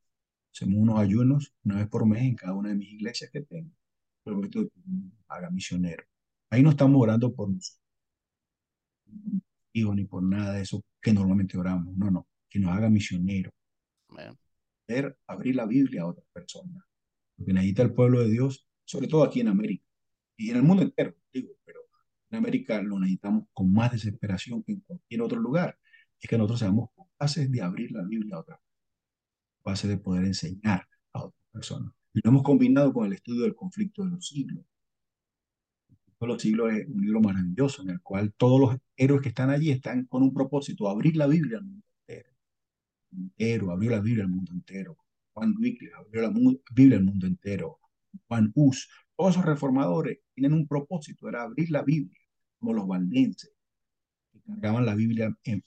Hacemos 0.50 0.78
unos 0.78 0.98
ayunos 0.98 1.54
una 1.62 1.76
vez 1.76 1.88
por 1.88 2.06
mes 2.06 2.22
en 2.22 2.36
cada 2.36 2.54
una 2.54 2.70
de 2.70 2.76
mis 2.76 2.90
iglesias 2.94 3.30
que 3.30 3.42
tengo. 3.42 3.70
Pero 4.24 4.42
esto 4.42 4.66
haga 5.28 5.50
misionero. 5.50 6.04
Ahí 6.48 6.62
no 6.62 6.70
estamos 6.70 7.00
orando 7.02 7.34
por 7.34 7.50
nosotros. 7.50 7.78
Ni 9.72 10.04
por 10.04 10.22
nada 10.22 10.54
de 10.54 10.62
eso 10.62 10.84
que 11.00 11.12
normalmente 11.12 11.56
oramos. 11.56 11.96
No, 11.96 12.10
no. 12.10 12.26
Que 12.48 12.58
nos 12.58 12.76
haga 12.76 12.88
misionero. 12.88 13.50
Poder 14.86 15.18
abrir 15.26 15.56
la 15.56 15.66
Biblia 15.66 16.02
a 16.02 16.06
otras 16.06 16.26
personas. 16.32 16.82
Porque 17.36 17.52
necesita 17.52 17.82
el 17.82 17.94
pueblo 17.94 18.20
de 18.20 18.30
Dios, 18.30 18.66
sobre 18.84 19.06
todo 19.06 19.22
aquí 19.22 19.40
en 19.40 19.48
América. 19.48 19.84
Y 20.36 20.50
en 20.50 20.56
el 20.56 20.62
mundo 20.62 20.82
entero, 20.82 21.14
digo, 21.32 21.50
pero 21.64 21.80
en 22.30 22.38
América 22.38 22.80
lo 22.82 22.98
necesitamos 22.98 23.44
con 23.52 23.72
más 23.72 23.92
desesperación 23.92 24.62
que 24.62 24.72
en 24.72 24.80
cualquier 24.80 25.22
otro 25.22 25.38
lugar. 25.38 25.78
Es 26.20 26.28
que 26.28 26.36
nosotros 26.36 26.60
seamos 26.60 26.90
capaces 26.96 27.50
de 27.50 27.62
abrir 27.62 27.92
la 27.92 28.02
Biblia 28.02 28.36
a 28.36 28.40
otras 28.40 28.58
base 29.68 29.88
de 29.88 29.98
poder 29.98 30.24
enseñar 30.24 30.88
a 31.12 31.24
otras 31.24 31.44
personas. 31.52 31.92
Y 32.14 32.20
lo 32.22 32.30
hemos 32.30 32.42
combinado 32.42 32.92
con 32.92 33.06
el 33.06 33.12
estudio 33.12 33.42
del 33.42 33.54
conflicto 33.54 34.04
de 34.04 34.10
los 34.10 34.26
siglos. 34.26 34.64
De 36.20 36.26
los 36.26 36.42
siglos 36.42 36.72
es 36.72 36.86
un 36.88 37.00
libro 37.00 37.20
maravilloso 37.20 37.82
en 37.82 37.90
el 37.90 38.00
cual 38.02 38.32
todos 38.36 38.60
los 38.60 38.76
héroes 38.96 39.22
que 39.22 39.28
están 39.28 39.50
allí 39.50 39.70
están 39.70 40.06
con 40.06 40.22
un 40.22 40.32
propósito, 40.32 40.88
abrir 40.88 41.16
la 41.16 41.26
Biblia 41.26 41.58
al 41.58 41.64
mundo 41.64 41.86
entero. 42.06 42.30
entero 43.12 43.70
abrió 43.70 43.90
la 43.90 44.00
Biblia 44.00 44.24
al 44.24 44.30
mundo 44.30 44.52
entero. 44.52 44.96
Juan 45.32 45.54
Wycliffe 45.58 45.94
abrió 45.94 46.22
la 46.22 46.32
Biblia 46.74 46.98
al 46.98 47.04
mundo 47.04 47.26
entero. 47.26 47.78
Juan 48.26 48.50
Hus, 48.54 48.88
todos 49.16 49.32
esos 49.32 49.44
reformadores 49.44 50.18
tienen 50.34 50.54
un 50.54 50.66
propósito, 50.66 51.28
era 51.28 51.42
abrir 51.42 51.70
la 51.70 51.82
Biblia, 51.82 52.20
como 52.58 52.72
los 52.72 52.86
valdenses, 52.86 53.52
que 54.32 54.40
cargaban 54.40 54.86
la 54.86 54.94
Biblia 54.94 55.36
en 55.44 55.62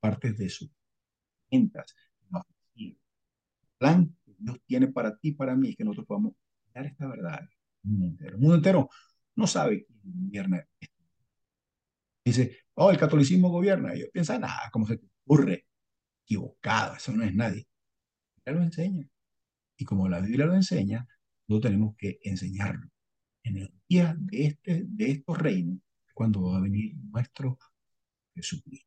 partes 0.00 0.36
de 0.38 0.48
sus 0.48 0.70
ventas 1.50 1.94
plan 3.80 4.14
que 4.24 4.36
Dios 4.38 4.58
tiene 4.66 4.88
para 4.88 5.16
ti 5.16 5.28
y 5.28 5.32
para 5.32 5.56
mí 5.56 5.70
es 5.70 5.76
que 5.76 5.84
nosotros 5.84 6.06
podamos 6.06 6.34
dar 6.74 6.86
esta 6.86 7.08
verdad 7.08 7.40
al 7.40 7.48
mundo 7.82 8.06
entero. 8.06 8.34
El 8.34 8.38
mundo 8.38 8.54
entero 8.56 8.90
no 9.40 9.46
sabe 9.46 9.86
quién 9.86 10.00
gobierna. 10.04 10.66
Dice, 12.24 12.58
oh, 12.74 12.90
el 12.90 12.98
catolicismo 12.98 13.48
gobierna. 13.48 13.94
Ellos 13.94 14.10
piensan, 14.12 14.42
nada, 14.42 14.70
¿cómo 14.70 14.86
se 14.86 14.98
te 14.98 15.06
ocurre? 15.24 15.66
Equivocado, 16.24 16.96
eso 16.96 17.12
no 17.12 17.24
es 17.24 17.34
nadie. 17.34 17.66
Él 18.44 18.54
lo 18.54 18.62
enseña. 18.62 19.08
Y 19.76 19.84
como 19.84 20.08
la 20.08 20.20
Biblia 20.20 20.46
lo 20.46 20.54
enseña, 20.54 21.06
nosotros 21.48 21.70
tenemos 21.70 21.96
que 21.96 22.18
enseñarlo. 22.22 22.88
En 23.42 23.56
el 23.56 23.72
día 23.88 24.14
de, 24.18 24.46
este, 24.46 24.84
de 24.86 25.10
estos 25.10 25.38
reinos, 25.38 25.78
cuando 26.14 26.42
va 26.42 26.58
a 26.58 26.60
venir 26.60 26.94
nuestro 27.10 27.58
Jesucristo. 28.34 28.86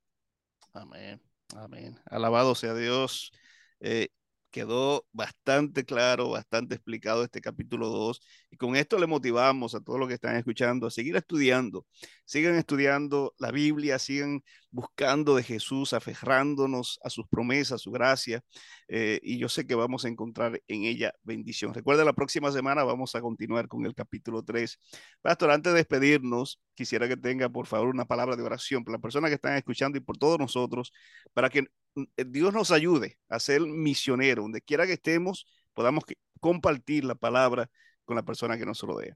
Amén. 0.73 1.19
Amén. 1.55 1.99
Alabado 2.05 2.53
sea 2.53 2.75
Dios. 2.75 3.31
Eh, 3.79 4.09
quedó 4.53 5.07
bastante 5.11 5.83
claro, 5.83 6.29
bastante 6.29 6.75
explicado 6.75 7.23
este 7.23 7.41
capítulo 7.41 7.89
2. 7.89 8.21
Y 8.51 8.57
con 8.57 8.75
esto 8.75 8.99
le 8.99 9.07
motivamos 9.07 9.73
a 9.75 9.81
todos 9.81 9.99
los 9.99 10.07
que 10.07 10.13
están 10.13 10.35
escuchando 10.37 10.87
a 10.87 10.91
seguir 10.91 11.15
estudiando. 11.15 11.85
Sigan 12.23 12.55
estudiando 12.55 13.33
la 13.39 13.51
Biblia, 13.51 13.97
sigan 13.99 14.43
buscando 14.73 15.35
de 15.35 15.43
Jesús, 15.43 15.93
aferrándonos 15.93 16.99
a 17.03 17.09
sus 17.11 17.27
promesas, 17.27 17.73
a 17.73 17.77
su 17.77 17.91
gracia. 17.91 18.43
Eh, 18.87 19.19
y 19.23 19.37
yo 19.37 19.47
sé 19.47 19.67
que 19.67 19.75
vamos 19.75 20.03
a 20.03 20.09
encontrar 20.09 20.61
en 20.67 20.83
ella 20.83 21.13
bendición. 21.23 21.73
Recuerda, 21.73 22.03
la 22.03 22.13
próxima 22.13 22.51
semana 22.51 22.83
vamos 22.83 23.15
a 23.15 23.21
continuar 23.21 23.67
con 23.67 23.85
el 23.85 23.93
capítulo 23.93 24.43
3. 24.43 24.79
Pastor, 25.21 25.51
antes 25.51 25.73
de 25.73 25.77
despedirnos, 25.77 26.59
quisiera 26.73 27.07
que 27.07 27.17
tenga, 27.17 27.49
por 27.49 27.67
favor, 27.67 27.89
una 27.89 28.05
palabra 28.05 28.35
de 28.35 28.43
oración 28.43 28.83
por 28.83 28.93
las 28.93 29.01
personas 29.01 29.29
que 29.29 29.35
están 29.35 29.55
escuchando 29.55 29.97
y 29.97 30.01
por 30.01 30.17
todos 30.17 30.39
nosotros, 30.39 30.91
para 31.33 31.49
que 31.49 31.67
eh, 31.95 32.25
Dios 32.27 32.51
nos 32.53 32.71
ayude 32.71 33.19
a 33.29 33.39
ser 33.39 33.61
misionero, 33.61 34.41
donde 34.41 34.61
quiera 34.61 34.87
que 34.87 34.93
estemos, 34.93 35.45
podamos 35.73 36.03
compartir 36.39 37.05
la 37.05 37.15
palabra 37.15 37.69
con 38.05 38.15
la 38.15 38.23
persona 38.23 38.57
que 38.57 38.65
nos 38.65 38.81
rodea. 38.81 39.15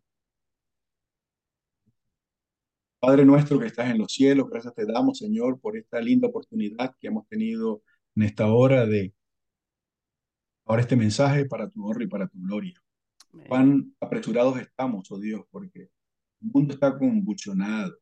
Padre 3.07 3.23
nuestro 3.23 3.57
que 3.57 3.67
estás 3.67 3.89
en 3.89 3.99
los 3.99 4.11
cielos, 4.11 4.49
gracias 4.49 4.75
te 4.75 4.85
damos, 4.85 5.19
Señor, 5.19 5.61
por 5.61 5.77
esta 5.77 6.01
linda 6.01 6.27
oportunidad 6.27 6.93
que 6.99 7.07
hemos 7.07 7.25
tenido 7.29 7.81
en 8.17 8.23
esta 8.23 8.51
hora 8.51 8.85
de 8.85 9.13
ahora 10.65 10.81
este 10.81 10.97
mensaje 10.97 11.45
para 11.45 11.69
tu 11.69 11.87
honra 11.87 12.03
y 12.03 12.07
para 12.07 12.27
tu 12.27 12.37
gloria. 12.37 12.77
Cuán 13.47 13.95
apresurados 14.01 14.59
estamos, 14.59 15.09
oh 15.09 15.19
Dios, 15.21 15.45
porque 15.51 15.83
el 15.83 16.51
mundo 16.51 16.73
está 16.73 16.99
convulsionado. 16.99 17.97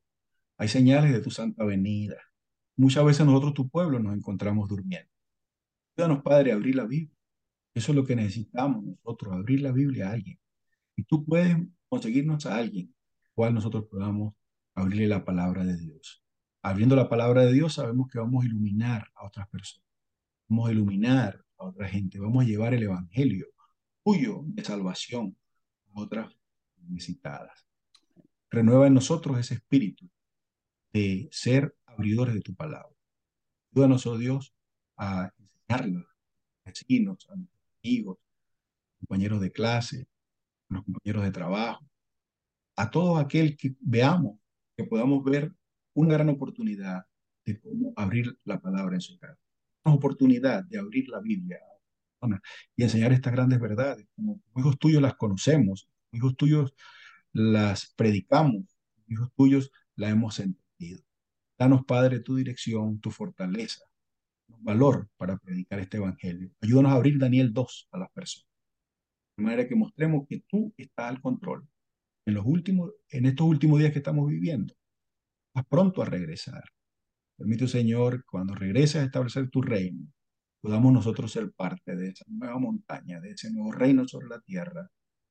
Hay 0.57 0.69
señales 0.69 1.13
de 1.13 1.21
tu 1.21 1.29
santa 1.29 1.63
venida. 1.65 2.17
Muchas 2.75 3.05
veces 3.05 3.27
nosotros, 3.27 3.53
tu 3.53 3.69
pueblo, 3.69 3.99
nos 3.99 4.15
encontramos 4.15 4.67
durmiendo. 4.67 5.11
Ayúdanos, 5.95 6.23
Padre, 6.23 6.51
a 6.51 6.55
abrir 6.55 6.77
la 6.77 6.85
Biblia. 6.85 7.15
Eso 7.75 7.91
es 7.91 7.95
lo 7.95 8.05
que 8.05 8.15
necesitamos 8.15 8.83
nosotros, 8.83 9.35
abrir 9.35 9.61
la 9.61 9.71
Biblia 9.71 10.09
a 10.09 10.13
alguien. 10.13 10.39
Y 10.95 11.03
tú 11.03 11.23
puedes 11.23 11.55
conseguirnos 11.89 12.47
a 12.47 12.55
alguien, 12.57 12.91
cual 13.35 13.53
nosotros 13.53 13.85
podamos 13.85 14.33
abrirle 14.75 15.07
la 15.07 15.25
palabra 15.25 15.63
de 15.63 15.77
Dios. 15.77 16.23
Abriendo 16.61 16.95
la 16.95 17.09
palabra 17.09 17.43
de 17.43 17.53
Dios 17.53 17.73
sabemos 17.73 18.07
que 18.09 18.19
vamos 18.19 18.43
a 18.43 18.47
iluminar 18.47 19.09
a 19.15 19.25
otras 19.25 19.47
personas. 19.49 19.87
Vamos 20.47 20.69
a 20.69 20.71
iluminar 20.71 21.43
a 21.57 21.65
otra 21.65 21.87
gente. 21.87 22.19
Vamos 22.19 22.43
a 22.43 22.47
llevar 22.47 22.73
el 22.73 22.83
evangelio 22.83 23.47
tuyo 24.03 24.41
de 24.45 24.63
salvación 24.63 25.35
a 25.93 26.01
otras 26.01 26.35
necesitadas. 26.87 27.65
Renueva 28.51 28.87
en 28.87 28.93
nosotros 28.93 29.39
ese 29.39 29.55
espíritu 29.55 30.09
de 30.93 31.27
ser 31.31 31.75
abridores 31.85 32.35
de 32.35 32.41
tu 32.41 32.53
palabra. 32.53 32.95
Ayúdanos, 33.73 34.05
oh 34.05 34.17
Dios, 34.17 34.53
a 34.97 35.31
enseñarla 35.37 35.99
a 35.99 36.69
vecinos, 36.69 37.27
a 37.29 37.35
nuestros 37.35 37.63
amigos, 37.83 38.17
compañeros 38.99 39.41
de 39.41 39.51
clase, 39.51 40.07
a 40.69 40.75
los 40.75 40.83
compañeros 40.83 41.23
de 41.23 41.31
trabajo, 41.31 41.85
a 42.75 42.89
todo 42.89 43.17
aquel 43.17 43.57
que 43.57 43.75
veamos, 43.79 44.39
que 44.75 44.83
podamos 44.83 45.23
ver 45.23 45.51
una 45.93 46.13
gran 46.13 46.29
oportunidad 46.29 47.05
de 47.45 47.59
cómo 47.59 47.93
abrir 47.95 48.37
la 48.43 48.59
palabra 48.59 48.95
en 48.95 49.01
su 49.01 49.17
casa. 49.17 49.39
Una 49.83 49.95
oportunidad 49.95 50.63
de 50.63 50.79
abrir 50.79 51.07
la 51.09 51.19
Biblia 51.19 51.59
y 52.75 52.83
enseñar 52.83 53.13
estas 53.13 53.33
grandes 53.33 53.59
verdades. 53.59 54.07
Como 54.15 54.41
hijos 54.55 54.77
tuyos 54.79 55.01
las 55.01 55.15
conocemos, 55.15 55.89
hijos 56.11 56.35
tuyos 56.35 56.73
las 57.33 57.93
predicamos, 57.95 58.63
hijos 59.07 59.29
tuyos 59.35 59.71
las 59.95 60.11
hemos 60.11 60.39
entendido. 60.39 61.03
Danos, 61.57 61.85
Padre, 61.85 62.19
tu 62.19 62.35
dirección, 62.35 62.99
tu 62.99 63.11
fortaleza, 63.11 63.85
valor 64.47 65.09
para 65.17 65.37
predicar 65.37 65.79
este 65.79 65.97
evangelio. 65.97 66.51
Ayúdanos 66.61 66.91
a 66.91 66.95
abrir 66.95 67.17
Daniel 67.19 67.53
2 67.53 67.89
a 67.91 67.99
las 67.99 68.11
personas. 68.11 68.49
De 69.37 69.43
manera 69.43 69.67
que 69.67 69.75
mostremos 69.75 70.25
que 70.27 70.43
tú 70.47 70.73
estás 70.77 71.09
al 71.09 71.21
control. 71.21 71.67
En, 72.25 72.33
los 72.33 72.45
últimos, 72.45 72.91
en 73.09 73.25
estos 73.25 73.47
últimos 73.47 73.79
días 73.79 73.91
que 73.91 73.99
estamos 73.99 74.27
viviendo, 74.27 74.73
vas 75.53 75.65
pronto 75.67 76.01
a 76.01 76.05
regresar. 76.05 76.63
Permite, 77.37 77.67
Señor, 77.67 78.25
cuando 78.25 78.55
regreses 78.55 78.97
a 78.97 79.05
establecer 79.05 79.49
tu 79.49 79.61
reino, 79.61 80.07
podamos 80.61 80.93
nosotros 80.93 81.31
ser 81.31 81.51
parte 81.53 81.95
de 81.95 82.09
esa 82.09 82.25
nueva 82.27 82.57
montaña, 82.59 83.19
de 83.19 83.31
ese 83.31 83.51
nuevo 83.51 83.71
reino 83.71 84.07
sobre 84.07 84.27
la 84.27 84.39
tierra, 84.41 84.89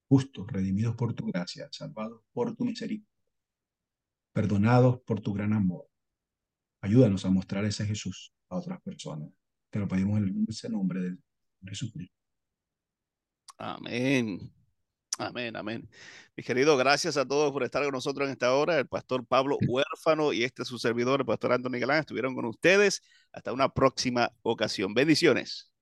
justos, 0.09 0.47
redimidos 0.49 0.95
por 0.97 1.15
tu 1.15 1.27
gracia, 1.27 1.69
salvados 1.73 2.23
por 2.33 2.55
tu 2.55 2.65
misericordia, 2.65 3.09
perdonados 4.33 5.01
por 5.03 5.21
tu 5.21 5.33
gran 5.33 5.53
amor 5.53 5.89
Ayúdanos 6.85 7.25
a 7.25 7.31
mostrar 7.31 7.65
ese 7.65 7.87
Jesús 7.87 8.35
a 8.51 8.57
otras 8.57 8.79
personas. 8.83 9.31
Te 9.71 9.79
lo 9.79 9.89
pedimos 9.89 10.19
en 10.19 10.45
ese 10.47 10.69
nombre 10.69 11.01
de 11.01 11.17
Jesucristo. 11.65 12.15
Amén. 13.57 14.53
Amén, 15.19 15.55
amén. 15.57 15.89
Mi 16.37 16.43
querido, 16.43 16.77
gracias 16.77 17.17
a 17.17 17.25
todos 17.27 17.53
por 17.53 17.63
estar 17.63 17.85
con 17.85 17.93
nosotros 17.93 18.27
en 18.27 18.33
esta 18.33 18.53
hora. 18.55 18.79
El 18.79 18.89
pastor 18.89 19.25
Pablo 19.25 19.59
Huérfano 19.69 20.33
y 20.33 20.43
este 20.45 20.65
su 20.65 20.79
servidor, 20.79 21.21
el 21.21 21.27
pastor 21.27 21.53
Antonio 21.53 21.81
Galán, 21.81 22.01
estuvieron 22.01 22.35
con 22.35 22.47
ustedes. 22.47 23.03
Hasta 23.33 23.53
una 23.53 23.69
próxima 23.69 24.31
ocasión. 24.43 24.93
Bendiciones. 24.95 25.74